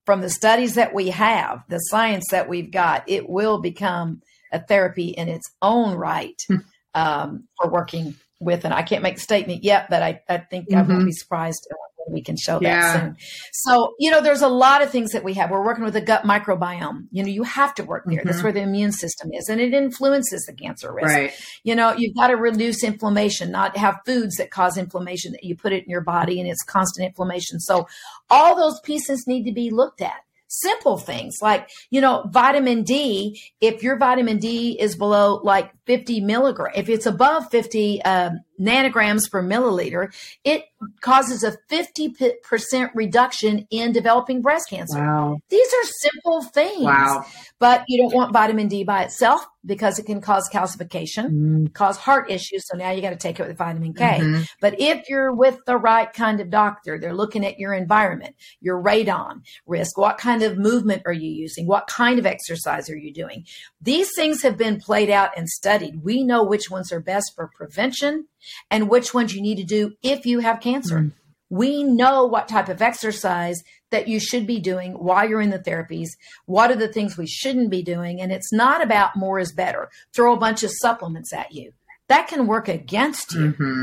from 0.04 0.20
the 0.20 0.30
studies 0.30 0.74
that 0.74 0.94
we 0.94 1.08
have, 1.08 1.62
the 1.68 1.78
science 1.78 2.26
that 2.30 2.48
we've 2.48 2.70
got, 2.70 3.04
it 3.08 3.28
will 3.28 3.60
become 3.60 4.22
a 4.52 4.60
therapy 4.60 5.08
in 5.08 5.28
its 5.28 5.50
own 5.60 5.96
right 5.96 6.40
hmm. 6.46 6.56
um, 6.94 7.44
for 7.60 7.70
working 7.70 8.14
with. 8.40 8.64
And 8.64 8.72
I 8.72 8.82
can't 8.82 9.02
make 9.02 9.16
a 9.16 9.20
statement 9.20 9.64
yet, 9.64 9.88
but 9.90 10.02
I, 10.02 10.20
I 10.28 10.38
think 10.38 10.72
I 10.72 10.76
won't 10.76 10.90
mm-hmm. 10.90 11.06
be 11.06 11.12
surprised 11.12 11.66
we 12.08 12.22
can 12.22 12.36
show 12.36 12.60
yeah. 12.60 12.80
that 12.80 13.00
soon. 13.00 13.16
So, 13.52 13.94
you 13.98 14.10
know, 14.10 14.20
there's 14.20 14.42
a 14.42 14.48
lot 14.48 14.82
of 14.82 14.90
things 14.90 15.12
that 15.12 15.24
we 15.24 15.34
have. 15.34 15.50
We're 15.50 15.64
working 15.64 15.84
with 15.84 15.94
the 15.94 16.00
gut 16.00 16.22
microbiome. 16.22 17.06
You 17.10 17.22
know, 17.22 17.28
you 17.28 17.42
have 17.42 17.74
to 17.76 17.84
work 17.84 18.04
there. 18.06 18.18
Mm-hmm. 18.18 18.28
That's 18.28 18.42
where 18.42 18.52
the 18.52 18.62
immune 18.62 18.92
system 18.92 19.30
is, 19.32 19.48
and 19.48 19.60
it 19.60 19.74
influences 19.74 20.44
the 20.44 20.52
cancer 20.52 20.92
risk. 20.92 21.08
Right. 21.08 21.32
You 21.64 21.74
know, 21.74 21.94
you've 21.96 22.14
got 22.14 22.28
to 22.28 22.36
reduce 22.36 22.84
inflammation, 22.84 23.50
not 23.50 23.76
have 23.76 23.96
foods 24.06 24.36
that 24.36 24.50
cause 24.50 24.76
inflammation 24.76 25.32
that 25.32 25.44
you 25.44 25.56
put 25.56 25.72
it 25.72 25.84
in 25.84 25.90
your 25.90 26.00
body 26.00 26.40
and 26.40 26.48
it's 26.48 26.62
constant 26.62 27.06
inflammation. 27.06 27.60
So, 27.60 27.88
all 28.30 28.56
those 28.56 28.80
pieces 28.80 29.26
need 29.26 29.44
to 29.44 29.52
be 29.52 29.70
looked 29.70 30.00
at 30.00 30.20
simple 30.48 30.96
things 30.96 31.34
like 31.42 31.68
you 31.90 32.00
know 32.00 32.24
vitamin 32.30 32.84
d 32.84 33.40
if 33.60 33.82
your 33.82 33.96
vitamin 33.98 34.38
d 34.38 34.78
is 34.80 34.96
below 34.96 35.40
like 35.42 35.72
50 35.86 36.20
milligram 36.20 36.72
if 36.74 36.88
it's 36.88 37.06
above 37.06 37.48
50 37.50 38.02
um, 38.02 38.40
nanograms 38.60 39.30
per 39.30 39.42
milliliter 39.42 40.12
it 40.44 40.64
causes 41.00 41.42
a 41.42 41.56
50% 41.70 42.90
reduction 42.94 43.66
in 43.70 43.92
developing 43.92 44.42
breast 44.42 44.68
cancer 44.68 44.98
wow. 44.98 45.38
these 45.48 45.66
are 45.66 45.84
simple 46.00 46.42
things 46.42 46.82
wow. 46.82 47.24
but 47.58 47.84
you 47.88 48.02
don't 48.02 48.14
want 48.14 48.32
vitamin 48.32 48.68
d 48.68 48.82
by 48.82 49.02
itself 49.04 49.46
because 49.64 49.98
it 49.98 50.06
can 50.06 50.20
cause 50.20 50.48
calcification 50.52 51.30
mm. 51.30 51.72
cause 51.74 51.96
heart 51.96 52.30
issues 52.30 52.66
so 52.66 52.76
now 52.76 52.90
you 52.90 53.02
got 53.02 53.10
to 53.10 53.16
take 53.16 53.38
it 53.38 53.46
with 53.46 53.56
vitamin 53.56 53.92
k 53.92 54.18
mm-hmm. 54.20 54.42
but 54.60 54.80
if 54.80 55.08
you're 55.08 55.34
with 55.34 55.58
the 55.66 55.76
right 55.76 56.12
kind 56.12 56.40
of 56.40 56.50
doctor 56.50 56.98
they're 56.98 57.14
looking 57.14 57.44
at 57.44 57.58
your 57.58 57.74
environment 57.74 58.34
your 58.60 58.82
radon 58.82 59.42
risk 59.66 59.98
what 59.98 60.18
kind 60.18 60.42
of 60.42 60.56
movement 60.56 61.02
are 61.04 61.12
you 61.12 61.30
using 61.30 61.66
what 61.66 61.86
kind 61.86 62.18
of 62.18 62.26
exercise 62.26 62.88
are 62.88 62.96
you 62.96 63.12
doing 63.12 63.44
these 63.82 64.10
things 64.16 64.42
have 64.42 64.56
been 64.56 64.80
played 64.80 65.10
out 65.10 65.30
and 65.36 65.48
studied 65.48 65.75
we 66.02 66.22
know 66.22 66.42
which 66.44 66.70
ones 66.70 66.92
are 66.92 67.00
best 67.00 67.32
for 67.34 67.50
prevention 67.56 68.26
and 68.70 68.88
which 68.88 69.14
ones 69.14 69.34
you 69.34 69.42
need 69.42 69.56
to 69.56 69.64
do 69.64 69.94
if 70.02 70.26
you 70.26 70.40
have 70.40 70.60
cancer. 70.60 70.98
Mm. 70.98 71.12
We 71.48 71.84
know 71.84 72.24
what 72.26 72.48
type 72.48 72.68
of 72.68 72.82
exercise 72.82 73.62
that 73.90 74.08
you 74.08 74.18
should 74.18 74.46
be 74.46 74.58
doing 74.58 74.94
while 74.94 75.28
you're 75.28 75.40
in 75.40 75.50
the 75.50 75.60
therapies. 75.60 76.08
What 76.46 76.70
are 76.70 76.76
the 76.76 76.88
things 76.88 77.16
we 77.16 77.28
shouldn't 77.28 77.70
be 77.70 77.82
doing? 77.82 78.20
And 78.20 78.32
it's 78.32 78.52
not 78.52 78.82
about 78.82 79.16
more 79.16 79.38
is 79.38 79.52
better. 79.52 79.88
Throw 80.12 80.34
a 80.34 80.38
bunch 80.38 80.64
of 80.64 80.72
supplements 80.72 81.32
at 81.32 81.52
you. 81.52 81.72
That 82.08 82.26
can 82.26 82.46
work 82.46 82.68
against 82.68 83.32
you. 83.34 83.52
Mm-hmm. 83.52 83.82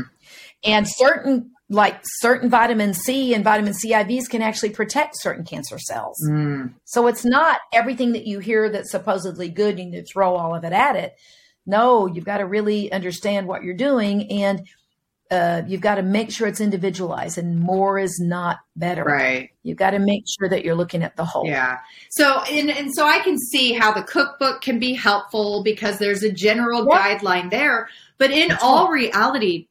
And 0.64 0.86
certain 0.88 1.50
like 1.70 2.00
certain 2.04 2.50
vitamin 2.50 2.92
C 2.92 3.34
and 3.34 3.42
vitamin 3.42 3.74
C 3.74 3.92
IVs 3.92 4.28
can 4.28 4.42
actually 4.42 4.70
protect 4.70 5.18
certain 5.18 5.44
cancer 5.44 5.78
cells. 5.78 6.16
Mm. 6.28 6.74
So 6.84 7.06
it's 7.06 7.24
not 7.24 7.58
everything 7.72 8.12
that 8.12 8.26
you 8.26 8.38
hear 8.38 8.68
that's 8.68 8.90
supposedly 8.90 9.48
good, 9.48 9.78
you 9.78 9.86
need 9.86 10.06
to 10.06 10.12
throw 10.12 10.36
all 10.36 10.54
of 10.54 10.64
it 10.64 10.72
at 10.72 10.96
it. 10.96 11.14
No, 11.66 12.06
you've 12.06 12.24
got 12.24 12.38
to 12.38 12.46
really 12.46 12.92
understand 12.92 13.46
what 13.46 13.62
you're 13.62 13.74
doing 13.74 14.30
and 14.30 14.66
uh, 15.30 15.62
you've 15.66 15.80
got 15.80 15.96
to 15.96 16.02
make 16.02 16.30
sure 16.30 16.46
it's 16.46 16.60
individualized 16.60 17.38
and 17.38 17.58
more 17.58 17.98
is 17.98 18.20
not 18.20 18.58
better. 18.76 19.04
Right. 19.04 19.50
You've 19.62 19.78
got 19.78 19.90
to 19.90 19.98
make 19.98 20.24
sure 20.38 20.48
that 20.48 20.64
you're 20.64 20.74
looking 20.74 21.02
at 21.02 21.16
the 21.16 21.24
whole. 21.24 21.46
Yeah. 21.46 21.78
So, 22.10 22.42
and, 22.42 22.70
and 22.70 22.94
so 22.94 23.06
I 23.06 23.20
can 23.20 23.38
see 23.38 23.72
how 23.72 23.92
the 23.92 24.02
cookbook 24.02 24.60
can 24.60 24.78
be 24.78 24.92
helpful 24.92 25.62
because 25.64 25.98
there's 25.98 26.22
a 26.22 26.30
general 26.30 26.86
yep. 26.86 27.20
guideline 27.20 27.50
there. 27.50 27.88
But 28.18 28.30
in 28.30 28.48
That's 28.48 28.62
all 28.62 28.92
right. 28.92 29.10
reality, 29.12 29.68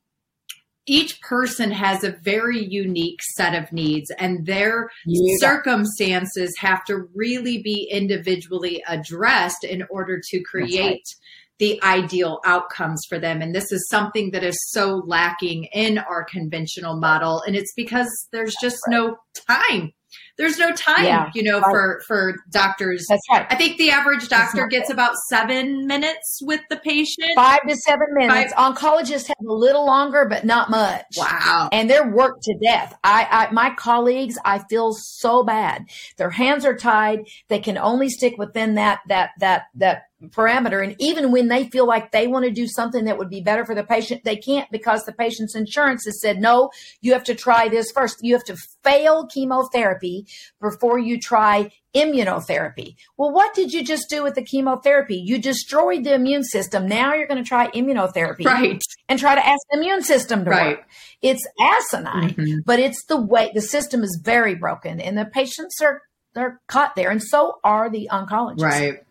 each 0.85 1.21
person 1.21 1.71
has 1.71 2.03
a 2.03 2.11
very 2.11 2.61
unique 2.61 3.21
set 3.35 3.55
of 3.55 3.71
needs 3.71 4.11
and 4.19 4.45
their 4.45 4.89
yeah. 5.05 5.35
circumstances 5.37 6.53
have 6.57 6.83
to 6.85 7.07
really 7.15 7.61
be 7.61 7.87
individually 7.89 8.83
addressed 8.87 9.63
in 9.63 9.85
order 9.89 10.19
to 10.31 10.41
create 10.41 11.05
the 11.60 11.82
ideal 11.84 12.39
outcomes 12.45 13.01
for 13.08 13.20
them. 13.20 13.41
And 13.41 13.54
this 13.54 13.72
is 13.72 13.88
something 13.89 14.32
that 14.32 14.43
is 14.43 14.58
so 14.72 15.04
lacking 15.06 15.66
in 15.66 15.97
our 15.97 16.24
conventional 16.24 16.99
model. 16.99 17.41
And 17.45 17.56
it's 17.56 17.74
because 17.76 18.10
there's 18.32 18.56
just 18.62 18.78
right. 18.88 18.97
no 18.97 19.18
time. 19.47 19.93
There's 20.38 20.58
no 20.58 20.72
time, 20.72 21.06
yeah, 21.06 21.30
you 21.36 21.43
know, 21.43 21.60
right. 21.60 21.72
for 21.72 22.01
for 22.08 22.36
doctors. 22.49 23.06
That's 23.08 23.22
right. 23.32 23.45
I 23.49 23.56
think 23.56 23.78
the 23.78 23.91
average 23.91 24.30
doctor 24.30 24.66
gets 24.68 24.89
about 24.89 25.16
seven 25.30 25.86
minutes 25.86 26.39
with 26.43 26.62
the 26.72 26.78
patient. 26.78 27.34
Five 27.36 27.62
to 27.68 27.76
seven 27.76 28.08
minutes. 28.14 28.54
Five. 28.54 28.76
Oncologists 28.76 29.28
have 29.28 29.47
a 29.47 29.54
little 29.54 29.86
longer, 29.86 30.26
but 30.28 30.43
not 30.43 30.72
much. 30.72 31.06
Wow. 31.18 31.70
And 31.72 31.88
they're 31.88 32.10
worked 32.10 32.43
to 32.43 32.56
death. 32.64 32.97
I, 33.04 33.28
I 33.30 33.51
my 33.51 33.76
colleagues, 33.76 34.38
I 34.43 34.60
feel 34.70 34.93
so 34.93 35.43
bad. 35.43 35.86
Their 36.18 36.32
hands 36.32 36.66
are 36.66 36.76
tied. 36.76 37.28
They 37.47 37.60
can 37.60 37.78
only 37.78 38.10
stick 38.10 38.36
within 38.38 38.76
that 38.76 39.01
that 39.10 39.32
that 39.39 39.66
that 39.76 40.04
parameter. 40.30 40.84
And 40.84 40.95
even 40.99 41.32
when 41.32 41.47
they 41.47 41.69
feel 41.69 41.88
like 41.88 42.11
they 42.11 42.28
want 42.28 42.45
to 42.45 42.51
do 42.51 42.67
something 42.67 43.05
that 43.05 43.17
would 43.17 43.30
be 43.30 43.41
better 43.41 43.65
for 43.65 43.76
the 43.76 43.84
patient, 43.84 44.24
they 44.24 44.36
can't 44.36 44.69
because 44.71 45.03
the 45.03 45.13
patient's 45.13 45.55
insurance 45.55 46.05
has 46.05 46.19
said, 46.21 46.39
no, 46.39 46.71
you 47.01 47.13
have 47.13 47.24
to 47.26 47.36
try 47.36 47.69
this 47.69 47.91
first. 47.91 48.17
You 48.21 48.34
have 48.34 48.43
to 48.45 48.57
fail 48.84 49.28
chemotherapy 49.28 50.28
before 50.61 50.99
you 50.99 51.19
try 51.19 51.71
immunotherapy. 51.95 52.95
Well, 53.17 53.32
what 53.32 53.53
did 53.53 53.71
you 53.71 53.84
just 53.84 54.09
do 54.09 54.24
with 54.24 54.36
the 54.36 54.43
chemotherapy? 54.43 55.17
You 55.17 55.39
destroyed 55.39 56.03
the 56.03 56.13
immune 56.13 56.43
system. 56.43 56.88
Now 56.88 57.13
you're 57.13 57.28
going 57.28 57.43
to 57.43 57.47
try 57.47 57.69
immunotherapy. 57.71 58.45
Right. 58.45 58.82
And 59.09 59.19
try 59.19 59.36
to 59.36 59.45
ask 59.45 59.59
the 59.69 59.78
immune 59.78 60.01
system 60.01 60.45
to 60.45 60.49
right. 60.49 60.78
work. 60.78 60.88
It's 61.21 61.45
asinine, 61.61 62.34
mm-hmm. 62.34 62.59
but 62.65 62.80
it's 62.80 63.05
the 63.05 63.21
way 63.21 63.51
the 63.53 63.61
system 63.61 64.03
is 64.03 64.19
very 64.24 64.55
broken 64.55 64.99
and 64.99 65.17
the 65.17 65.26
patients 65.26 65.82
are 65.82 66.01
they're 66.34 66.59
caught 66.67 66.95
there 66.95 67.11
and 67.11 67.21
so 67.21 67.59
are 67.63 67.91
the 67.91 68.09
oncologists. 68.11 68.61
Right 68.61 69.03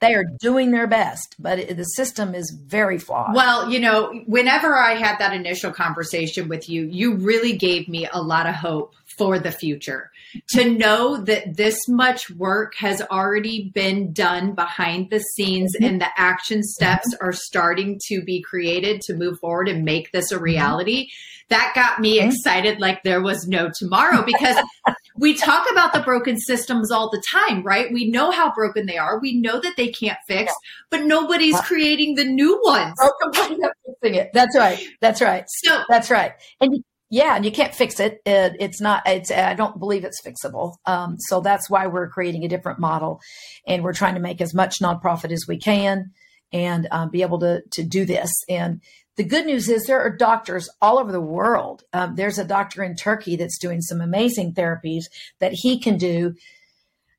they 0.00 0.14
are 0.14 0.24
doing 0.40 0.70
their 0.70 0.86
best, 0.86 1.34
but 1.38 1.58
it, 1.58 1.76
the 1.76 1.84
system 1.84 2.34
is 2.34 2.56
very 2.64 2.98
flawed. 2.98 3.34
Well, 3.34 3.70
you 3.70 3.80
know, 3.80 4.12
whenever 4.26 4.76
I 4.76 4.94
had 4.94 5.18
that 5.18 5.32
initial 5.32 5.72
conversation 5.72 6.48
with 6.48 6.68
you, 6.68 6.84
you 6.84 7.16
really 7.16 7.56
gave 7.56 7.88
me 7.88 8.08
a 8.12 8.22
lot 8.22 8.46
of 8.46 8.54
hope 8.54 8.94
for 9.16 9.38
the 9.38 9.50
future. 9.50 10.10
To 10.50 10.70
know 10.70 11.16
that 11.16 11.56
this 11.56 11.88
much 11.88 12.30
work 12.30 12.74
has 12.76 13.00
already 13.10 13.70
been 13.74 14.12
done 14.12 14.54
behind 14.54 15.10
the 15.10 15.20
scenes 15.20 15.74
mm-hmm. 15.74 15.86
and 15.86 16.00
the 16.00 16.20
action 16.20 16.62
steps 16.62 17.14
mm-hmm. 17.14 17.26
are 17.26 17.32
starting 17.32 17.98
to 18.08 18.22
be 18.22 18.42
created 18.42 19.00
to 19.02 19.14
move 19.14 19.38
forward 19.40 19.68
and 19.68 19.84
make 19.84 20.12
this 20.12 20.30
a 20.30 20.34
mm-hmm. 20.34 20.44
reality, 20.44 21.08
that 21.48 21.72
got 21.74 21.98
me 21.98 22.20
excited 22.20 22.78
like 22.78 23.02
there 23.02 23.22
was 23.22 23.48
no 23.48 23.70
tomorrow 23.78 24.22
because 24.22 24.56
we 25.18 25.34
talk 25.34 25.66
about 25.70 25.92
the 25.92 26.00
broken 26.00 26.38
systems 26.38 26.90
all 26.90 27.10
the 27.10 27.22
time, 27.32 27.62
right? 27.62 27.92
We 27.92 28.10
know 28.10 28.30
how 28.30 28.52
broken 28.54 28.86
they 28.86 28.96
are. 28.96 29.18
We 29.20 29.40
know 29.40 29.60
that 29.60 29.76
they 29.76 29.88
can't 29.88 30.18
fix, 30.26 30.52
but 30.90 31.02
nobody's 31.04 31.60
creating 31.60 32.14
the 32.14 32.24
new 32.24 32.60
ones. 32.64 32.94
Broken 32.96 33.70
fixing 33.86 34.14
it. 34.14 34.30
That's 34.32 34.56
right. 34.56 34.78
That's 35.00 35.20
right. 35.20 35.44
So 35.64 35.82
that's 35.88 36.10
right. 36.10 36.32
And 36.60 36.82
yeah, 37.10 37.36
and 37.36 37.44
you 37.44 37.50
can't 37.50 37.74
fix 37.74 38.00
it. 38.00 38.20
it 38.26 38.56
it's 38.60 38.80
not. 38.80 39.02
It's. 39.06 39.30
I 39.30 39.54
don't 39.54 39.78
believe 39.78 40.04
it's 40.04 40.20
fixable. 40.20 40.74
Um, 40.86 41.16
so 41.18 41.40
that's 41.40 41.70
why 41.70 41.86
we're 41.86 42.10
creating 42.10 42.44
a 42.44 42.48
different 42.48 42.78
model, 42.78 43.20
and 43.66 43.82
we're 43.82 43.94
trying 43.94 44.14
to 44.14 44.20
make 44.20 44.40
as 44.40 44.54
much 44.54 44.80
nonprofit 44.80 45.32
as 45.32 45.46
we 45.48 45.58
can, 45.58 46.12
and 46.52 46.86
um, 46.90 47.10
be 47.10 47.22
able 47.22 47.40
to 47.40 47.62
to 47.72 47.82
do 47.82 48.04
this. 48.04 48.30
And 48.48 48.82
the 49.18 49.24
good 49.24 49.46
news 49.46 49.68
is 49.68 49.84
there 49.84 50.00
are 50.00 50.16
doctors 50.16 50.70
all 50.80 50.98
over 50.98 51.10
the 51.10 51.20
world. 51.20 51.82
Um, 51.92 52.14
there's 52.14 52.38
a 52.38 52.44
doctor 52.44 52.84
in 52.84 52.94
Turkey 52.94 53.34
that's 53.34 53.58
doing 53.58 53.82
some 53.82 54.00
amazing 54.00 54.54
therapies 54.54 55.06
that 55.40 55.52
he 55.52 55.80
can 55.80 55.98
do 55.98 56.36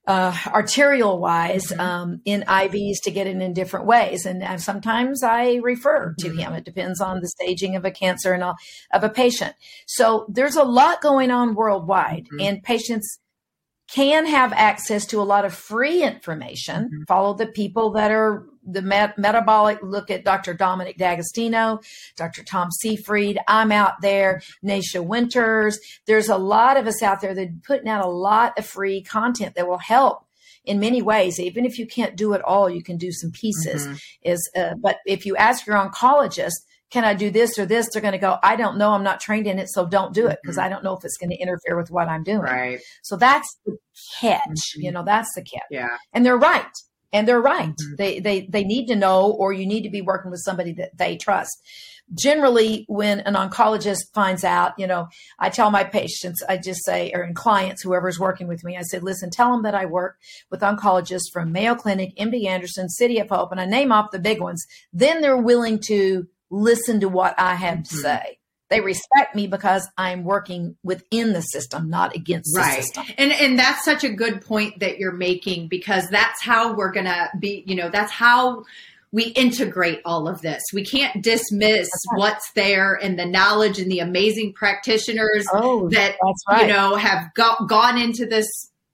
uh, 0.07 0.33
arterial 0.47 1.19
wise 1.19 1.67
mm-hmm. 1.67 1.81
um, 1.81 2.21
in 2.23 2.43
IVs 2.43 3.01
to 3.03 3.11
get 3.11 3.27
it 3.27 3.35
in 3.35 3.53
different 3.53 3.85
ways. 3.85 4.25
And 4.25 4.41
uh, 4.41 4.57
sometimes 4.57 5.23
I 5.23 5.55
refer 5.55 6.15
to 6.19 6.29
mm-hmm. 6.29 6.37
him. 6.37 6.53
It 6.53 6.63
depends 6.63 7.01
on 7.01 7.19
the 7.19 7.27
staging 7.27 7.75
of 7.75 7.83
a 7.83 7.91
cancer 7.91 8.31
and 8.31 8.43
all, 8.43 8.55
of 8.93 9.03
a 9.03 9.09
patient. 9.09 9.53
So 9.85 10.25
there's 10.29 10.55
a 10.55 10.63
lot 10.63 11.01
going 11.01 11.31
on 11.31 11.53
worldwide, 11.53 12.27
mm-hmm. 12.31 12.39
and 12.39 12.63
patients 12.63 13.19
can 13.93 14.25
have 14.25 14.53
access 14.53 15.05
to 15.07 15.19
a 15.19 15.23
lot 15.23 15.45
of 15.45 15.53
free 15.53 16.03
information. 16.03 16.85
Mm-hmm. 16.85 17.03
Follow 17.07 17.33
the 17.33 17.47
people 17.47 17.91
that 17.91 18.11
are 18.11 18.45
the 18.63 18.81
met- 18.81 19.17
metabolic. 19.17 19.79
Look 19.81 20.11
at 20.11 20.23
Dr. 20.23 20.53
Dominic 20.53 20.97
D'Agostino, 20.97 21.79
Dr. 22.15 22.43
Tom 22.43 22.69
Seyfried. 22.71 23.39
I'm 23.47 23.71
out 23.71 24.01
there. 24.01 24.41
Nasha 24.61 25.01
Winters. 25.01 25.79
There's 26.05 26.29
a 26.29 26.37
lot 26.37 26.77
of 26.77 26.85
us 26.85 27.01
out 27.01 27.21
there 27.21 27.33
that 27.33 27.47
are 27.47 27.53
putting 27.65 27.89
out 27.89 28.05
a 28.05 28.09
lot 28.09 28.57
of 28.57 28.65
free 28.65 29.01
content 29.01 29.55
that 29.55 29.67
will 29.67 29.79
help 29.79 30.25
in 30.65 30.79
many 30.79 31.01
ways. 31.01 31.39
Even 31.39 31.65
if 31.65 31.79
you 31.79 31.87
can't 31.87 32.15
do 32.15 32.33
it 32.33 32.41
all, 32.43 32.69
you 32.69 32.83
can 32.83 32.97
do 32.97 33.11
some 33.11 33.31
pieces. 33.31 33.87
Mm-hmm. 33.87 33.95
Is 34.23 34.51
uh, 34.55 34.75
but 34.79 34.97
if 35.05 35.25
you 35.25 35.35
ask 35.35 35.65
your 35.65 35.77
oncologist, 35.77 36.53
can 36.89 37.03
I 37.03 37.13
do 37.13 37.29
this 37.29 37.57
or 37.59 37.65
this? 37.65 37.87
They're 37.91 38.01
going 38.01 38.13
to 38.13 38.17
go, 38.17 38.37
I 38.41 38.55
don't 38.55 38.77
know. 38.77 38.91
I'm 38.91 39.03
not 39.03 39.19
trained 39.19 39.47
in 39.47 39.59
it. 39.59 39.69
So 39.69 39.85
don't 39.85 40.13
do 40.13 40.27
it 40.27 40.39
because 40.41 40.57
mm-hmm. 40.57 40.65
I 40.65 40.69
don't 40.69 40.83
know 40.83 40.97
if 40.97 41.05
it's 41.05 41.17
going 41.17 41.29
to 41.29 41.37
interfere 41.37 41.77
with 41.77 41.91
what 41.91 42.07
I'm 42.07 42.23
doing. 42.23 42.39
Right. 42.39 42.79
So 43.03 43.15
that's 43.15 43.47
the 43.65 43.77
catch. 44.19 44.41
Mm-hmm. 44.41 44.81
You 44.81 44.91
know, 44.91 45.03
that's 45.03 45.33
the 45.35 45.41
catch. 45.41 45.67
Yeah. 45.69 45.97
And 46.13 46.25
they're 46.25 46.37
right. 46.37 46.65
And 47.13 47.27
they're 47.27 47.41
right. 47.41 47.69
Mm-hmm. 47.69 47.95
They, 47.97 48.19
they, 48.19 48.41
they 48.49 48.63
need 48.63 48.87
to 48.87 48.95
know, 48.95 49.31
or 49.31 49.53
you 49.53 49.65
need 49.65 49.83
to 49.83 49.89
be 49.89 50.01
working 50.01 50.31
with 50.31 50.41
somebody 50.41 50.73
that 50.73 50.97
they 50.97 51.17
trust. 51.17 51.55
Generally, 52.15 52.85
when 52.87 53.19
an 53.19 53.35
oncologist 53.35 54.11
finds 54.15 54.43
out, 54.43 54.73
you 54.79 54.87
know, 54.87 55.07
I 55.37 55.49
tell 55.49 55.69
my 55.69 55.83
patients, 55.83 56.41
I 56.49 56.57
just 56.57 56.83
say, 56.83 57.11
or 57.13 57.23
in 57.23 57.35
clients, 57.35 57.83
whoever's 57.83 58.19
working 58.19 58.47
with 58.47 58.63
me, 58.63 58.77
I 58.77 58.81
said, 58.81 59.03
listen, 59.03 59.29
tell 59.29 59.51
them 59.51 59.61
that 59.61 59.75
I 59.75 59.85
work 59.85 60.17
with 60.49 60.61
oncologists 60.61 61.31
from 61.31 61.51
Mayo 61.51 61.75
Clinic, 61.75 62.15
MD 62.17 62.47
Anderson, 62.47 62.89
City 62.89 63.19
of 63.19 63.29
Hope, 63.29 63.51
and 63.51 63.61
I 63.61 63.65
name 63.65 63.91
off 63.91 64.09
the 64.09 64.17
big 64.17 64.41
ones. 64.41 64.65
Then 64.91 65.21
they're 65.21 65.37
willing 65.37 65.79
to 65.85 66.27
listen 66.49 67.01
to 67.01 67.09
what 67.09 67.35
I 67.39 67.55
have 67.55 67.83
to 67.83 67.95
mm-hmm. 67.95 68.01
say. 68.01 68.39
They 68.69 68.81
respect 68.81 69.35
me 69.35 69.47
because 69.47 69.87
I'm 69.97 70.23
working 70.23 70.77
within 70.83 71.33
the 71.33 71.41
system, 71.41 71.89
not 71.89 72.15
against 72.15 72.55
right. 72.55 72.77
the 72.77 72.83
system. 72.83 73.05
And 73.17 73.31
and 73.31 73.57
that's 73.57 73.83
such 73.83 74.03
a 74.03 74.09
good 74.09 74.45
point 74.45 74.79
that 74.79 74.99
you're 74.99 75.11
making 75.11 75.69
because 75.69 76.07
that's 76.09 76.43
how 76.43 76.75
we're 76.75 76.91
gonna 76.91 77.29
be, 77.39 77.63
you 77.65 77.75
know, 77.75 77.89
that's 77.89 78.11
how 78.11 78.65
we 79.11 79.23
integrate 79.23 80.01
all 80.05 80.27
of 80.27 80.41
this. 80.41 80.61
We 80.71 80.85
can't 80.85 81.23
dismiss 81.23 81.89
what's 82.15 82.51
there 82.51 82.93
and 82.93 83.17
the 83.17 83.25
knowledge 83.25 83.79
and 83.79 83.91
the 83.91 83.99
amazing 83.99 84.53
practitioners 84.53 85.47
oh, 85.51 85.89
that 85.89 86.17
right. 86.47 86.61
you 86.61 86.67
know 86.67 86.95
have 86.95 87.33
got, 87.33 87.67
gone 87.67 87.97
into 87.97 88.27
this 88.27 88.47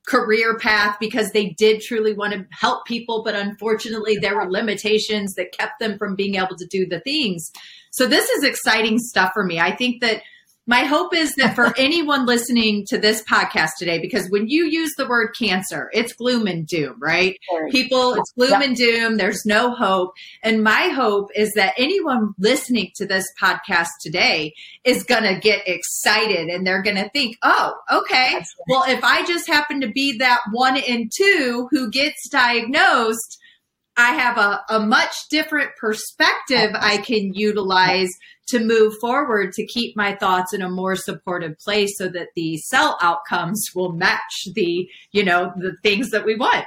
career 0.08 0.58
path 0.58 0.98
because 1.00 1.32
they 1.32 1.50
did 1.50 1.82
truly 1.82 2.14
want 2.14 2.34
to 2.34 2.46
help 2.52 2.86
people, 2.86 3.24
but 3.24 3.36
unfortunately, 3.36 4.18
there 4.18 4.36
were 4.36 4.50
limitations 4.50 5.34
that 5.36 5.52
kept 5.52 5.80
them 5.80 5.98
from 5.98 6.16
being 6.16 6.36
able 6.36 6.56
to 6.58 6.68
do 6.68 6.86
the 6.86 7.00
things. 7.02 7.52
So, 7.92 8.08
this 8.08 8.30
is 8.30 8.44
exciting 8.44 9.00
stuff 9.00 9.32
for 9.34 9.44
me. 9.44 9.60
I 9.60 9.76
think 9.76 10.02
that 10.02 10.22
my 10.68 10.82
hope 10.82 11.16
is 11.16 11.36
that 11.36 11.56
for 11.56 11.74
anyone 11.78 12.26
listening 12.26 12.86
to 12.88 12.98
this 12.98 13.24
podcast 13.24 13.72
today, 13.78 14.00
because 14.00 14.30
when 14.30 14.48
you 14.48 14.66
use 14.66 14.94
the 14.98 15.08
word 15.08 15.36
cancer, 15.38 15.90
it's 15.94 16.14
gloom 16.14 16.48
and 16.48 16.66
doom, 16.68 16.96
right? 17.00 17.38
People, 17.70 18.16
it's 18.16 18.32
gloom 18.32 18.62
and 18.62 18.76
doom. 18.76 19.18
There's 19.18 19.46
no 19.46 19.74
hope. 19.74 20.14
And 20.42 20.64
my 20.64 20.90
hope 20.90 21.30
is 21.36 21.54
that 21.54 21.74
anyone 21.78 22.34
listening 22.38 22.92
to 22.96 23.06
this 23.06 23.26
podcast 23.42 23.90
today 24.02 24.54
is 24.84 25.04
going 25.04 25.24
to 25.24 25.40
get 25.40 25.68
excited 25.68 26.48
and 26.48 26.66
they're 26.66 26.84
going 26.84 26.98
to 26.98 27.10
think, 27.10 27.38
oh, 27.44 27.74
okay. 27.92 28.42
Well, 28.68 28.84
if 28.88 29.04
I 29.04 29.26
just 29.26 29.48
happen 29.48 29.82
to 29.82 29.88
be 29.88 30.18
that 30.20 30.42
one 30.52 30.78
in 30.78 31.10
two 31.16 31.68
who 31.72 31.92
gets 31.92 32.30
diagnosed, 32.30 33.40
I 33.98 34.14
have 34.14 34.38
a, 34.38 34.62
a 34.70 34.80
much 34.80 35.30
different 35.30 35.72
perspective 35.80 36.72
I 36.74 36.98
can 36.98 37.34
utilize 37.34 38.10
to 38.48 38.60
move 38.60 38.98
forward 39.00 39.54
to 39.54 39.66
keep 39.66 39.96
my 39.96 40.16
thoughts 40.16 40.54
in 40.54 40.62
a 40.62 40.70
more 40.70 40.96
supportive 40.96 41.58
place 41.60 41.98
so 41.98 42.08
that 42.10 42.30
the 42.36 42.58
cell 42.58 42.98
outcomes 43.02 43.72
will 43.74 43.94
match 43.94 44.48
the, 44.54 44.88
you 45.12 45.24
know, 45.24 45.52
the 45.58 45.76
things 45.84 46.12
that 46.12 46.26
we 46.26 46.36
want. 46.36 46.66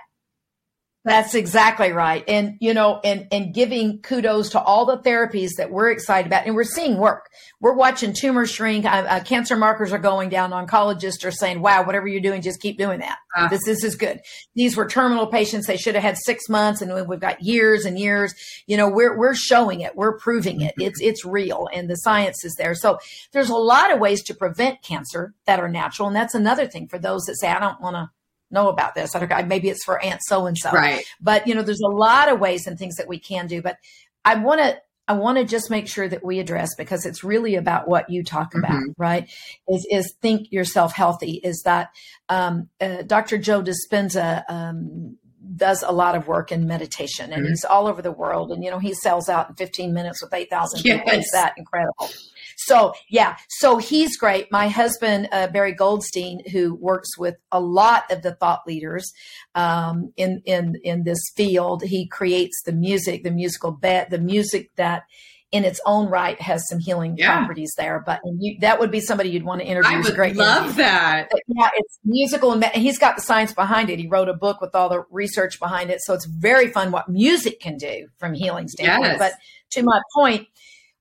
That's 1.09 1.35
exactly 1.35 1.91
right. 1.93 2.23
And, 2.29 2.59
you 2.61 2.75
know, 2.75 3.01
and, 3.03 3.27
and 3.33 3.55
giving 3.55 4.03
kudos 4.03 4.51
to 4.51 4.61
all 4.61 4.85
the 4.85 4.99
therapies 4.99 5.53
that 5.57 5.71
we're 5.71 5.91
excited 5.91 6.27
about. 6.27 6.47
And 6.47 6.55
we're 6.55 6.65
seeing 6.65 6.99
work. 6.99 7.31
We're 7.61 7.73
watching 7.73 8.13
tumors 8.13 8.51
shrink. 8.51 8.85
Uh, 8.85 9.07
uh, 9.09 9.25
cancer 9.25 9.57
markers 9.57 9.91
are 9.93 9.99
going 9.99 10.29
down. 10.29 10.51
Oncologists 10.51 11.25
are 11.25 11.31
saying, 11.31 11.63
wow, 11.63 11.83
whatever 11.85 12.07
you're 12.07 12.21
doing, 12.21 12.43
just 12.43 12.61
keep 12.61 12.77
doing 12.77 13.01
that. 13.01 13.17
Uh, 13.35 13.49
this, 13.49 13.65
this 13.65 13.85
is 13.85 13.97
good. 13.97 14.21
These 14.55 14.77
were 14.77 14.87
terminal 14.87 15.27
patients. 15.27 15.67
They 15.67 15.79
should 15.79 15.95
have 15.95 16.05
had 16.05 16.19
six 16.19 16.47
months 16.49 16.83
and 16.83 17.09
we've 17.09 17.21
got 17.21 17.43
years 17.43 17.87
and 17.87 17.99
years. 17.99 18.35
You 18.67 18.77
know, 18.77 18.91
we're, 18.91 19.17
we're 19.17 19.35
showing 19.35 19.81
it. 19.81 19.97
We're 19.97 20.19
proving 20.19 20.61
it. 20.61 20.75
It's, 20.77 21.01
it's 21.01 21.25
real 21.25 21.69
and 21.73 21.89
the 21.89 21.97
science 21.97 22.45
is 22.45 22.55
there. 22.57 22.75
So 22.75 22.99
there's 23.33 23.49
a 23.49 23.57
lot 23.57 23.91
of 23.91 23.99
ways 23.99 24.23
to 24.25 24.35
prevent 24.35 24.83
cancer 24.83 25.35
that 25.47 25.59
are 25.59 25.69
natural. 25.69 26.09
And 26.09 26.17
that's 26.17 26.35
another 26.35 26.67
thing 26.67 26.87
for 26.87 26.99
those 26.99 27.23
that 27.23 27.37
say, 27.41 27.49
I 27.49 27.59
don't 27.59 27.81
want 27.81 27.97
to 27.97 28.11
know 28.51 28.69
about 28.69 28.95
this. 28.95 29.15
I 29.15 29.25
don't, 29.25 29.49
maybe 29.49 29.69
it's 29.69 29.85
for 29.85 30.03
Aunt 30.03 30.21
so 30.25 30.47
and 30.47 30.57
so. 30.57 30.71
Right. 30.71 31.05
But 31.21 31.47
you 31.47 31.55
know, 31.55 31.63
there's 31.63 31.81
a 31.81 31.89
lot 31.89 32.31
of 32.31 32.41
ways 32.41 32.67
and 32.67 32.79
things 32.79 32.97
that 32.97 33.09
we 33.09 33.19
can 33.19 33.47
do. 33.47 33.63
But 33.63 33.77
I 34.25 34.37
want 34.37 34.61
to 34.61 34.79
I 35.09 35.15
want 35.15 35.39
to 35.39 35.45
just 35.45 35.71
make 35.71 35.89
sure 35.89 36.07
that 36.07 36.23
we 36.23 36.39
address 36.39 36.75
because 36.77 37.07
it's 37.07 37.25
really 37.25 37.55
about 37.55 37.89
what 37.89 38.11
you 38.11 38.23
talk 38.23 38.55
about, 38.55 38.73
mm-hmm. 38.73 38.93
right? 39.03 39.29
Is 39.67 39.87
is 39.91 40.15
think 40.21 40.53
yourself 40.53 40.93
healthy? 40.93 41.41
Is 41.43 41.63
that 41.65 41.91
um, 42.29 42.69
uh, 42.79 43.03
Dr. 43.03 43.39
Joe 43.39 43.63
Dispenza 43.63 44.45
um, 44.51 45.17
does 45.57 45.83
a 45.83 45.93
lot 45.93 46.15
of 46.15 46.29
work 46.29 46.53
in 46.53 46.67
meditation, 46.67 47.33
and 47.33 47.43
mm-hmm. 47.43 47.51
he's 47.51 47.65
all 47.65 47.87
over 47.87 48.03
the 48.03 48.13
world, 48.13 48.53
and 48.53 48.63
you 48.63 48.71
know 48.71 48.79
he 48.79 48.93
sells 48.93 49.31
out 49.31 49.49
in 49.49 49.55
15 49.55 49.95
minutes 49.95 50.23
with 50.23 50.35
8,000 50.35 50.85
yes. 50.85 50.99
people. 50.99 51.19
Is 51.19 51.31
that 51.33 51.55
incredible? 51.57 52.11
So 52.59 52.93
yeah, 53.09 53.37
so 53.49 53.79
he's 53.79 54.17
great. 54.17 54.51
My 54.51 54.69
husband 54.69 55.29
uh, 55.31 55.47
Barry 55.47 55.73
Goldstein, 55.73 56.43
who 56.51 56.75
works 56.75 57.17
with 57.17 57.37
a 57.53 57.61
lot 57.61 58.11
of 58.11 58.23
the 58.23 58.35
thought 58.35 58.63
leaders 58.67 59.13
um, 59.55 60.13
in 60.17 60.43
in 60.45 60.75
in 60.83 61.05
this 61.05 61.21
field, 61.37 61.83
he 61.83 62.09
creates 62.09 62.61
the 62.67 62.73
music, 62.73 63.23
the 63.23 63.31
musical 63.31 63.71
bed, 63.71 64.09
the 64.11 64.19
music 64.19 64.71
that 64.77 65.05
in 65.51 65.65
its 65.65 65.81
own 65.87 66.11
right 66.11 66.39
has 66.41 66.63
some 66.69 66.79
healing 66.79 67.17
yeah. 67.17 67.39
properties 67.39 67.73
there. 67.79 68.03
But 68.05 68.21
you, 68.39 68.59
that 68.61 68.81
would 68.81 68.91
be 68.91 69.01
somebody 69.01 69.31
you'd 69.31 69.45
want 69.45 69.61
to 69.61 69.67
interview. 69.67 69.97
I 69.97 70.01
would 70.01 70.15
great 70.15 70.37
love 70.37 70.65
interview. 70.65 70.83
that. 70.83 71.29
But 71.31 71.41
yeah, 71.47 71.71
it's 71.77 71.99
musical 72.05 72.53
and 72.53 72.65
he's 72.65 72.99
got 72.99 73.17
the 73.17 73.23
science 73.23 73.53
behind 73.53 73.89
it. 73.89 73.99
He 73.99 74.09
wrote 74.09 74.29
a 74.29 74.35
book 74.35 74.61
with 74.61 74.75
all 74.75 74.89
the 74.89 75.05
research 75.11 75.59
behind 75.59 75.91
it, 75.91 76.01
so 76.03 76.13
it's 76.13 76.27
very 76.27 76.69
fun 76.69 76.91
what 76.91 77.09
music 77.09 77.61
can 77.61 77.77
do 77.77 78.09
from 78.19 78.35
healing 78.35 78.69
standpoint. 78.69 79.13
Yes. 79.13 79.19
But 79.19 79.33
to 79.71 79.83
my 79.85 80.01
point, 80.15 80.49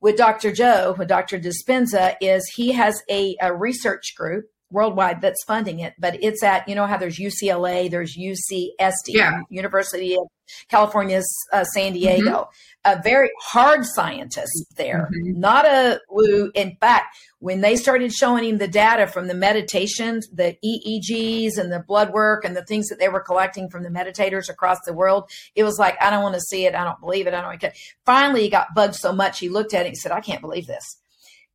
with 0.01 0.17
Dr. 0.17 0.51
Joe, 0.51 0.95
with 0.97 1.07
Dr. 1.07 1.39
Dispenza, 1.39 2.15
is 2.21 2.51
he 2.55 2.71
has 2.73 3.01
a, 3.09 3.35
a 3.41 3.53
research 3.53 4.13
group 4.15 4.45
worldwide 4.71 5.21
that's 5.21 5.43
funding 5.45 5.79
it, 5.79 5.93
but 5.97 6.21
it's 6.23 6.43
at, 6.43 6.67
you 6.67 6.75
know, 6.75 6.85
how 6.85 6.97
there's 6.97 7.19
UCLA, 7.19 7.89
there's 7.89 8.17
UCSD, 8.17 8.91
yeah. 9.07 9.41
University 9.49 10.15
of 10.15 10.27
California, 10.69 11.21
uh, 11.53 11.63
San 11.63 11.93
Diego, 11.93 12.49
mm-hmm. 12.85 12.99
a 12.99 13.01
very 13.01 13.29
hard 13.39 13.85
scientist 13.85 14.73
there, 14.75 15.09
mm-hmm. 15.11 15.39
not 15.39 15.65
a 15.65 15.99
woo. 16.09 16.51
In 16.53 16.75
fact, 16.79 17.17
when 17.39 17.61
they 17.61 17.75
started 17.75 18.13
showing 18.13 18.43
him 18.43 18.57
the 18.57 18.67
data 18.67 19.07
from 19.07 19.27
the 19.27 19.33
meditations, 19.33 20.27
the 20.33 20.57
EEGs 20.63 21.57
and 21.57 21.71
the 21.71 21.83
blood 21.87 22.11
work 22.11 22.43
and 22.43 22.55
the 22.55 22.65
things 22.65 22.87
that 22.89 22.99
they 22.99 23.09
were 23.09 23.19
collecting 23.19 23.69
from 23.69 23.83
the 23.83 23.89
meditators 23.89 24.49
across 24.49 24.79
the 24.85 24.93
world, 24.93 25.29
it 25.55 25.63
was 25.63 25.77
like, 25.77 26.01
I 26.01 26.09
don't 26.09 26.23
want 26.23 26.35
to 26.35 26.41
see 26.41 26.65
it. 26.65 26.75
I 26.75 26.83
don't 26.83 26.99
believe 26.99 27.27
it. 27.27 27.33
I 27.33 27.41
don't. 27.41 27.59
Care. 27.59 27.73
Finally, 28.05 28.43
he 28.43 28.49
got 28.49 28.75
bugged 28.75 28.95
so 28.95 29.13
much, 29.13 29.39
he 29.39 29.49
looked 29.49 29.73
at 29.73 29.85
it 29.85 29.89
and 29.89 29.97
said, 29.97 30.11
I 30.11 30.21
can't 30.21 30.41
believe 30.41 30.67
this. 30.67 30.97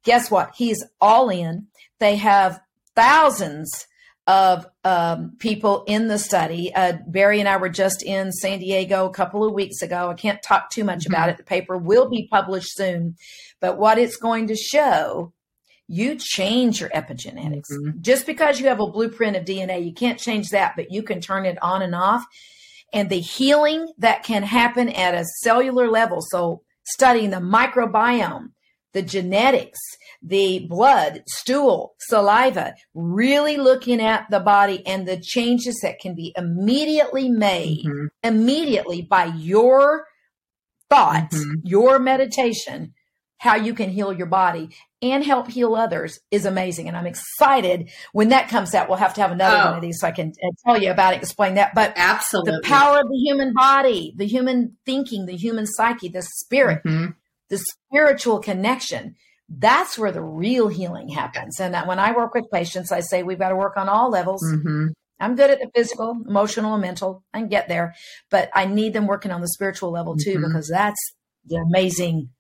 Guess 0.04 0.30
what? 0.30 0.52
He's 0.56 0.84
all 1.00 1.28
in. 1.28 1.68
They 2.00 2.16
have 2.16 2.60
thousands 2.94 3.86
of 4.26 4.66
um, 4.84 5.32
people 5.38 5.84
in 5.86 6.08
the 6.08 6.18
study. 6.18 6.72
Uh, 6.74 6.94
Barry 7.06 7.40
and 7.40 7.48
I 7.48 7.56
were 7.56 7.68
just 7.68 8.02
in 8.02 8.30
San 8.32 8.60
Diego 8.60 9.06
a 9.06 9.12
couple 9.12 9.44
of 9.44 9.52
weeks 9.52 9.82
ago. 9.82 10.10
I 10.10 10.14
can't 10.14 10.42
talk 10.42 10.70
too 10.70 10.84
much 10.84 11.00
mm-hmm. 11.00 11.12
about 11.12 11.28
it. 11.28 11.38
The 11.38 11.44
paper 11.44 11.76
will 11.76 12.08
be 12.08 12.28
published 12.30 12.76
soon. 12.76 13.16
But 13.60 13.78
what 13.78 13.98
it's 13.98 14.16
going 14.16 14.46
to 14.48 14.56
show, 14.56 15.32
you 15.88 16.16
change 16.16 16.80
your 16.80 16.90
epigenetics. 16.90 17.70
Mm-hmm. 17.72 18.00
Just 18.00 18.24
because 18.26 18.60
you 18.60 18.68
have 18.68 18.80
a 18.80 18.86
blueprint 18.86 19.36
of 19.36 19.44
DNA, 19.44 19.84
you 19.84 19.92
can't 19.92 20.18
change 20.18 20.50
that, 20.50 20.74
but 20.76 20.92
you 20.92 21.02
can 21.02 21.20
turn 21.20 21.44
it 21.44 21.58
on 21.60 21.82
and 21.82 21.94
off. 21.94 22.24
And 22.92 23.10
the 23.10 23.20
healing 23.20 23.92
that 23.98 24.22
can 24.22 24.42
happen 24.42 24.88
at 24.88 25.14
a 25.14 25.24
cellular 25.40 25.88
level. 25.88 26.20
So 26.20 26.62
studying 26.84 27.30
the 27.30 27.38
microbiome, 27.38 28.50
the 28.92 29.02
genetics, 29.02 29.80
the 30.22 30.66
blood, 30.68 31.22
stool, 31.26 31.94
saliva, 31.98 32.74
really 32.94 33.56
looking 33.56 34.00
at 34.00 34.26
the 34.30 34.40
body 34.40 34.86
and 34.86 35.06
the 35.06 35.20
changes 35.20 35.80
that 35.82 35.98
can 35.98 36.14
be 36.14 36.32
immediately 36.36 37.28
made 37.28 37.84
mm-hmm. 37.84 38.06
immediately 38.22 39.02
by 39.02 39.26
your 39.26 40.06
thoughts, 40.88 41.36
mm-hmm. 41.36 41.54
your 41.64 41.98
meditation, 41.98 42.94
how 43.38 43.56
you 43.56 43.74
can 43.74 43.90
heal 43.90 44.12
your 44.12 44.26
body 44.26 44.70
and 45.02 45.24
help 45.24 45.48
heal 45.48 45.74
others 45.74 46.20
is 46.30 46.46
amazing. 46.46 46.86
And 46.86 46.96
I'm 46.96 47.06
excited 47.06 47.90
when 48.12 48.28
that 48.28 48.48
comes 48.48 48.72
out. 48.72 48.88
We'll 48.88 48.98
have 48.98 49.14
to 49.14 49.20
have 49.20 49.32
another 49.32 49.56
oh. 49.56 49.66
one 49.66 49.74
of 49.74 49.82
these 49.82 49.98
so 49.98 50.06
I 50.06 50.12
can 50.12 50.28
uh, 50.28 50.48
tell 50.64 50.80
you 50.80 50.92
about 50.92 51.14
it, 51.14 51.22
explain 51.22 51.54
that. 51.54 51.74
But 51.74 51.92
absolutely, 51.96 52.52
the 52.52 52.62
power 52.62 53.00
of 53.00 53.08
the 53.08 53.16
human 53.16 53.52
body, 53.52 54.14
the 54.16 54.26
human 54.26 54.76
thinking, 54.86 55.26
the 55.26 55.36
human 55.36 55.66
psyche, 55.66 56.08
the 56.08 56.22
spirit, 56.22 56.82
mm-hmm. 56.84 57.10
the 57.50 57.58
spiritual 57.58 58.38
connection. 58.38 59.16
That's 59.54 59.98
where 59.98 60.12
the 60.12 60.22
real 60.22 60.68
healing 60.68 61.08
happens. 61.08 61.60
And 61.60 61.74
that 61.74 61.86
when 61.86 61.98
I 61.98 62.12
work 62.12 62.34
with 62.34 62.50
patients, 62.52 62.90
I 62.90 63.00
say 63.00 63.22
we've 63.22 63.38
got 63.38 63.50
to 63.50 63.56
work 63.56 63.76
on 63.76 63.88
all 63.88 64.10
levels. 64.10 64.42
Mm-hmm. 64.42 64.88
I'm 65.20 65.36
good 65.36 65.50
at 65.50 65.60
the 65.60 65.70
physical, 65.74 66.16
emotional, 66.26 66.72
and 66.72 66.82
mental. 66.82 67.22
I 67.32 67.40
can 67.40 67.48
get 67.48 67.68
there, 67.68 67.94
but 68.30 68.50
I 68.54 68.64
need 68.64 68.92
them 68.92 69.06
working 69.06 69.30
on 69.30 69.40
the 69.40 69.48
spiritual 69.48 69.92
level 69.92 70.16
too, 70.16 70.34
mm-hmm. 70.34 70.46
because 70.46 70.68
that's 70.68 70.98
the 71.46 71.56
amazing, 71.56 72.30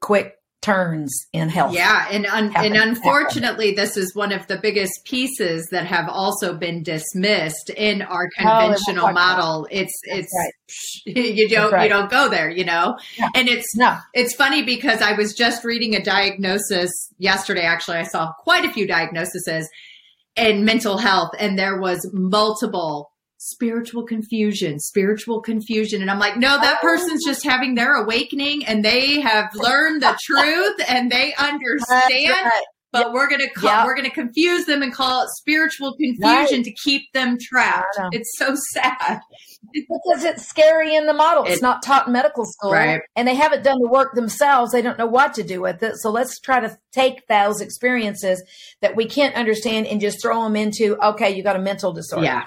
quick 0.00 0.34
turns 0.62 1.26
in 1.32 1.48
health. 1.48 1.74
Yeah, 1.74 2.06
and 2.10 2.24
un- 2.26 2.52
and 2.56 2.76
unfortunately, 2.76 3.72
this 3.72 3.96
is 3.96 4.14
one 4.14 4.32
of 4.32 4.46
the 4.46 4.56
biggest 4.56 5.04
pieces 5.04 5.66
that 5.72 5.86
have 5.86 6.08
also 6.08 6.54
been 6.54 6.82
dismissed 6.82 7.70
in 7.76 8.00
our 8.02 8.28
oh, 8.38 8.42
conventional 8.42 9.08
oh, 9.08 9.12
model. 9.12 9.68
It's 9.70 9.92
it's 10.04 10.32
right. 10.38 10.54
you 11.16 11.48
don't 11.48 11.72
right. 11.72 11.84
you 11.84 11.88
don't 11.88 12.10
go 12.10 12.28
there, 12.28 12.48
you 12.48 12.64
know. 12.64 12.96
Yeah. 13.18 13.28
And 13.34 13.48
it's 13.48 13.76
no. 13.76 13.98
it's 14.14 14.34
funny 14.34 14.62
because 14.62 15.02
I 15.02 15.12
was 15.12 15.34
just 15.34 15.64
reading 15.64 15.94
a 15.94 16.02
diagnosis 16.02 16.90
yesterday. 17.18 17.62
Actually, 17.62 17.98
I 17.98 18.04
saw 18.04 18.32
quite 18.38 18.64
a 18.64 18.72
few 18.72 18.86
diagnoses 18.86 19.68
in 20.36 20.64
mental 20.64 20.96
health, 20.96 21.32
and 21.38 21.58
there 21.58 21.78
was 21.78 22.08
multiple 22.12 23.11
spiritual 23.44 24.04
confusion, 24.04 24.78
spiritual 24.78 25.40
confusion. 25.40 26.00
And 26.00 26.10
I'm 26.10 26.20
like, 26.20 26.36
no, 26.36 26.60
that 26.60 26.80
person's 26.80 27.24
just 27.24 27.44
having 27.44 27.74
their 27.74 27.96
awakening 27.96 28.64
and 28.64 28.84
they 28.84 29.20
have 29.20 29.50
learned 29.54 30.02
the 30.02 30.16
truth 30.24 30.76
and 30.88 31.10
they 31.10 31.34
understand. 31.34 32.50
But 32.92 33.06
yep. 33.06 33.14
we're 33.14 33.28
gonna 33.28 33.50
call, 33.50 33.70
yep. 33.70 33.86
we're 33.86 33.96
gonna 33.96 34.10
confuse 34.10 34.66
them 34.66 34.82
and 34.82 34.92
call 34.92 35.22
it 35.24 35.30
spiritual 35.30 35.94
confusion 35.96 36.58
right. 36.58 36.64
to 36.64 36.72
keep 36.84 37.10
them 37.14 37.36
trapped. 37.40 37.98
It's 38.12 38.30
so 38.36 38.54
sad 38.74 39.20
because 39.72 40.24
it's 40.24 40.46
scary 40.46 40.94
in 40.94 41.06
the 41.06 41.14
model. 41.14 41.44
It's 41.44 41.56
it, 41.56 41.62
not 41.62 41.82
taught 41.82 42.06
in 42.06 42.12
medical 42.12 42.44
school, 42.44 42.72
right. 42.72 43.00
and 43.16 43.26
they 43.26 43.34
haven't 43.34 43.64
done 43.64 43.78
the 43.80 43.88
work 43.88 44.14
themselves. 44.14 44.72
They 44.72 44.82
don't 44.82 44.98
know 44.98 45.06
what 45.06 45.32
to 45.34 45.42
do 45.42 45.62
with 45.62 45.82
it. 45.82 45.96
So 45.96 46.10
let's 46.10 46.38
try 46.38 46.60
to 46.60 46.78
take 46.92 47.26
those 47.28 47.62
experiences 47.62 48.42
that 48.82 48.94
we 48.94 49.06
can't 49.06 49.34
understand 49.34 49.86
and 49.86 49.98
just 49.98 50.20
throw 50.20 50.44
them 50.44 50.54
into 50.54 51.02
okay, 51.02 51.34
you 51.34 51.42
got 51.42 51.56
a 51.56 51.62
mental 51.62 51.94
disorder. 51.94 52.26
Yeah, 52.26 52.44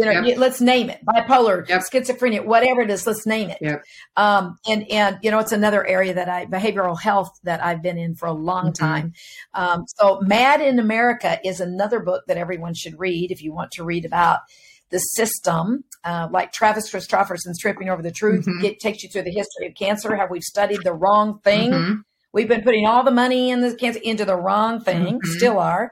you 0.00 0.06
know, 0.06 0.22
yep. 0.22 0.38
let's 0.38 0.62
name 0.62 0.88
it 0.88 1.00
bipolar, 1.04 1.68
yep. 1.68 1.82
schizophrenia, 1.82 2.42
whatever 2.42 2.80
it 2.80 2.90
is. 2.90 3.06
Let's 3.06 3.26
name 3.26 3.50
it. 3.50 3.58
Yep. 3.60 3.84
Um, 4.16 4.56
and 4.66 4.90
and 4.90 5.18
you 5.20 5.30
know, 5.30 5.38
it's 5.40 5.52
another 5.52 5.86
area 5.86 6.14
that 6.14 6.26
I 6.26 6.46
behavioral 6.46 6.98
health 6.98 7.28
that 7.42 7.62
I've 7.62 7.82
been 7.82 7.98
in 7.98 8.14
for 8.14 8.24
a 8.24 8.32
long 8.32 8.72
mm-hmm. 8.72 8.84
time. 8.84 9.12
Um, 9.52 9.84
so, 9.98 10.18
Mad 10.22 10.62
in 10.62 10.78
America 10.78 11.38
is 11.44 11.60
another 11.60 12.00
book 12.00 12.24
that 12.28 12.38
everyone 12.38 12.72
should 12.72 12.98
read 12.98 13.30
if 13.30 13.42
you 13.42 13.52
want 13.52 13.72
to 13.72 13.84
read 13.84 14.06
about 14.06 14.38
the 14.88 14.98
system, 14.98 15.84
uh, 16.02 16.28
like 16.30 16.50
Travis 16.50 16.90
Christofferson's 16.90 17.60
Tripping 17.60 17.90
Over 17.90 18.00
the 18.00 18.10
Truth. 18.10 18.46
Mm-hmm. 18.46 18.64
It 18.64 18.80
takes 18.80 19.02
you 19.02 19.10
through 19.10 19.24
the 19.24 19.32
history 19.32 19.66
of 19.66 19.74
cancer, 19.74 20.16
how 20.16 20.28
we've 20.30 20.42
studied 20.42 20.80
the 20.82 20.94
wrong 20.94 21.40
thing. 21.40 21.72
Mm-hmm. 21.72 21.94
We've 22.32 22.48
been 22.48 22.62
putting 22.62 22.86
all 22.86 23.04
the 23.04 23.10
money 23.10 23.50
in 23.50 23.60
the 23.60 23.74
cancer 23.74 24.00
into 24.02 24.24
the 24.24 24.36
wrong 24.36 24.80
thing, 24.80 25.18
mm-hmm. 25.18 25.30
still 25.32 25.58
are. 25.58 25.90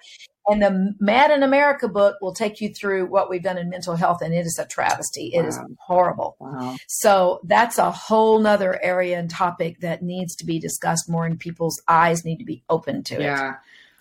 And 0.49 0.63
the 0.63 0.95
Mad 0.99 1.31
in 1.31 1.43
America 1.43 1.89
book 1.89 2.17
will 2.21 2.35
take 2.35 2.61
you 2.61 2.73
through 2.73 3.07
what 3.07 3.29
we've 3.29 3.43
done 3.43 3.59
in 3.59 3.69
mental 3.69 3.97
health, 3.97 4.23
and 4.23 4.33
it 4.35 4.47
is 4.47 4.59
a 4.59 4.67
travesty. 4.67 5.31
It 5.35 5.43
wow. 5.43 5.49
is 5.49 5.61
horrible. 5.79 6.37
Wow. 6.41 6.77
So 6.87 7.41
that's 7.45 7.79
a 7.79 7.91
whole 7.91 8.39
nother 8.41 8.83
area 8.83 9.19
and 9.19 9.31
topic 9.31 9.81
that 9.81 10.03
needs 10.03 10.35
to 10.37 10.47
be 10.47 10.59
discussed 10.59 11.09
more, 11.09 11.27
and 11.27 11.39
people's 11.39 11.81
eyes 11.87 12.25
need 12.25 12.39
to 12.39 12.45
be 12.45 12.63
open 12.69 13.03
to 13.05 13.17
it. 13.17 13.23
Yeah. 13.23 13.55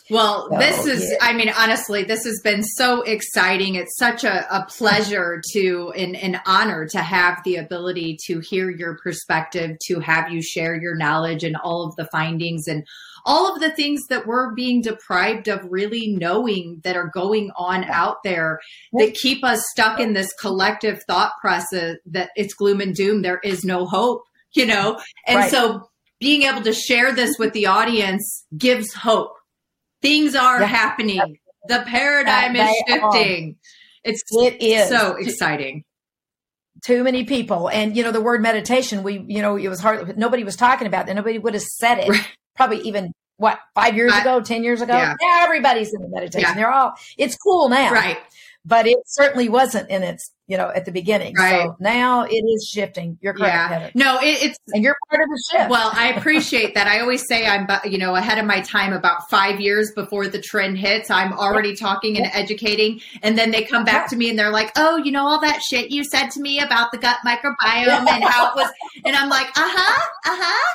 Well, 0.09 0.47
so, 0.49 0.57
this 0.57 0.85
is, 0.85 1.03
yeah. 1.11 1.17
I 1.19 1.33
mean, 1.33 1.49
honestly, 1.49 2.03
this 2.03 2.23
has 2.23 2.39
been 2.41 2.63
so 2.63 3.01
exciting. 3.01 3.75
It's 3.75 3.97
such 3.97 4.23
a, 4.23 4.47
a 4.55 4.65
pleasure 4.65 5.41
to, 5.51 5.91
and 5.97 6.15
an 6.15 6.39
honor 6.45 6.87
to 6.87 6.99
have 6.99 7.43
the 7.43 7.57
ability 7.57 8.17
to 8.27 8.39
hear 8.39 8.69
your 8.69 8.97
perspective, 9.03 9.77
to 9.87 9.99
have 9.99 10.31
you 10.31 10.41
share 10.41 10.75
your 10.75 10.95
knowledge 10.95 11.43
and 11.43 11.57
all 11.57 11.85
of 11.85 11.95
the 11.97 12.05
findings 12.05 12.67
and 12.67 12.87
all 13.27 13.53
of 13.53 13.59
the 13.59 13.69
things 13.69 14.07
that 14.07 14.25
we're 14.25 14.55
being 14.55 14.81
deprived 14.81 15.49
of 15.49 15.59
really 15.69 16.07
knowing 16.07 16.79
that 16.83 16.95
are 16.95 17.11
going 17.13 17.51
on 17.57 17.83
out 17.83 18.23
there 18.23 18.59
that 18.93 19.13
keep 19.13 19.43
us 19.43 19.61
stuck 19.69 19.99
in 19.99 20.13
this 20.13 20.33
collective 20.39 21.03
thought 21.03 21.33
process 21.41 21.97
that 22.05 22.29
it's 22.37 22.53
gloom 22.53 22.79
and 22.79 22.95
doom. 22.95 23.21
There 23.21 23.41
is 23.43 23.65
no 23.65 23.85
hope, 23.85 24.23
you 24.53 24.65
know? 24.65 24.99
And 25.27 25.39
right. 25.39 25.51
so 25.51 25.89
being 26.19 26.43
able 26.43 26.61
to 26.61 26.73
share 26.73 27.13
this 27.13 27.37
with 27.37 27.51
the 27.51 27.67
audience 27.67 28.45
gives 28.57 28.93
hope. 28.93 29.33
Things 30.01 30.33
are 30.33 30.61
yeah. 30.61 30.67
happening. 30.67 31.37
The 31.67 31.83
paradigm 31.85 32.55
is 32.55 32.69
shifting. 32.87 33.57
It's 34.05 34.23
it 34.31 34.61
is 34.61 34.87
so 34.87 35.15
exciting 35.15 35.83
too 36.85 37.03
many 37.03 37.23
people 37.23 37.69
and 37.69 37.97
you 37.97 38.03
know 38.03 38.11
the 38.11 38.21
word 38.21 38.39
meditation 38.39 39.01
we 39.01 39.25
you 39.27 39.41
know 39.41 39.57
it 39.57 39.67
was 39.67 39.79
hard 39.79 40.15
nobody 40.15 40.43
was 40.43 40.55
talking 40.55 40.85
about 40.85 41.07
that 41.07 41.15
nobody 41.15 41.39
would 41.39 41.55
have 41.55 41.63
said 41.63 41.97
it 41.97 42.07
right 42.07 42.27
probably 42.57 42.79
even 42.81 43.13
what 43.37 43.59
five 43.75 43.95
years 43.95 44.11
I, 44.11 44.21
ago, 44.21 44.41
ten 44.41 44.63
years 44.63 44.81
ago. 44.81 44.93
Yeah. 44.93 45.15
everybody's 45.43 45.93
in 45.93 46.01
the 46.01 46.09
meditation. 46.09 46.49
Yeah. 46.49 46.55
They're 46.55 46.71
all. 46.71 46.93
It's 47.17 47.35
cool 47.37 47.69
now, 47.69 47.91
right? 47.91 48.17
But 48.65 48.85
it 48.85 48.97
certainly 49.05 49.47
wasn't 49.47 49.89
in 49.89 50.03
its 50.03 50.33
you 50.47 50.57
know 50.57 50.69
at 50.69 50.85
the 50.85 50.91
beginning. 50.91 51.35
Right. 51.35 51.67
So 51.67 51.77
now 51.79 52.23
it 52.23 52.33
is 52.33 52.67
shifting. 52.67 53.17
You're 53.21 53.33
correct. 53.33 53.53
Yeah. 53.53 53.67
Heather. 53.67 53.91
No, 53.95 54.17
it, 54.19 54.43
it's 54.43 54.57
and 54.69 54.83
you're 54.83 54.95
part 55.09 55.21
of 55.21 55.29
the 55.29 55.43
shift. 55.51 55.69
Well, 55.69 55.91
I 55.93 56.13
appreciate 56.17 56.73
that. 56.73 56.87
I 56.87 56.99
always 56.99 57.25
say 57.27 57.45
I'm 57.45 57.67
you 57.85 57.97
know 57.97 58.15
ahead 58.15 58.39
of 58.39 58.45
my 58.45 58.59
time 58.61 58.91
about 58.91 59.29
five 59.29 59.61
years 59.61 59.91
before 59.95 60.27
the 60.27 60.41
trend 60.41 60.79
hits. 60.79 61.11
I'm 61.11 61.31
already 61.31 61.75
talking 61.75 62.17
and 62.17 62.25
educating, 62.33 63.01
and 63.21 63.37
then 63.37 63.51
they 63.51 63.63
come 63.63 63.85
back 63.85 64.09
to 64.09 64.15
me 64.15 64.29
and 64.29 64.37
they're 64.37 64.51
like, 64.51 64.71
"Oh, 64.75 64.97
you 64.97 65.11
know 65.11 65.25
all 65.25 65.39
that 65.41 65.61
shit 65.61 65.91
you 65.91 66.03
said 66.03 66.31
to 66.31 66.41
me 66.41 66.59
about 66.59 66.91
the 66.91 66.97
gut 66.97 67.17
microbiome 67.25 68.09
and 68.09 68.23
how 68.23 68.49
it 68.49 68.55
was," 68.55 68.71
and 69.05 69.15
I'm 69.15 69.29
like, 69.29 69.47
"Uh 69.49 69.69
huh, 69.69 70.01
uh 70.25 70.37
huh." 70.41 70.73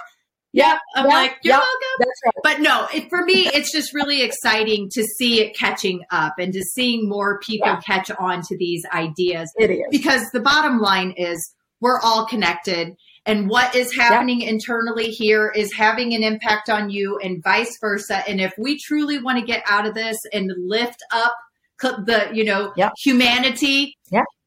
Yeah, 0.53 0.78
I'm 0.94 1.07
yeah, 1.07 1.14
like, 1.14 1.38
you're 1.42 1.55
yeah, 1.55 1.59
welcome. 1.59 2.12
Right. 2.24 2.34
But 2.42 2.61
no, 2.61 2.86
it, 2.94 3.09
for 3.09 3.24
me, 3.24 3.48
it's 3.55 3.72
just 3.72 3.94
really 3.94 4.22
exciting 4.22 4.90
to 4.92 5.03
see 5.03 5.40
it 5.40 5.57
catching 5.57 6.03
up 6.11 6.34
and 6.38 6.53
to 6.53 6.62
seeing 6.62 7.09
more 7.09 7.40
people 7.40 7.68
yeah. 7.68 7.80
catch 7.80 8.11
on 8.11 8.42
to 8.42 8.57
these 8.59 8.84
ideas. 8.92 9.50
It 9.57 9.70
is. 9.70 9.86
Because 9.90 10.30
the 10.32 10.40
bottom 10.40 10.78
line 10.78 11.14
is 11.16 11.55
we're 11.80 12.00
all 12.00 12.26
connected. 12.26 12.94
And 13.24 13.48
what 13.48 13.74
is 13.74 13.94
happening 13.94 14.42
internally 14.42 15.09
here 15.09 15.48
is 15.55 15.72
having 15.72 16.14
an 16.14 16.22
impact 16.22 16.68
on 16.68 16.90
you 16.90 17.18
and 17.22 17.42
vice 17.42 17.76
versa. 17.80 18.22
And 18.28 18.40
if 18.40 18.53
we 18.59 18.78
truly 18.78 19.22
want 19.22 19.38
to 19.38 19.44
get 19.44 19.62
out 19.66 19.86
of 19.86 19.94
this 19.94 20.18
and 20.32 20.53
lift 20.59 20.98
up 21.12 21.34
the, 21.80 22.30
you 22.32 22.44
know, 22.44 22.72
humanity, 23.03 23.96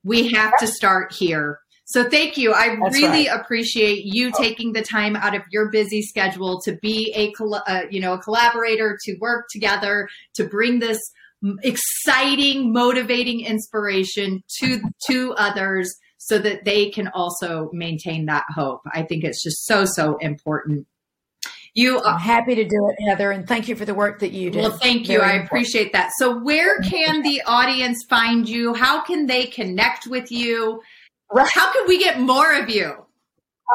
we 0.03 0.27
have 0.29 0.53
to 0.59 0.67
start 0.67 1.13
here 1.13 1.59
so 1.85 2.09
thank 2.09 2.35
you. 2.35 2.51
I 2.51 2.75
That's 2.81 2.95
really 2.95 3.27
right. 3.27 3.39
appreciate 3.39 4.05
you 4.05 4.31
taking 4.31 4.73
the 4.73 4.81
time 4.81 5.15
out 5.15 5.35
of 5.35 5.43
your 5.51 5.69
busy 5.69 6.01
schedule 6.01 6.59
to 6.61 6.75
be 6.81 7.13
a 7.15 7.31
uh, 7.45 7.83
you 7.91 8.01
know 8.01 8.13
a 8.13 8.19
collaborator, 8.19 8.97
to 9.03 9.15
work 9.21 9.45
together, 9.51 10.09
to 10.33 10.45
bring 10.45 10.79
this 10.79 10.99
exciting, 11.61 12.73
motivating 12.73 13.45
inspiration 13.45 14.43
to 14.59 14.81
to 15.07 15.33
others 15.33 15.95
so 16.17 16.39
that 16.39 16.65
they 16.65 16.89
can 16.89 17.07
also 17.09 17.69
maintain 17.71 18.25
that 18.25 18.45
hope. 18.49 18.81
I 18.91 19.03
think 19.03 19.23
it's 19.23 19.43
just 19.43 19.65
so 19.67 19.85
so 19.85 20.17
important. 20.17 20.87
You 21.75 21.99
are 21.99 22.13
I'm 22.13 22.19
happy 22.19 22.55
to 22.55 22.63
do 22.63 22.89
it, 22.89 22.95
Heather, 23.07 23.31
and 23.31 23.47
thank 23.47 23.67
you 23.67 23.75
for 23.75 23.85
the 23.85 23.93
work 23.93 24.19
that 24.21 24.31
you 24.31 24.49
do. 24.49 24.59
Well, 24.59 24.71
thank 24.71 25.09
you. 25.09 25.19
Very 25.19 25.21
I 25.21 25.25
important. 25.33 25.45
appreciate 25.45 25.93
that. 25.93 26.11
So, 26.17 26.39
where 26.39 26.79
can 26.79 27.21
the 27.21 27.43
audience 27.45 28.03
find 28.09 28.47
you? 28.49 28.73
How 28.73 29.03
can 29.03 29.27
they 29.27 29.45
connect 29.45 30.07
with 30.07 30.31
you? 30.31 30.81
Right. 31.31 31.49
How 31.51 31.73
can 31.73 31.87
we 31.87 31.97
get 31.99 32.19
more 32.19 32.53
of 32.53 32.69
you? 32.69 33.05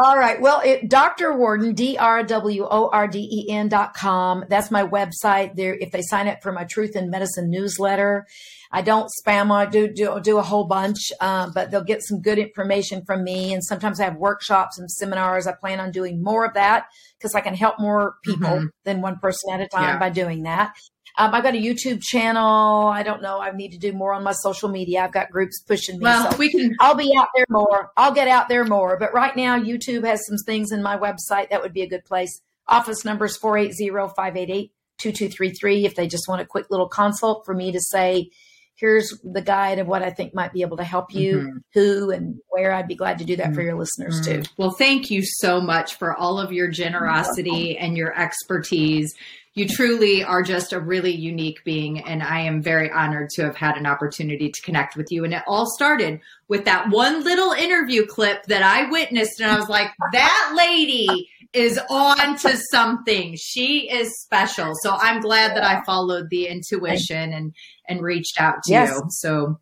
All 0.02 0.16
right. 0.16 0.40
Well, 0.40 0.60
it, 0.64 0.88
Dr. 0.88 1.36
Worden, 1.36 1.74
D 1.74 1.98
R 1.98 2.22
W 2.22 2.64
O 2.70 2.88
R 2.92 3.08
D 3.08 3.18
E 3.18 3.52
N 3.52 3.68
dot 3.68 3.92
com. 3.92 4.44
That's 4.48 4.70
my 4.70 4.84
website. 4.84 5.56
There, 5.56 5.74
if 5.74 5.90
they 5.90 6.00
sign 6.00 6.28
up 6.28 6.42
for 6.42 6.52
my 6.52 6.64
Truth 6.64 6.94
in 6.94 7.10
Medicine 7.10 7.50
newsletter, 7.50 8.24
I 8.70 8.82
don't 8.82 9.10
spam. 9.20 9.50
I 9.50 9.66
do 9.66 9.92
do, 9.92 10.20
do 10.20 10.38
a 10.38 10.42
whole 10.42 10.64
bunch, 10.64 11.10
uh, 11.20 11.50
but 11.52 11.72
they'll 11.72 11.82
get 11.82 12.04
some 12.04 12.20
good 12.20 12.38
information 12.38 13.02
from 13.04 13.24
me. 13.24 13.52
And 13.52 13.64
sometimes 13.64 13.98
I 13.98 14.04
have 14.04 14.16
workshops 14.16 14.78
and 14.78 14.88
seminars. 14.88 15.48
I 15.48 15.52
plan 15.52 15.80
on 15.80 15.90
doing 15.90 16.22
more 16.22 16.46
of 16.46 16.54
that 16.54 16.86
because 17.18 17.34
I 17.34 17.40
can 17.40 17.54
help 17.54 17.80
more 17.80 18.14
people 18.24 18.46
mm-hmm. 18.46 18.66
than 18.84 19.02
one 19.02 19.18
person 19.18 19.52
at 19.52 19.60
a 19.60 19.66
time 19.68 19.94
yeah. 19.94 19.98
by 19.98 20.10
doing 20.10 20.44
that. 20.44 20.72
Um, 21.18 21.34
I've 21.34 21.42
got 21.42 21.54
a 21.54 21.58
YouTube 21.58 22.02
channel. 22.02 22.88
I 22.88 23.02
don't 23.02 23.22
know. 23.22 23.40
I 23.40 23.50
need 23.52 23.72
to 23.72 23.78
do 23.78 23.92
more 23.92 24.12
on 24.12 24.22
my 24.22 24.32
social 24.32 24.68
media. 24.68 25.02
I've 25.02 25.12
got 25.12 25.30
groups 25.30 25.60
pushing 25.62 25.98
me. 25.98 26.04
Well, 26.04 26.30
so 26.30 26.36
we 26.36 26.50
can. 26.50 26.74
I'll 26.80 26.94
be 26.94 27.12
out 27.18 27.28
there 27.34 27.46
more. 27.48 27.90
I'll 27.96 28.12
get 28.12 28.28
out 28.28 28.48
there 28.48 28.64
more. 28.64 28.98
But 28.98 29.12
right 29.12 29.36
now, 29.36 29.58
YouTube 29.58 30.04
has 30.04 30.26
some 30.26 30.38
things 30.46 30.72
in 30.72 30.82
my 30.82 30.96
website 30.96 31.50
that 31.50 31.62
would 31.62 31.72
be 31.72 31.82
a 31.82 31.88
good 31.88 32.04
place. 32.04 32.40
Office 32.66 33.04
numbers 33.04 33.36
480 33.36 33.90
588 34.14 34.72
2233 34.98 35.86
if 35.86 35.94
they 35.94 36.06
just 36.06 36.28
want 36.28 36.42
a 36.42 36.46
quick 36.46 36.66
little 36.70 36.88
consult 36.88 37.44
for 37.44 37.54
me 37.54 37.72
to 37.72 37.80
say, 37.80 38.30
here's 38.76 39.18
the 39.22 39.42
guide 39.42 39.78
of 39.78 39.86
what 39.86 40.02
I 40.02 40.10
think 40.10 40.34
might 40.34 40.52
be 40.52 40.62
able 40.62 40.76
to 40.78 40.84
help 40.84 41.12
you, 41.14 41.36
mm-hmm. 41.36 41.56
who 41.74 42.10
and 42.10 42.36
where. 42.48 42.72
I'd 42.72 42.88
be 42.88 42.94
glad 42.94 43.18
to 43.18 43.24
do 43.24 43.36
that 43.36 43.46
mm-hmm. 43.46 43.54
for 43.54 43.62
your 43.62 43.74
listeners 43.76 44.20
too. 44.24 44.38
Mm-hmm. 44.38 44.62
Well, 44.62 44.70
thank 44.70 45.10
you 45.10 45.22
so 45.24 45.60
much 45.60 45.96
for 45.96 46.14
all 46.14 46.38
of 46.38 46.52
your 46.52 46.68
generosity 46.68 47.76
and 47.76 47.96
your 47.96 48.18
expertise 48.18 49.14
you 49.54 49.66
truly 49.66 50.22
are 50.22 50.42
just 50.42 50.72
a 50.72 50.78
really 50.78 51.14
unique 51.14 51.62
being. 51.64 52.00
And 52.00 52.22
I 52.22 52.40
am 52.40 52.62
very 52.62 52.90
honored 52.90 53.30
to 53.30 53.42
have 53.42 53.56
had 53.56 53.76
an 53.76 53.84
opportunity 53.84 54.50
to 54.50 54.62
connect 54.62 54.96
with 54.96 55.08
you. 55.10 55.24
And 55.24 55.34
it 55.34 55.42
all 55.46 55.68
started 55.70 56.20
with 56.48 56.64
that 56.66 56.88
one 56.90 57.24
little 57.24 57.52
interview 57.52 58.06
clip 58.06 58.44
that 58.44 58.62
I 58.62 58.88
witnessed. 58.90 59.40
And 59.40 59.50
I 59.50 59.58
was 59.58 59.68
like, 59.68 59.88
that 60.12 60.54
lady 60.56 61.28
is 61.52 61.80
on 61.90 62.36
to 62.38 62.56
something. 62.70 63.34
She 63.36 63.90
is 63.90 64.20
special. 64.20 64.72
So 64.82 64.92
I'm 64.92 65.20
glad 65.20 65.56
that 65.56 65.64
I 65.64 65.82
followed 65.84 66.30
the 66.30 66.46
intuition 66.46 67.32
and, 67.32 67.52
and 67.88 68.02
reached 68.02 68.40
out 68.40 68.62
to 68.64 68.72
yes. 68.72 68.90
you. 68.90 69.02
So 69.08 69.58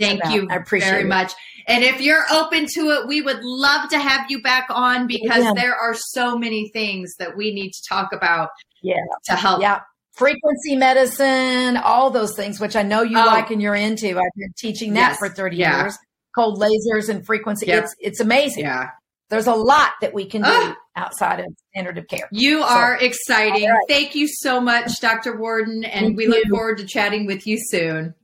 Thank 0.00 0.24
you 0.30 0.48
I 0.50 0.56
appreciate 0.56 0.90
very 0.90 1.02
it. 1.02 1.08
much. 1.08 1.32
And 1.68 1.84
if 1.84 2.00
you're 2.00 2.24
open 2.32 2.66
to 2.74 2.90
it, 2.90 3.06
we 3.06 3.20
would 3.20 3.40
love 3.42 3.90
to 3.90 3.98
have 3.98 4.30
you 4.30 4.42
back 4.42 4.66
on 4.70 5.06
because 5.06 5.44
yeah. 5.44 5.52
there 5.54 5.74
are 5.74 5.94
so 5.94 6.38
many 6.38 6.70
things 6.70 7.14
that 7.18 7.36
we 7.36 7.52
need 7.52 7.72
to 7.72 7.82
talk 7.88 8.12
about 8.12 8.48
yeah. 8.84 8.96
to 9.24 9.32
help. 9.34 9.60
Yeah. 9.60 9.80
Frequency 10.12 10.76
medicine, 10.76 11.76
all 11.76 12.10
those 12.10 12.36
things, 12.36 12.60
which 12.60 12.76
I 12.76 12.82
know 12.82 13.02
you 13.02 13.18
oh. 13.18 13.26
like 13.26 13.50
and 13.50 13.60
you're 13.60 13.74
into. 13.74 14.10
I've 14.10 14.36
been 14.36 14.52
teaching 14.56 14.94
that 14.94 15.10
yes. 15.10 15.18
for 15.18 15.28
30 15.28 15.56
yeah. 15.56 15.82
years. 15.82 15.98
Cold 16.34 16.60
lasers 16.60 17.08
and 17.08 17.26
frequency. 17.26 17.66
Yeah. 17.66 17.80
It's 17.80 17.94
it's 17.98 18.20
amazing. 18.20 18.64
Yeah. 18.64 18.90
There's 19.30 19.46
a 19.46 19.54
lot 19.54 19.92
that 20.00 20.12
we 20.12 20.26
can 20.26 20.42
do 20.42 20.48
ah. 20.50 20.76
outside 20.96 21.40
of 21.40 21.46
standard 21.70 21.98
of 21.98 22.06
care. 22.06 22.28
You 22.30 22.60
so, 22.60 22.68
are 22.68 22.96
exciting. 23.00 23.68
Right. 23.68 23.84
Thank 23.88 24.14
you 24.14 24.28
so 24.28 24.60
much, 24.60 25.00
Dr. 25.00 25.36
Worden, 25.36 25.82
and 25.84 26.06
Thank 26.06 26.16
we 26.16 26.24
you. 26.24 26.30
look 26.30 26.44
forward 26.48 26.78
to 26.78 26.84
chatting 26.84 27.26
with 27.26 27.46
you 27.46 27.58
soon. 27.58 28.14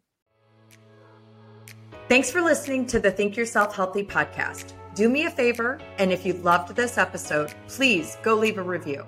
Thanks 2.08 2.30
for 2.30 2.42
listening 2.42 2.86
to 2.86 3.00
the 3.00 3.10
Think 3.10 3.36
Yourself 3.36 3.74
Healthy 3.74 4.04
podcast. 4.04 4.74
Do 4.94 5.08
me 5.08 5.26
a 5.26 5.30
favor, 5.30 5.80
and 5.98 6.12
if 6.12 6.26
you 6.26 6.34
loved 6.34 6.74
this 6.74 6.98
episode, 6.98 7.54
please 7.68 8.16
go 8.22 8.34
leave 8.34 8.58
a 8.58 8.62
review. 8.62 9.04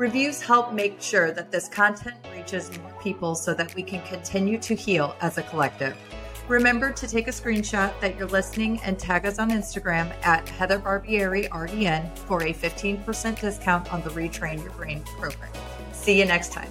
Reviews 0.00 0.40
help 0.40 0.72
make 0.72 0.98
sure 1.02 1.30
that 1.30 1.50
this 1.50 1.68
content 1.68 2.16
reaches 2.34 2.70
more 2.78 2.90
people 3.02 3.34
so 3.34 3.52
that 3.52 3.74
we 3.74 3.82
can 3.82 4.00
continue 4.06 4.56
to 4.56 4.74
heal 4.74 5.14
as 5.20 5.36
a 5.36 5.42
collective. 5.42 5.94
Remember 6.48 6.90
to 6.90 7.06
take 7.06 7.28
a 7.28 7.30
screenshot 7.30 7.92
that 8.00 8.16
you're 8.16 8.26
listening 8.26 8.80
and 8.80 8.98
tag 8.98 9.26
us 9.26 9.38
on 9.38 9.50
Instagram 9.50 10.10
at 10.24 10.48
Heather 10.48 10.78
Barbieri 10.78 11.50
RDN 11.50 12.16
for 12.20 12.44
a 12.44 12.54
15% 12.54 13.40
discount 13.40 13.92
on 13.92 14.00
the 14.00 14.08
Retrain 14.08 14.62
Your 14.62 14.72
Brain 14.72 15.02
program. 15.18 15.52
See 15.92 16.18
you 16.18 16.24
next 16.24 16.50
time. 16.50 16.70